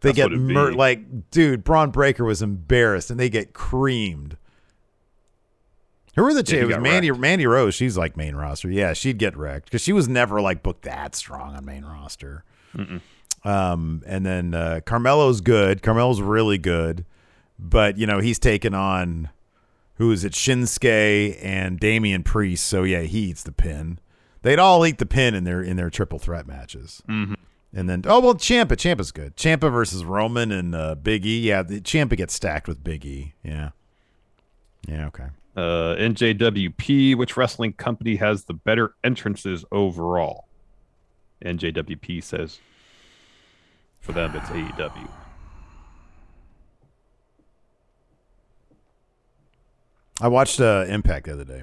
They 0.00 0.12
That's 0.12 0.28
get 0.28 0.76
like, 0.76 1.30
dude, 1.30 1.64
Bron 1.64 1.90
Breakker 1.90 2.24
was 2.24 2.42
embarrassed, 2.42 3.10
and 3.10 3.18
they 3.18 3.28
get 3.30 3.54
creamed. 3.54 4.36
Who 6.14 6.22
were 6.22 6.34
the 6.34 6.42
two? 6.42 6.56
he 6.56 6.62
it 6.62 6.66
was 6.66 6.78
Mandy 6.78 7.10
wrecked. 7.10 7.20
Mandy 7.20 7.46
Rose. 7.46 7.74
She's 7.74 7.96
like 7.98 8.16
main 8.16 8.34
roster. 8.36 8.70
Yeah, 8.70 8.92
she'd 8.94 9.18
get 9.18 9.36
wrecked 9.36 9.66
because 9.66 9.82
she 9.82 9.92
was 9.92 10.08
never 10.08 10.40
like 10.40 10.62
booked 10.62 10.82
that 10.82 11.14
strong 11.14 11.54
on 11.54 11.64
main 11.64 11.84
roster. 11.84 12.44
Um, 13.44 14.02
and 14.06 14.24
then 14.26 14.54
uh, 14.54 14.80
Carmelo's 14.84 15.40
good. 15.40 15.82
Carmelo's 15.82 16.20
really 16.20 16.58
good. 16.58 17.04
but 17.58 17.96
you 17.98 18.06
know 18.06 18.18
he's 18.20 18.38
taken 18.38 18.74
on 18.74 19.30
who 19.94 20.10
is 20.12 20.24
it 20.24 20.32
Shinsuke 20.32 21.38
and 21.42 21.78
Damian 21.80 22.22
Priest. 22.22 22.66
So 22.66 22.82
yeah, 22.82 23.00
he 23.02 23.20
eats 23.30 23.42
the 23.42 23.52
pin. 23.52 23.98
They'd 24.46 24.60
all 24.60 24.86
eat 24.86 24.98
the 24.98 25.06
pin 25.06 25.34
in 25.34 25.42
their 25.42 25.60
in 25.60 25.76
their 25.76 25.90
triple 25.90 26.20
threat 26.20 26.46
matches. 26.46 27.02
Mm-hmm. 27.08 27.34
And 27.74 27.90
then 27.90 28.04
oh 28.06 28.20
well, 28.20 28.36
Ciampa 28.36 28.76
Ciampa's 28.76 29.10
good. 29.10 29.34
Ciampa 29.36 29.72
versus 29.72 30.04
Roman 30.04 30.52
and 30.52 30.72
uh, 30.72 30.94
Big 30.94 31.26
E. 31.26 31.40
Yeah, 31.40 31.64
the 31.64 31.80
Ciampa 31.80 32.16
gets 32.16 32.32
stacked 32.32 32.68
with 32.68 32.84
Big 32.84 33.04
E. 33.04 33.34
Yeah. 33.42 33.70
Yeah. 34.86 35.08
Okay. 35.08 35.26
Uh, 35.56 35.96
NJWP, 35.96 37.16
which 37.16 37.36
wrestling 37.36 37.72
company 37.72 38.14
has 38.14 38.44
the 38.44 38.54
better 38.54 38.94
entrances 39.02 39.64
overall? 39.72 40.46
NJWP 41.44 42.22
says 42.22 42.60
for 43.98 44.12
them 44.12 44.32
it's 44.36 44.48
AEW. 44.50 45.08
I 50.20 50.28
watched 50.28 50.60
uh, 50.60 50.84
Impact 50.86 51.26
the 51.26 51.32
other 51.32 51.44
day. 51.44 51.62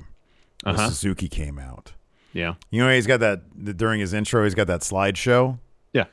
Uh-huh. 0.65 0.89
Suzuki 0.89 1.30
came 1.30 1.58
out. 1.58 1.93
Yeah. 2.34 2.56
You 2.72 2.84
know, 2.84 2.93
he's 2.93 3.08
got 3.08 3.19
that 3.22 3.78
during 3.78 4.00
his 4.00 4.13
intro. 4.13 4.43
He's 4.43 4.56
got 4.56 4.67
that 4.67 4.82
slideshow. 4.82 5.60
Yeah. 5.93 6.06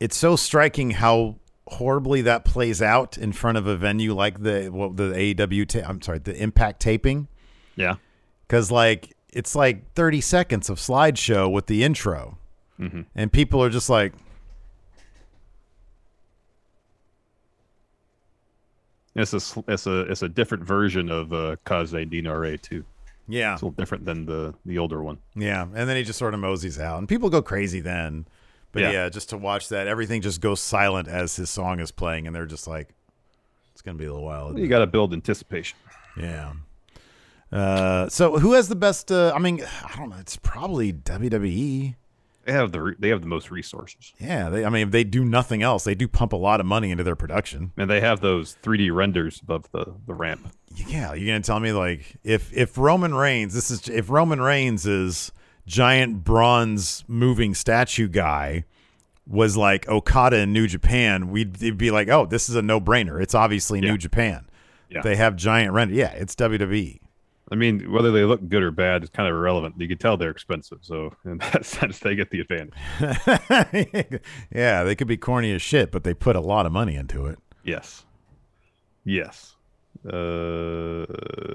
It's 0.00 0.16
so 0.16 0.36
striking 0.36 0.92
how 0.92 1.36
horribly 1.68 2.22
that 2.22 2.44
plays 2.44 2.82
out 2.82 3.16
in 3.18 3.32
front 3.32 3.56
of 3.58 3.66
a 3.66 3.76
venue 3.76 4.14
like 4.14 4.42
the 4.42 4.70
well, 4.72 4.90
the 4.90 5.12
AEW. 5.34 5.66
Ta- 5.68 5.86
I'm 5.88 6.00
sorry, 6.02 6.18
the 6.18 6.34
Impact 6.42 6.80
taping. 6.80 7.28
Yeah. 7.76 7.96
because 8.46 8.70
like 8.70 9.14
it's 9.32 9.54
like 9.54 9.92
30 9.94 10.20
seconds 10.20 10.68
of 10.68 10.78
slideshow 10.78 11.50
with 11.50 11.66
the 11.66 11.82
intro 11.84 12.36
Mhm. 12.78 13.06
and 13.14 13.32
people 13.32 13.62
are 13.62 13.70
just 13.70 13.88
like 13.88 14.12
It's 19.14 19.32
a 19.34 19.64
it's 19.68 19.86
a 19.86 20.00
it's 20.10 20.22
a 20.22 20.28
different 20.28 20.64
version 20.64 21.10
of 21.10 21.32
uh, 21.32 21.56
Kaze 21.66 21.92
Dinare 21.92 22.60
too. 22.60 22.84
Yeah 23.28 23.52
It's 23.54 23.62
a 23.62 23.64
little 23.66 23.76
different 23.76 24.04
than 24.04 24.26
the 24.26 24.54
the 24.66 24.78
older 24.78 25.02
one. 25.02 25.18
yeah 25.36 25.62
and 25.62 25.88
then 25.88 25.96
he 25.96 26.02
just 26.02 26.18
sort 26.18 26.34
of 26.34 26.40
moseys 26.40 26.78
out 26.78 26.98
and 26.98 27.08
people 27.08 27.30
go 27.30 27.40
crazy 27.42 27.80
then 27.80 28.26
but 28.72 28.82
yeah. 28.82 28.90
Yeah. 28.90 29.08
just 29.08 29.28
to 29.30 29.36
watch 29.38 29.68
that 29.68 29.86
everything 29.86 30.22
just 30.22 30.40
goes 30.40 30.60
silent 30.60 31.08
as 31.08 31.36
his 31.36 31.50
song 31.50 31.78
is 31.80 31.90
playing 31.90 32.26
and 32.26 32.34
they're 32.34 32.46
just 32.46 32.66
like 32.66 32.88
it's 33.72 33.82
gonna 33.82 33.98
be 33.98 34.04
a 34.06 34.12
little 34.12 34.24
while 34.26 34.58
You 34.58 34.66
got 34.68 34.80
to 34.80 34.86
build 34.86 35.12
anticipation. 35.12 35.78
yeah 36.16 36.52
uh 37.52 38.08
so 38.08 38.38
who 38.38 38.52
has 38.54 38.68
the 38.68 38.74
best 38.76 39.12
uh 39.12 39.32
i 39.34 39.38
mean 39.38 39.62
i 39.84 39.94
don't 39.96 40.08
know 40.10 40.16
it's 40.18 40.36
probably 40.36 40.92
wwe 40.92 41.94
They 42.44 42.52
have 42.52 42.72
the 42.72 42.82
re- 42.82 42.96
they 42.98 43.08
have 43.10 43.20
the 43.20 43.26
most 43.26 43.50
resources, 43.50 44.12
yeah 44.18 44.48
they 44.48 44.64
i 44.64 44.68
mean 44.68 44.86
if 44.88 44.90
they 44.90 45.04
do 45.04 45.24
nothing 45.24 45.62
else 45.62 45.84
they 45.84 45.94
do 45.94 46.08
pump 46.08 46.32
a 46.32 46.36
lot 46.36 46.58
of 46.60 46.66
money 46.66 46.90
into 46.90 47.04
their 47.04 47.14
production 47.16 47.72
and 47.76 47.88
they 47.88 48.00
have 48.00 48.20
those 48.20 48.56
3D 48.62 48.92
renders 48.94 49.40
above 49.42 49.70
the 49.72 49.94
the 50.06 50.14
ramp. 50.14 50.48
Yeah, 50.74 51.12
you're 51.12 51.26
gonna 51.26 51.40
tell 51.42 51.60
me 51.60 51.72
like 51.72 52.16
if 52.24 52.52
if 52.52 52.78
Roman 52.78 53.14
Reigns, 53.14 53.52
this 53.54 53.70
is 53.70 53.88
if 53.88 54.08
Roman 54.10 54.40
Reigns 54.40 54.86
is 54.86 55.30
giant 55.66 56.24
bronze 56.24 57.04
moving 57.06 57.54
statue 57.54 58.08
guy 58.08 58.64
was 59.26 59.56
like 59.56 59.88
Okada 59.88 60.38
in 60.38 60.52
New 60.52 60.66
Japan, 60.66 61.30
we'd 61.30 61.78
be 61.78 61.90
like, 61.90 62.08
oh, 62.08 62.26
this 62.26 62.48
is 62.48 62.56
a 62.56 62.62
no 62.62 62.80
brainer. 62.80 63.22
It's 63.22 63.34
obviously 63.34 63.80
New 63.80 63.96
Japan. 63.98 64.46
Yeah. 64.88 65.02
They 65.02 65.16
have 65.16 65.36
giant 65.36 65.72
render. 65.72 65.94
Yeah, 65.94 66.10
it's. 66.12 66.34
WWE. 66.34 66.98
I 67.52 67.54
mean, 67.54 67.92
whether 67.92 68.10
they 68.10 68.24
look 68.24 68.48
good 68.48 68.62
or 68.62 68.70
bad 68.70 69.02
is 69.02 69.10
kind 69.10 69.28
of 69.28 69.34
irrelevant. 69.34 69.74
You 69.78 69.86
can 69.86 69.98
tell 69.98 70.16
they're 70.16 70.30
expensive, 70.30 70.78
so 70.80 71.14
in 71.26 71.36
that 71.38 71.66
sense, 71.66 71.98
they 71.98 72.14
get 72.14 72.30
the 72.30 72.40
advantage. 72.40 72.72
yeah, 74.50 74.82
they 74.82 74.94
could 74.94 75.06
be 75.06 75.18
corny 75.18 75.52
as 75.52 75.60
shit, 75.60 75.92
but 75.92 76.02
they 76.02 76.14
put 76.14 76.34
a 76.34 76.40
lot 76.40 76.64
of 76.64 76.72
money 76.72 76.96
into 76.96 77.26
it. 77.26 77.38
Yes, 77.62 78.06
yes. 79.04 79.56
Uh, 80.06 81.04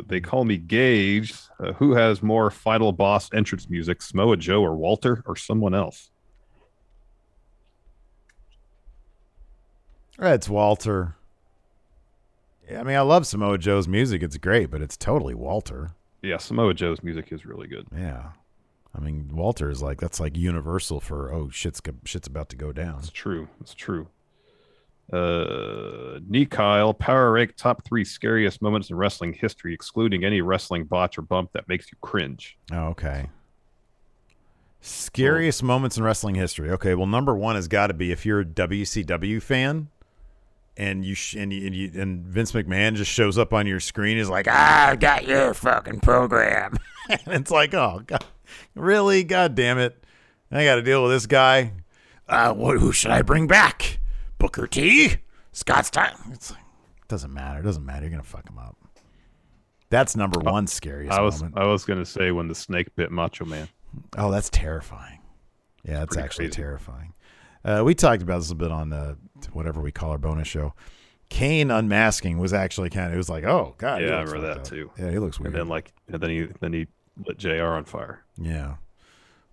they 0.06 0.22
call 0.22 0.46
me 0.46 0.58
Gage. 0.58 1.34
Uh, 1.60 1.74
who 1.74 1.96
has 1.96 2.22
more 2.22 2.52
final 2.52 2.92
boss 2.92 3.34
entrance 3.34 3.68
music, 3.68 4.04
Samoa 4.04 4.38
Joe 4.38 4.62
or 4.62 4.76
Walter 4.76 5.24
or 5.26 5.36
someone 5.36 5.74
else? 5.74 6.12
It's 10.20 10.48
Walter. 10.48 11.17
Yeah, 12.70 12.82
I 12.82 12.84
mean, 12.84 12.96
I 12.96 13.02
love 13.02 13.26
Samoa 13.26 13.58
Joe's 13.58 13.88
music. 13.88 14.22
It's 14.24 14.38
great, 14.38 14.70
but 14.70 14.82
it's 14.82 14.98
totally 14.98 15.34
Walter. 15.34 15.92
Yeah, 16.22 16.38
Samoa 16.38 16.74
Joe's 16.74 17.02
music 17.04 17.32
is 17.32 17.46
really 17.46 17.68
good. 17.68 17.88
Yeah. 17.96 18.32
I 18.96 19.00
mean, 19.00 19.30
Walter 19.32 19.70
is 19.70 19.82
like 19.82 20.00
that's 20.00 20.20
like 20.20 20.36
universal 20.36 21.00
for 21.00 21.32
oh 21.32 21.50
shit's 21.50 21.82
shit's 22.06 22.28
about 22.28 22.50
to 22.50 22.56
go 22.56 22.72
down. 22.72 23.00
It's 23.00 23.12
true. 23.12 23.48
It's 23.62 23.74
true. 23.74 24.08
Uh, 25.14 26.20
Nee 26.28 26.46
Kyle, 26.46 26.94
power 26.94 27.32
rank 27.32 27.56
top 27.56 27.86
three 27.86 28.04
scariest 28.04 28.62
moments 28.62 28.90
in 28.90 28.98
wrestling 28.98 29.34
history, 29.34 29.74
excluding 29.74 30.26
any 30.26 30.42
wrestling 30.42 30.84
botch 30.84 31.18
or 31.18 31.22
bump 31.22 31.52
that 31.54 31.68
makes 31.70 31.92
you 31.92 31.98
cringe. 32.02 32.58
Oh, 32.74 32.88
okay. 32.88 33.30
Scariest 34.82 35.64
moments 35.64 35.98
in 35.98 36.04
wrestling 36.04 36.36
history. 36.36 36.70
Okay, 36.72 36.94
well, 36.94 37.08
number 37.08 37.36
one 37.36 37.56
has 37.56 37.68
got 37.68 37.88
to 37.88 37.94
be 37.94 38.12
if 38.12 38.26
you're 38.26 38.42
a 38.42 38.46
WCW 38.46 39.42
fan, 39.42 39.90
and 40.78 41.04
you 41.04 41.16
sh- 41.16 41.36
and, 41.36 41.52
you, 41.52 41.66
and, 41.66 41.76
you, 41.76 41.92
and 41.96 42.24
Vince 42.26 42.52
McMahon 42.52 42.96
just 42.96 43.12
shows 43.12 43.38
up 43.38 43.54
on 43.54 43.68
your 43.68 43.80
screen, 43.80 44.18
is 44.18 44.30
like, 44.30 44.48
ah, 44.50 44.90
I 44.90 44.96
got 44.96 45.28
your 45.28 45.54
fucking 45.54 46.00
program, 46.02 46.78
and 47.10 47.22
it's 47.28 47.52
like, 47.52 47.74
oh 47.74 48.02
god, 48.06 48.24
really, 48.76 49.24
god 49.24 49.56
damn 49.56 49.78
it, 49.80 50.04
I 50.52 50.64
got 50.64 50.76
to 50.76 50.82
deal 50.82 51.04
with 51.04 51.12
this 51.12 51.26
guy. 51.26 51.74
Uh, 52.28 52.54
what, 52.54 52.78
who 52.80 52.92
should 52.92 53.12
I 53.12 53.22
bring 53.22 53.48
back? 53.48 54.00
Booker 54.38 54.68
T, 54.68 55.16
Scott 55.52 55.86
Steiner. 55.86 56.18
It's 56.32 56.52
like, 56.52 56.60
doesn't 57.08 57.34
matter. 57.34 57.60
it 57.60 57.64
Doesn't 57.64 57.86
matter. 57.86 58.02
You're 58.02 58.12
gonna 58.12 58.24
fuck 58.24 58.48
him 58.50 58.58
up. 58.60 58.76
That's 59.90 60.16
number 60.16 60.40
one 60.40 60.68
scariest 60.68 61.18
I 61.18 61.22
was 61.22 61.42
moment. 61.42 61.58
I 61.58 61.66
was 61.68 61.86
gonna 61.86 62.06
say 62.06 62.32
when 62.32 62.48
the 62.50 62.56
snake 62.56 62.96
bit 62.96 63.12
Macho 63.12 63.46
Man. 63.46 63.70
Oh, 64.18 64.30
that's 64.30 64.50
terrifying. 64.50 65.20
Yeah, 65.84 66.00
that's 66.00 66.16
Pretty 66.16 66.26
actually 66.26 66.46
crazy. 66.48 66.62
terrifying. 66.62 67.14
Uh, 67.68 67.84
we 67.84 67.94
talked 67.94 68.22
about 68.24 68.38
this 68.40 68.50
a 68.50 68.56
bit 68.56 68.72
on 68.72 68.94
uh, 68.94 69.16
whatever 69.52 69.82
we 69.82 69.92
call 69.92 70.12
our 70.12 70.18
bonus 70.18 70.48
show. 70.48 70.74
Kane 71.30 71.70
unmasking 71.70 72.38
was 72.38 72.54
actually 72.54 72.90
kind 72.90 73.08
of. 73.08 73.14
It 73.14 73.18
was 73.18 73.30
like, 73.30 73.44
oh 73.44 73.76
god, 73.78 74.02
Yeah, 74.02 74.12
I 74.16 74.22
remember 74.22 74.40
that 74.48 74.58
up. 74.60 74.64
too. 74.64 74.90
Yeah, 74.98 75.12
he 75.12 75.20
looks 75.20 75.40
weird. 75.40 75.54
And 75.54 75.62
then 75.62 75.68
like 75.68 75.92
and 76.08 76.22
then 76.22 76.30
he 76.30 76.48
then 76.62 76.72
he 76.74 76.88
lit 77.26 77.38
JR 77.38 77.64
on 77.66 77.84
fire. 77.84 78.24
yeah, 78.38 78.76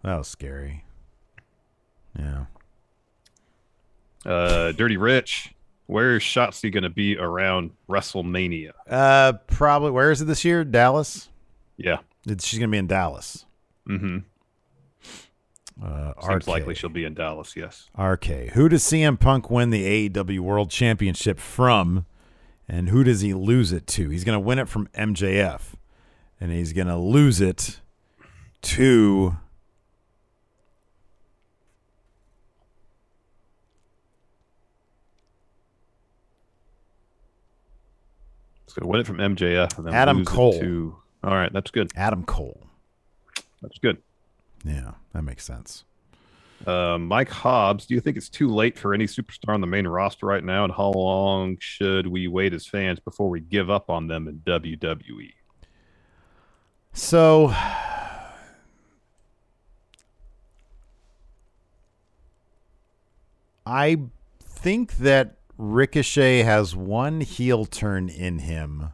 that 0.02 0.16
was 0.16 0.28
scary. 0.28 0.84
Yeah, 2.16 2.44
Uh, 4.24 4.70
Dirty 4.70 4.96
Rich, 4.96 5.52
where 5.86 6.14
is 6.14 6.22
Shotzi 6.22 6.72
gonna 6.72 6.88
be 6.90 7.18
around 7.18 7.72
WrestleMania? 7.90 8.70
uh, 8.88 9.32
probably. 9.48 9.90
Where 9.90 10.12
is 10.12 10.22
it 10.22 10.26
this 10.26 10.44
year? 10.44 10.62
Dallas. 10.64 11.28
Yeah. 11.76 11.98
It's, 12.26 12.46
she's 12.46 12.60
gonna 12.60 12.70
be 12.70 12.78
in 12.78 12.86
Dallas. 12.86 13.46
Mm-hmm. 13.88 14.18
Uh, 15.82 16.12
Seems 16.20 16.44
RK. 16.44 16.46
likely 16.46 16.74
she'll 16.74 16.88
be 16.90 17.04
in 17.04 17.14
Dallas. 17.14 17.56
Yes. 17.56 17.88
RK. 17.98 18.26
Who 18.52 18.68
does 18.68 18.82
CM 18.82 19.18
Punk 19.18 19.50
win 19.50 19.70
the 19.70 20.08
AEW 20.08 20.38
World 20.40 20.70
Championship 20.70 21.40
from, 21.40 22.06
and 22.68 22.88
who 22.90 23.02
does 23.02 23.22
he 23.22 23.34
lose 23.34 23.72
it 23.72 23.86
to? 23.88 24.08
He's 24.10 24.24
going 24.24 24.36
to 24.36 24.40
win 24.40 24.58
it 24.58 24.68
from 24.68 24.86
MJF, 24.94 25.74
and 26.40 26.52
he's 26.52 26.72
going 26.72 26.86
to 26.86 26.96
lose 26.96 27.40
it 27.40 27.80
to. 28.62 29.36
He's 38.74 38.80
gonna 38.80 38.90
win 38.90 39.00
it 39.00 39.06
from 39.06 39.18
MJF 39.18 39.78
and 39.78 39.86
then 39.86 39.94
Adam 39.94 40.24
Cole. 40.24 40.58
To, 40.58 40.96
all 41.22 41.34
right, 41.34 41.52
that's 41.52 41.70
good. 41.70 41.92
Adam 41.94 42.24
Cole. 42.24 42.60
That's 43.62 43.78
good. 43.78 43.98
Yeah, 44.64 44.92
that 45.12 45.22
makes 45.22 45.44
sense. 45.44 45.84
Uh, 46.66 46.96
Mike 46.98 47.28
Hobbs, 47.28 47.84
do 47.84 47.94
you 47.94 48.00
think 48.00 48.16
it's 48.16 48.30
too 48.30 48.48
late 48.48 48.78
for 48.78 48.94
any 48.94 49.04
superstar 49.06 49.52
on 49.52 49.60
the 49.60 49.66
main 49.66 49.86
roster 49.86 50.26
right 50.26 50.42
now? 50.42 50.64
And 50.64 50.72
how 50.72 50.92
long 50.92 51.58
should 51.60 52.06
we 52.06 52.26
wait 52.26 52.54
as 52.54 52.66
fans 52.66 52.98
before 53.00 53.28
we 53.28 53.40
give 53.40 53.68
up 53.68 53.90
on 53.90 54.06
them 54.06 54.28
in? 54.28 54.40
WWE? 54.46 55.32
So, 56.94 57.52
I 63.66 63.98
think 64.40 64.98
that 64.98 65.36
Ricochet 65.58 66.42
has 66.42 66.74
one 66.74 67.20
heel 67.20 67.66
turn 67.66 68.08
in 68.08 68.38
him 68.38 68.90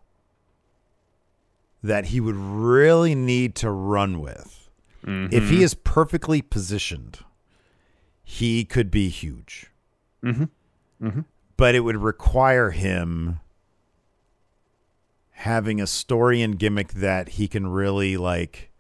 that 1.83 2.07
he 2.07 2.21
would 2.21 2.37
really 2.37 3.15
need 3.15 3.55
to 3.57 3.71
run 3.71 4.21
with. 4.21 4.70
If 5.05 5.49
he 5.51 5.63
is 5.63 5.75
perfectly 5.75 6.43
positioned, 6.43 7.19
he 8.23 8.65
could 8.65 8.91
be 8.91 9.09
huge. 9.09 9.67
Mhm. 10.23 10.51
But 11.57 11.75
it 11.75 11.81
would 11.81 11.97
require 11.97 12.71
him 12.71 13.41
having 15.31 15.81
a 15.81 15.87
story 15.87 16.43
and 16.43 16.59
gimmick 16.59 16.93
that 16.93 17.31
he 17.31 17.49
can 17.49 17.67
really 17.67 18.17
like 18.19 18.71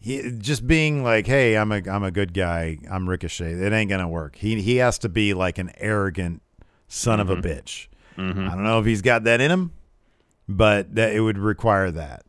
he 0.00 0.30
just 0.38 0.66
being 0.66 1.02
like 1.04 1.26
hey 1.26 1.54
i'm 1.56 1.70
a 1.70 1.82
i'm 1.86 2.02
a 2.02 2.10
good 2.10 2.32
guy 2.32 2.78
i'm 2.90 3.06
ricochet 3.08 3.52
it 3.52 3.72
ain't 3.74 3.90
gonna 3.90 4.08
work 4.08 4.36
he 4.36 4.60
he 4.62 4.76
has 4.76 4.98
to 4.98 5.08
be 5.10 5.34
like 5.34 5.58
an 5.58 5.70
arrogant 5.76 6.40
son 6.88 7.20
of 7.20 7.28
a 7.28 7.36
bitch 7.36 7.88
Mhm. 8.16 8.48
I 8.50 8.54
don't 8.54 8.64
know 8.64 8.78
if 8.80 8.84
he's 8.86 9.00
got 9.02 9.24
that 9.24 9.40
in 9.40 9.50
him, 9.50 9.72
but 10.46 10.94
that 10.96 11.14
it 11.14 11.20
would 11.20 11.38
require 11.38 11.90
that. 11.92 12.24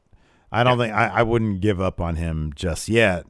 I 0.53 0.63
don't 0.63 0.77
think 0.77 0.93
I, 0.93 1.07
I 1.07 1.23
wouldn't 1.23 1.61
give 1.61 1.81
up 1.81 1.99
on 1.99 2.15
him 2.15 2.53
just 2.55 2.87
yet. 2.87 3.25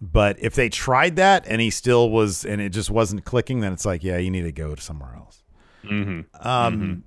But 0.00 0.36
if 0.40 0.54
they 0.54 0.68
tried 0.68 1.16
that 1.16 1.44
and 1.48 1.60
he 1.60 1.70
still 1.70 2.08
was 2.10 2.44
and 2.44 2.60
it 2.60 2.70
just 2.70 2.90
wasn't 2.90 3.24
clicking, 3.24 3.60
then 3.60 3.72
it's 3.72 3.84
like, 3.84 4.02
yeah, 4.04 4.16
you 4.16 4.30
need 4.30 4.42
to 4.42 4.52
go 4.52 4.74
to 4.74 4.80
somewhere 4.80 5.14
else. 5.16 5.42
hmm 5.86 6.20
Um, 6.40 7.04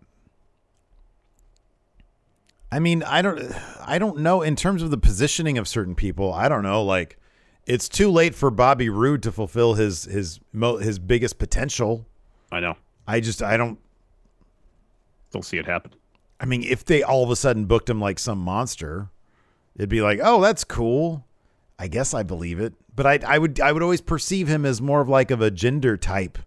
I 2.71 2.79
mean, 2.79 3.03
I 3.03 3.21
don't, 3.21 3.41
I 3.85 3.97
don't 3.97 4.19
know 4.19 4.41
in 4.41 4.55
terms 4.55 4.81
of 4.81 4.91
the 4.91 4.97
positioning 4.97 5.57
of 5.57 5.67
certain 5.67 5.95
people. 5.95 6.33
I 6.33 6.47
don't 6.47 6.63
know. 6.63 6.83
Like, 6.83 7.17
it's 7.65 7.89
too 7.89 8.09
late 8.09 8.33
for 8.35 8.49
Bobby 8.49 8.89
Roode 8.89 9.23
to 9.23 9.31
fulfill 9.31 9.73
his 9.75 10.05
his 10.05 10.39
mo- 10.53 10.77
his 10.77 10.97
biggest 10.99 11.37
potential. 11.37 12.05
I 12.51 12.59
know. 12.59 12.75
I 13.07 13.19
just, 13.19 13.41
I 13.43 13.55
don't. 13.57 13.77
Don't 15.31 15.43
see 15.43 15.57
it 15.57 15.65
happen. 15.65 15.91
I 16.39 16.45
mean, 16.45 16.63
if 16.63 16.83
they 16.83 17.03
all 17.03 17.23
of 17.23 17.29
a 17.29 17.35
sudden 17.35 17.65
booked 17.65 17.89
him 17.89 17.99
like 18.01 18.19
some 18.19 18.39
monster, 18.39 19.09
it'd 19.75 19.89
be 19.89 20.01
like, 20.01 20.19
oh, 20.21 20.41
that's 20.41 20.63
cool. 20.63 21.25
I 21.79 21.87
guess 21.87 22.13
I 22.13 22.23
believe 22.23 22.59
it. 22.59 22.73
But 22.95 23.05
I, 23.05 23.19
I 23.25 23.37
would, 23.37 23.59
I 23.59 23.71
would 23.71 23.83
always 23.83 24.01
perceive 24.01 24.47
him 24.47 24.65
as 24.65 24.81
more 24.81 25.01
of 25.01 25.09
like 25.09 25.31
of 25.31 25.41
a 25.41 25.51
gender 25.51 25.97
type. 25.97 26.37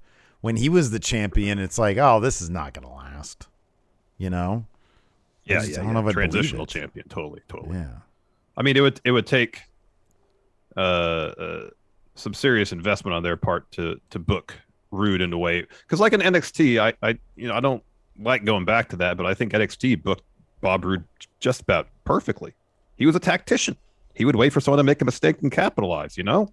When 0.40 0.56
he 0.56 0.68
was 0.68 0.90
the 0.90 0.98
champion, 0.98 1.58
it's 1.58 1.78
like, 1.78 1.96
oh, 1.96 2.20
this 2.20 2.42
is 2.42 2.50
not 2.50 2.74
going 2.74 2.86
to 2.86 2.92
last. 2.92 3.48
You 4.18 4.28
know? 4.28 4.66
Yeah, 5.44 5.60
just- 5.60 5.70
yeah, 5.70 5.74
I 5.76 5.78
don't 5.78 5.94
yeah. 5.94 6.00
know 6.00 6.08
if 6.08 6.14
transitional 6.14 6.66
champion. 6.66 7.08
Totally, 7.08 7.40
totally. 7.48 7.78
Yeah. 7.78 7.94
I 8.56 8.62
mean, 8.62 8.76
it 8.76 8.80
would 8.80 9.00
it 9.04 9.10
would 9.10 9.26
take 9.26 9.62
uh, 10.76 10.80
uh, 10.80 11.70
some 12.14 12.34
serious 12.34 12.72
investment 12.72 13.14
on 13.14 13.22
their 13.22 13.36
part 13.36 13.70
to 13.72 14.00
to 14.10 14.18
book 14.18 14.54
Roode 14.90 15.20
in 15.20 15.32
a 15.32 15.38
way 15.38 15.62
because, 15.62 16.00
like 16.00 16.12
in 16.12 16.20
NXT, 16.20 16.78
I 16.80 16.94
I 17.06 17.18
you 17.36 17.48
know 17.48 17.54
I 17.54 17.60
don't 17.60 17.82
like 18.18 18.44
going 18.44 18.64
back 18.64 18.90
to 18.90 18.96
that, 18.96 19.16
but 19.16 19.26
I 19.26 19.34
think 19.34 19.52
NXT 19.52 20.02
booked 20.02 20.22
Bob 20.60 20.84
Roode 20.84 21.04
just 21.40 21.62
about 21.62 21.88
perfectly. 22.04 22.54
He 22.96 23.06
was 23.06 23.16
a 23.16 23.20
tactician. 23.20 23.76
He 24.14 24.24
would 24.24 24.36
wait 24.36 24.52
for 24.52 24.60
someone 24.60 24.78
to 24.78 24.84
make 24.84 25.02
a 25.02 25.04
mistake 25.04 25.42
and 25.42 25.50
capitalize. 25.50 26.16
You 26.16 26.24
know. 26.24 26.52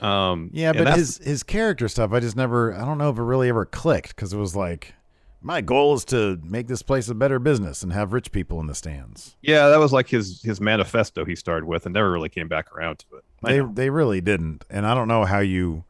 Um, 0.00 0.50
Yeah, 0.52 0.72
but 0.72 0.96
his 0.96 1.18
his 1.18 1.42
character 1.42 1.88
stuff, 1.88 2.12
I 2.12 2.20
just 2.20 2.36
never, 2.36 2.74
I 2.74 2.84
don't 2.84 2.98
know 2.98 3.10
if 3.10 3.16
it 3.18 3.22
really 3.22 3.48
ever 3.48 3.64
clicked 3.64 4.14
because 4.14 4.32
it 4.32 4.36
was 4.36 4.54
like, 4.54 4.94
my 5.40 5.60
goal 5.62 5.94
is 5.94 6.04
to 6.06 6.38
make 6.42 6.66
this 6.66 6.82
place 6.82 7.08
a 7.08 7.14
better 7.14 7.38
business 7.38 7.82
and 7.82 7.92
have 7.92 8.12
rich 8.12 8.30
people 8.32 8.60
in 8.60 8.66
the 8.66 8.74
stands. 8.74 9.36
yeah, 9.42 9.68
that 9.68 9.78
was 9.78 9.92
like 9.92 10.08
his 10.08 10.42
his 10.42 10.60
manifesto 10.60 11.24
he 11.24 11.34
started 11.34 11.66
with, 11.66 11.86
and 11.86 11.94
never 11.94 12.10
really 12.12 12.28
came 12.28 12.48
back 12.48 12.70
around 12.76 12.98
to 13.00 13.16
it. 13.16 13.24
I 13.42 13.52
They 13.52 13.58
know. 13.60 13.70
they 13.72 13.88
really 13.90 14.20
didn't, 14.20 14.64
and 14.68 14.86
I 14.86 14.94
don't 14.94 15.08
know 15.08 15.24
how 15.24 15.38
you, 15.38 15.84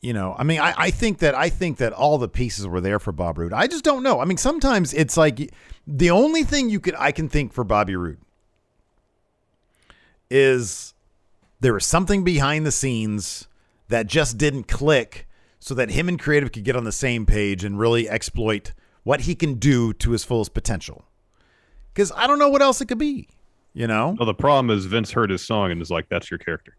you 0.00 0.12
know, 0.12 0.36
I 0.38 0.44
mean, 0.44 0.60
I, 0.60 0.72
I 0.76 0.90
think 0.90 1.18
that 1.18 1.34
I 1.34 1.48
think 1.48 1.78
that 1.78 1.92
all 1.92 2.18
the 2.18 2.28
pieces 2.28 2.66
were 2.68 2.80
there 2.80 3.00
for 3.00 3.10
Bob 3.10 3.38
Roode. 3.38 3.52
I 3.52 3.66
just 3.66 3.82
don't 3.82 4.04
know. 4.04 4.20
I 4.20 4.24
mean, 4.24 4.36
sometimes 4.38 4.94
it's 4.94 5.16
like 5.16 5.50
the 5.84 6.10
only 6.10 6.44
thing 6.44 6.70
you 6.70 6.78
could 6.78 6.94
I 6.96 7.10
can 7.10 7.28
think 7.28 7.52
for 7.52 7.64
Bobby 7.64 7.96
Roode 7.96 8.18
is 10.30 10.94
there 11.60 11.72
was 11.72 11.86
something 11.86 12.24
behind 12.24 12.66
the 12.66 12.72
scenes 12.72 13.48
that 13.88 14.06
just 14.06 14.38
didn't 14.38 14.64
click 14.64 15.26
so 15.58 15.74
that 15.74 15.90
him 15.90 16.08
and 16.08 16.18
creative 16.18 16.52
could 16.52 16.64
get 16.64 16.76
on 16.76 16.84
the 16.84 16.92
same 16.92 17.26
page 17.26 17.64
and 17.64 17.78
really 17.78 18.08
exploit 18.08 18.72
what 19.02 19.22
he 19.22 19.34
can 19.34 19.54
do 19.54 19.92
to 19.94 20.10
his 20.12 20.24
fullest 20.24 20.54
potential. 20.54 21.04
Because 21.92 22.12
I 22.14 22.26
don't 22.26 22.38
know 22.38 22.50
what 22.50 22.62
else 22.62 22.80
it 22.80 22.86
could 22.86 22.98
be, 22.98 23.28
you 23.72 23.86
know? 23.86 24.14
Well, 24.18 24.26
the 24.26 24.34
problem 24.34 24.76
is 24.76 24.86
Vince 24.86 25.10
heard 25.10 25.30
his 25.30 25.44
song 25.44 25.72
and 25.72 25.82
is 25.82 25.90
like, 25.90 26.08
"That's 26.08 26.30
your 26.30 26.38
character." 26.38 26.76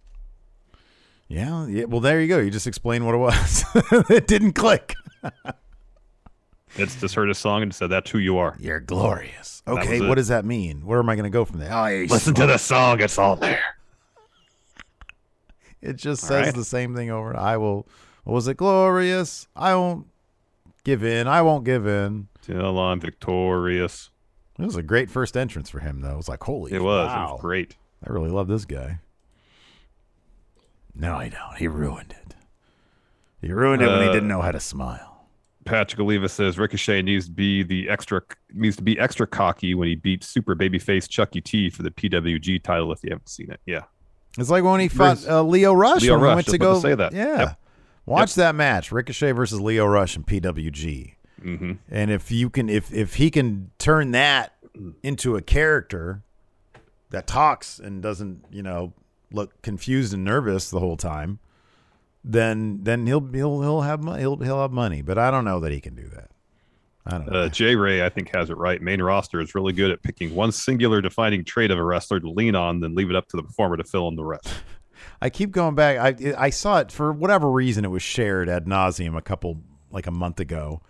Yeah, 1.28 1.68
yeah. 1.68 1.84
Well, 1.86 2.00
there 2.00 2.22
you 2.22 2.28
go. 2.28 2.40
You 2.40 2.50
just 2.50 2.68
explained 2.68 3.06
what 3.06 3.16
it 3.16 3.18
was. 3.18 3.66
it 4.10 4.28
didn't 4.28 4.54
click. 4.54 4.96
It's 6.76 6.96
just 7.00 7.16
heard 7.16 7.30
a 7.30 7.36
song 7.36 7.64
and 7.64 7.74
said, 7.74 7.88
"That's 7.90 8.12
who 8.12 8.18
you 8.20 8.38
are." 8.38 8.56
You're 8.60 8.80
glorious. 8.80 9.62
Okay, 9.68 10.00
what 10.02 10.12
it. 10.12 10.16
does 10.16 10.28
that 10.30 10.46
mean? 10.46 10.86
Where 10.86 11.00
am 11.00 11.10
I 11.10 11.16
going 11.16 11.24
to 11.26 11.30
go 11.30 11.46
from 11.46 11.60
there? 11.60 11.72
Oh, 11.74 12.06
Listen 12.10 12.34
to 12.36 12.46
the 12.48 12.58
song; 12.58 13.02
it's 13.02 13.18
all 13.18 13.36
there. 13.36 13.64
It 15.82 15.96
just 15.96 16.24
All 16.24 16.28
says 16.28 16.46
right. 16.48 16.56
the 16.56 16.66
same 16.66 16.94
thing 16.94 17.10
over. 17.10 17.36
I 17.38 17.56
will. 17.56 17.88
What 18.26 18.34
was 18.34 18.48
it? 18.50 18.58
Glorious. 18.58 19.48
I 19.56 19.76
won't 19.76 20.08
give 20.84 21.06
in. 21.06 21.26
I 21.26 21.42
won't 21.42 21.64
give 21.64 21.88
in. 21.88 22.28
Till 22.42 22.78
I'm 22.78 23.00
victorious. 23.00 24.10
It 24.60 24.66
was 24.66 24.76
a 24.76 24.84
great 24.84 25.10
first 25.10 25.38
entrance 25.38 25.70
for 25.70 25.80
him, 25.80 26.02
though. 26.02 26.12
It 26.12 26.18
was 26.18 26.28
like, 26.28 26.44
holy, 26.44 26.74
It 26.74 26.84
was. 26.84 27.10
It 27.10 27.16
was 27.32 27.40
great. 27.40 27.78
I 28.06 28.12
really 28.12 28.30
love 28.30 28.50
this 28.50 28.66
guy. 28.66 29.00
No, 30.94 31.16
I 31.16 31.30
don't. 31.30 31.56
He 31.58 31.70
ruined 31.70 32.14
it. 32.26 32.36
He 33.42 33.54
ruined 33.54 33.82
it 33.82 33.88
when 33.88 34.02
he 34.02 34.10
Uh, 34.10 34.12
didn't 34.12 34.28
know 34.28 34.42
how 34.42 34.52
to 34.52 34.60
smile. 34.60 35.09
Patrick 35.70 36.00
Oliva 36.00 36.28
says 36.30 36.58
Ricochet 36.58 37.02
needs 37.02 37.26
to 37.26 37.32
be 37.32 37.64
the 37.64 37.90
extra 37.90 38.22
needs 38.54 38.76
to 38.78 38.84
be 38.84 39.00
extra 39.00 39.28
cocky 39.28 39.74
when 39.76 39.88
he 39.88 39.96
beats 39.96 40.28
super 40.28 40.56
babyface 40.56 41.08
Chuckie 41.08 41.42
T 41.42 41.70
for 41.70 41.84
the 41.84 41.92
PWG 41.92 42.62
title. 42.64 42.92
If 42.92 43.04
you 43.04 43.12
haven't 43.12 43.30
seen 43.30 43.52
it, 43.52 43.60
yeah, 43.66 43.84
It's 44.38 44.50
like 44.50 44.64
when 44.64 44.80
he 44.80 44.88
fought 44.88 45.26
uh, 45.28 45.44
Lio 45.44 45.74
Rush 45.74 46.02
Lio 46.02 46.16
Rush, 46.16 46.36
went 46.36 46.48
to 46.48 46.58
go 46.58 46.76
to 46.76 46.82
say 46.82 46.96
that. 46.96 47.14
Yeah, 47.14 47.40
Yep. 47.40 47.60
watch 48.06 48.36
that 48.36 48.56
match: 48.56 48.92
Ricochet 48.92 49.32
versus 49.34 49.60
Lio 49.62 49.86
Rush 49.86 50.16
and 50.16 50.26
PWG. 50.26 51.14
hmm 51.42 51.74
And 51.90 52.12
if 52.12 52.32
you 52.32 52.50
can, 52.50 52.70
if 52.70 52.92
if 52.94 53.16
he 53.16 53.30
can 53.32 53.72
turn 53.78 54.12
that 54.12 54.54
into 55.04 55.36
a 55.36 55.42
character 55.42 56.24
that 57.12 57.28
talks 57.28 57.80
and 57.80 58.02
doesn't, 58.02 58.46
you 58.52 58.62
know, 58.62 58.94
look 59.32 59.62
confused 59.62 60.14
and 60.14 60.24
nervous 60.24 60.70
the 60.70 60.80
whole 60.80 60.96
time, 60.98 61.40
then 62.24 62.80
then 62.84 63.08
he'll 63.08 63.26
he'll 63.32 63.62
he'll 63.62 63.82
have 63.82 64.04
he'll 64.04 64.38
he'll 64.38 64.62
have 64.62 64.72
money. 64.72 65.02
But 65.02 65.18
I 65.18 65.32
don't 65.32 65.46
know 65.46 65.60
that 65.60 65.72
he 65.72 65.80
can 65.80 65.96
do 65.96 66.08
that. 66.10 66.32
I 67.06 67.18
don't 67.18 67.32
know. 67.32 67.40
Uh, 67.40 67.50
Jay 67.50 67.76
Ray, 67.76 68.06
I 68.06 68.10
think, 68.10 68.30
has 68.36 68.50
it 68.50 68.58
right. 68.58 68.82
Main 68.82 69.02
roster 69.02 69.40
is 69.40 69.56
really 69.56 69.74
good 69.74 69.90
at 69.90 70.04
picking 70.04 70.36
one 70.36 70.52
singular 70.52 71.02
defining 71.02 71.44
trait 71.44 71.72
of 71.72 71.78
a 71.80 71.84
wrestler 71.84 72.20
to 72.20 72.30
lean 72.30 72.56
on, 72.56 72.82
then 72.82 72.94
leave 72.94 73.10
it 73.10 73.16
up 73.16 73.28
to 73.30 73.38
the 73.38 73.44
performer 73.44 73.78
to 73.78 73.84
fill 73.84 74.08
in 74.10 74.16
the 74.16 74.24
rest. 74.24 74.54
I 75.22 75.30
keep 75.30 75.52
going 75.52 75.76
back. 75.76 75.98
I 75.98 76.34
I 76.38 76.50
saw 76.50 76.80
it 76.80 76.92
for 76.92 77.12
whatever 77.12 77.50
reason. 77.50 77.86
It 77.86 77.90
was 77.90 78.04
shared 78.04 78.50
ad 78.50 78.66
nauseum 78.66 79.18
a 79.18 79.22
couple 79.22 79.62
like 79.92 80.08
a 80.08 80.12
month 80.12 80.40
ago. 80.40 80.82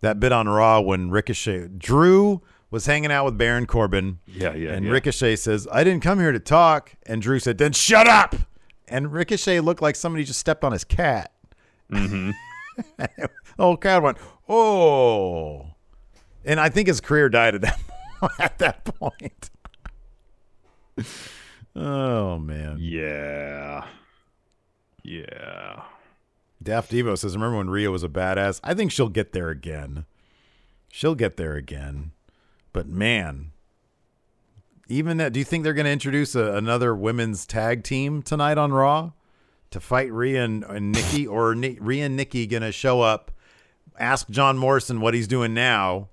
That 0.00 0.20
bit 0.20 0.32
on 0.32 0.48
Raw 0.48 0.80
when 0.80 1.10
Ricochet 1.10 1.68
Drew 1.76 2.40
was 2.70 2.86
hanging 2.86 3.10
out 3.10 3.24
with 3.24 3.36
Baron 3.36 3.66
Corbin. 3.66 4.20
Yeah, 4.26 4.54
yeah, 4.54 4.72
And 4.72 4.86
yeah. 4.86 4.92
Ricochet 4.92 5.36
says, 5.36 5.66
"I 5.72 5.82
didn't 5.84 6.02
come 6.02 6.20
here 6.20 6.32
to 6.32 6.38
talk." 6.38 6.94
And 7.06 7.20
Drew 7.20 7.38
said, 7.40 7.58
"Then 7.58 7.72
shut 7.72 8.06
up." 8.06 8.36
And 8.90 9.12
Ricochet 9.12 9.60
looked 9.60 9.82
like 9.82 9.96
somebody 9.96 10.24
just 10.24 10.40
stepped 10.40 10.64
on 10.64 10.72
his 10.72 10.84
cat. 10.84 11.32
hmm 11.90 12.30
The 12.96 13.28
whole 13.58 13.76
crowd 13.76 14.02
went, 14.04 14.18
"Oh!" 14.48 15.66
And 16.44 16.60
I 16.60 16.68
think 16.68 16.86
his 16.88 17.00
career 17.00 17.28
died 17.28 17.56
at 17.56 17.60
that 17.62 17.80
at 18.38 18.58
that 18.58 18.84
point. 18.84 19.50
oh 21.74 22.38
man. 22.38 22.76
Yeah, 22.80 23.84
yeah. 25.02 25.82
Daft 26.62 26.90
Devo 26.90 27.16
says, 27.18 27.34
"Remember 27.36 27.56
when 27.58 27.70
Rhea 27.70 27.90
was 27.90 28.04
a 28.04 28.08
badass? 28.08 28.60
I 28.62 28.74
think 28.74 28.92
she'll 28.92 29.08
get 29.08 29.32
there 29.32 29.48
again. 29.50 30.04
She'll 30.90 31.14
get 31.14 31.36
there 31.36 31.54
again. 31.54 32.12
But 32.72 32.86
man, 32.88 33.52
even 34.88 35.18
that. 35.18 35.32
Do 35.32 35.38
you 35.38 35.44
think 35.44 35.64
they're 35.64 35.74
going 35.74 35.86
to 35.86 35.92
introduce 35.92 36.34
a, 36.34 36.54
another 36.54 36.94
women's 36.94 37.46
tag 37.46 37.84
team 37.84 38.22
tonight 38.22 38.58
on 38.58 38.72
Raw 38.72 39.12
to 39.70 39.80
fight 39.80 40.12
Rhea 40.12 40.44
and, 40.44 40.64
and 40.64 40.92
Nikki, 40.92 41.26
or 41.26 41.54
Ni- 41.54 41.78
Rhea 41.80 42.06
and 42.06 42.16
Nikki 42.16 42.46
going 42.46 42.62
to 42.62 42.72
show 42.72 43.00
up, 43.02 43.30
ask 43.98 44.28
John 44.30 44.56
Morrison 44.56 45.00
what 45.00 45.14
he's 45.14 45.28
doing 45.28 45.52
now, 45.52 46.08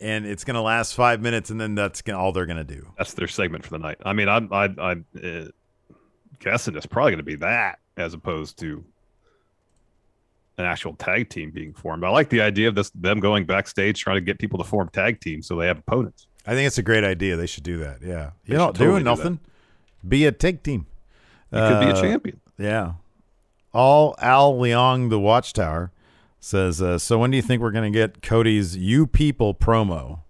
and 0.00 0.26
it's 0.26 0.44
going 0.44 0.54
to 0.54 0.60
last 0.60 0.94
five 0.94 1.20
minutes, 1.20 1.50
and 1.50 1.60
then 1.60 1.74
that's 1.74 2.02
gonna, 2.02 2.18
all 2.18 2.32
they're 2.32 2.46
going 2.46 2.56
to 2.56 2.64
do? 2.64 2.88
That's 2.98 3.14
their 3.14 3.28
segment 3.28 3.64
for 3.64 3.70
the 3.70 3.78
night. 3.78 3.98
I 4.04 4.12
mean, 4.12 4.28
I'm 4.28 4.52
I, 4.52 4.74
I'm 4.78 5.04
uh, 5.22 5.44
guessing 6.40 6.76
it's 6.76 6.86
probably 6.86 7.12
going 7.12 7.18
to 7.18 7.24
be 7.24 7.36
that 7.36 7.78
as 7.96 8.12
opposed 8.12 8.58
to 8.58 8.84
an 10.58 10.64
actual 10.64 10.94
tag 10.94 11.28
team 11.28 11.50
being 11.50 11.72
formed. 11.72 12.04
I 12.04 12.08
like 12.10 12.28
the 12.28 12.40
idea 12.40 12.68
of 12.68 12.74
this 12.74 12.90
them 12.90 13.20
going 13.20 13.44
backstage 13.44 14.00
trying 14.00 14.16
to 14.16 14.20
get 14.20 14.38
people 14.38 14.58
to 14.58 14.64
form 14.64 14.88
tag 14.88 15.20
teams 15.20 15.46
so 15.46 15.56
they 15.56 15.66
have 15.66 15.78
opponents. 15.78 16.26
I 16.46 16.54
think 16.54 16.66
it's 16.66 16.78
a 16.78 16.82
great 16.82 17.04
idea. 17.04 17.36
They 17.36 17.46
should 17.46 17.64
do 17.64 17.78
that. 17.78 17.98
Yeah, 18.02 18.30
you're 18.44 18.58
not 18.58 18.74
totally 18.74 18.90
doing 18.90 19.04
do 19.04 19.10
nothing. 19.10 19.40
Be 20.06 20.26
a 20.26 20.32
tag 20.32 20.62
team. 20.62 20.86
You 21.52 21.58
could 21.60 21.80
be 21.80 21.86
a 21.86 21.94
Uh, 21.94 22.00
champion. 22.00 22.40
Yeah. 22.58 22.94
All 23.72 24.14
Al 24.18 24.54
Leong, 24.54 25.10
the 25.10 25.18
Watchtower, 25.18 25.90
says, 26.38 26.80
uh, 26.82 26.98
So 26.98 27.18
when 27.18 27.30
do 27.30 27.36
you 27.36 27.42
think 27.42 27.62
we're 27.62 27.70
going 27.72 27.90
to 27.90 27.96
get 27.96 28.22
Cody's 28.22 28.76
You 28.76 29.06
People 29.06 29.54
promo? 29.54 30.20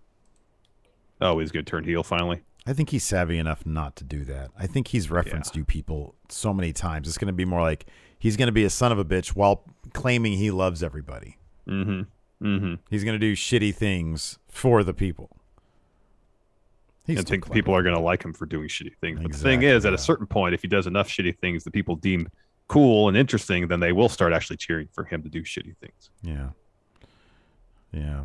Oh, 1.20 1.38
he's 1.38 1.50
going 1.50 1.64
to 1.64 1.70
turn 1.70 1.84
heel 1.84 2.02
finally. 2.02 2.42
I 2.66 2.72
think 2.72 2.90
he's 2.90 3.04
savvy 3.04 3.36
enough 3.38 3.66
not 3.66 3.96
to 3.96 4.04
do 4.04 4.24
that. 4.24 4.50
I 4.58 4.66
think 4.66 4.88
he's 4.88 5.10
referenced 5.10 5.56
You 5.56 5.64
People 5.64 6.14
so 6.28 6.54
many 6.54 6.72
times. 6.72 7.08
It's 7.08 7.18
going 7.18 7.26
to 7.26 7.32
be 7.34 7.44
more 7.44 7.60
like 7.60 7.86
he's 8.18 8.36
going 8.36 8.46
to 8.46 8.52
be 8.52 8.64
a 8.64 8.70
son 8.70 8.90
of 8.92 8.98
a 8.98 9.04
bitch 9.04 9.28
while 9.30 9.64
claiming 9.92 10.34
he 10.34 10.50
loves 10.50 10.82
everybody. 10.82 11.36
Mm-hmm. 11.68 12.46
Mm-hmm. 12.46 12.74
He's 12.90 13.04
going 13.04 13.14
to 13.14 13.18
do 13.18 13.34
shitty 13.34 13.74
things 13.74 14.38
for 14.48 14.82
the 14.82 14.94
people. 14.94 15.30
He's 17.06 17.18
I 17.18 17.22
think 17.22 17.44
clever. 17.44 17.54
people 17.54 17.74
are 17.74 17.82
going 17.82 17.94
to 17.94 18.00
like 18.00 18.24
him 18.24 18.32
for 18.32 18.46
doing 18.46 18.68
shitty 18.68 18.96
things. 18.96 19.20
But 19.20 19.32
the 19.32 19.38
thing 19.38 19.62
is, 19.62 19.84
at 19.84 19.92
a 19.92 19.98
certain 19.98 20.26
point, 20.26 20.54
if 20.54 20.62
he 20.62 20.68
does 20.68 20.86
enough 20.86 21.08
shitty 21.08 21.38
things 21.38 21.64
that 21.64 21.72
people 21.72 21.96
deem 21.96 22.28
cool 22.68 23.08
and 23.08 23.16
interesting, 23.16 23.68
then 23.68 23.80
they 23.80 23.92
will 23.92 24.08
start 24.08 24.32
actually 24.32 24.56
cheering 24.56 24.88
for 24.92 25.04
him 25.04 25.22
to 25.22 25.28
do 25.28 25.42
shitty 25.42 25.76
things. 25.76 26.10
Yeah. 26.22 26.48
Yeah. 27.92 28.24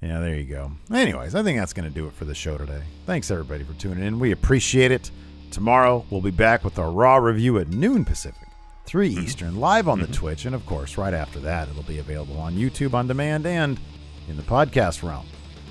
Yeah, 0.00 0.20
there 0.20 0.34
you 0.34 0.44
go. 0.44 0.72
Anyways, 0.90 1.34
I 1.34 1.42
think 1.42 1.58
that's 1.58 1.74
going 1.74 1.88
to 1.88 1.94
do 1.94 2.06
it 2.06 2.14
for 2.14 2.24
the 2.24 2.34
show 2.34 2.56
today. 2.56 2.82
Thanks, 3.04 3.30
everybody, 3.30 3.64
for 3.64 3.74
tuning 3.74 4.04
in. 4.04 4.18
We 4.18 4.30
appreciate 4.30 4.92
it. 4.92 5.10
Tomorrow, 5.50 6.06
we'll 6.10 6.22
be 6.22 6.30
back 6.30 6.64
with 6.64 6.78
our 6.78 6.90
Raw 6.90 7.16
review 7.16 7.58
at 7.58 7.68
noon 7.68 8.04
Pacific, 8.04 8.48
3 8.86 9.10
mm-hmm. 9.10 9.24
Eastern, 9.24 9.56
live 9.56 9.88
on 9.88 9.98
the 9.98 10.06
mm-hmm. 10.06 10.14
Twitch. 10.14 10.46
And 10.46 10.54
of 10.54 10.64
course, 10.64 10.96
right 10.96 11.12
after 11.12 11.38
that, 11.40 11.68
it'll 11.68 11.82
be 11.82 11.98
available 11.98 12.38
on 12.38 12.54
YouTube 12.54 12.94
on 12.94 13.08
demand 13.08 13.44
and 13.44 13.78
in 14.28 14.36
the 14.36 14.42
podcast 14.42 15.02
realm. 15.02 15.26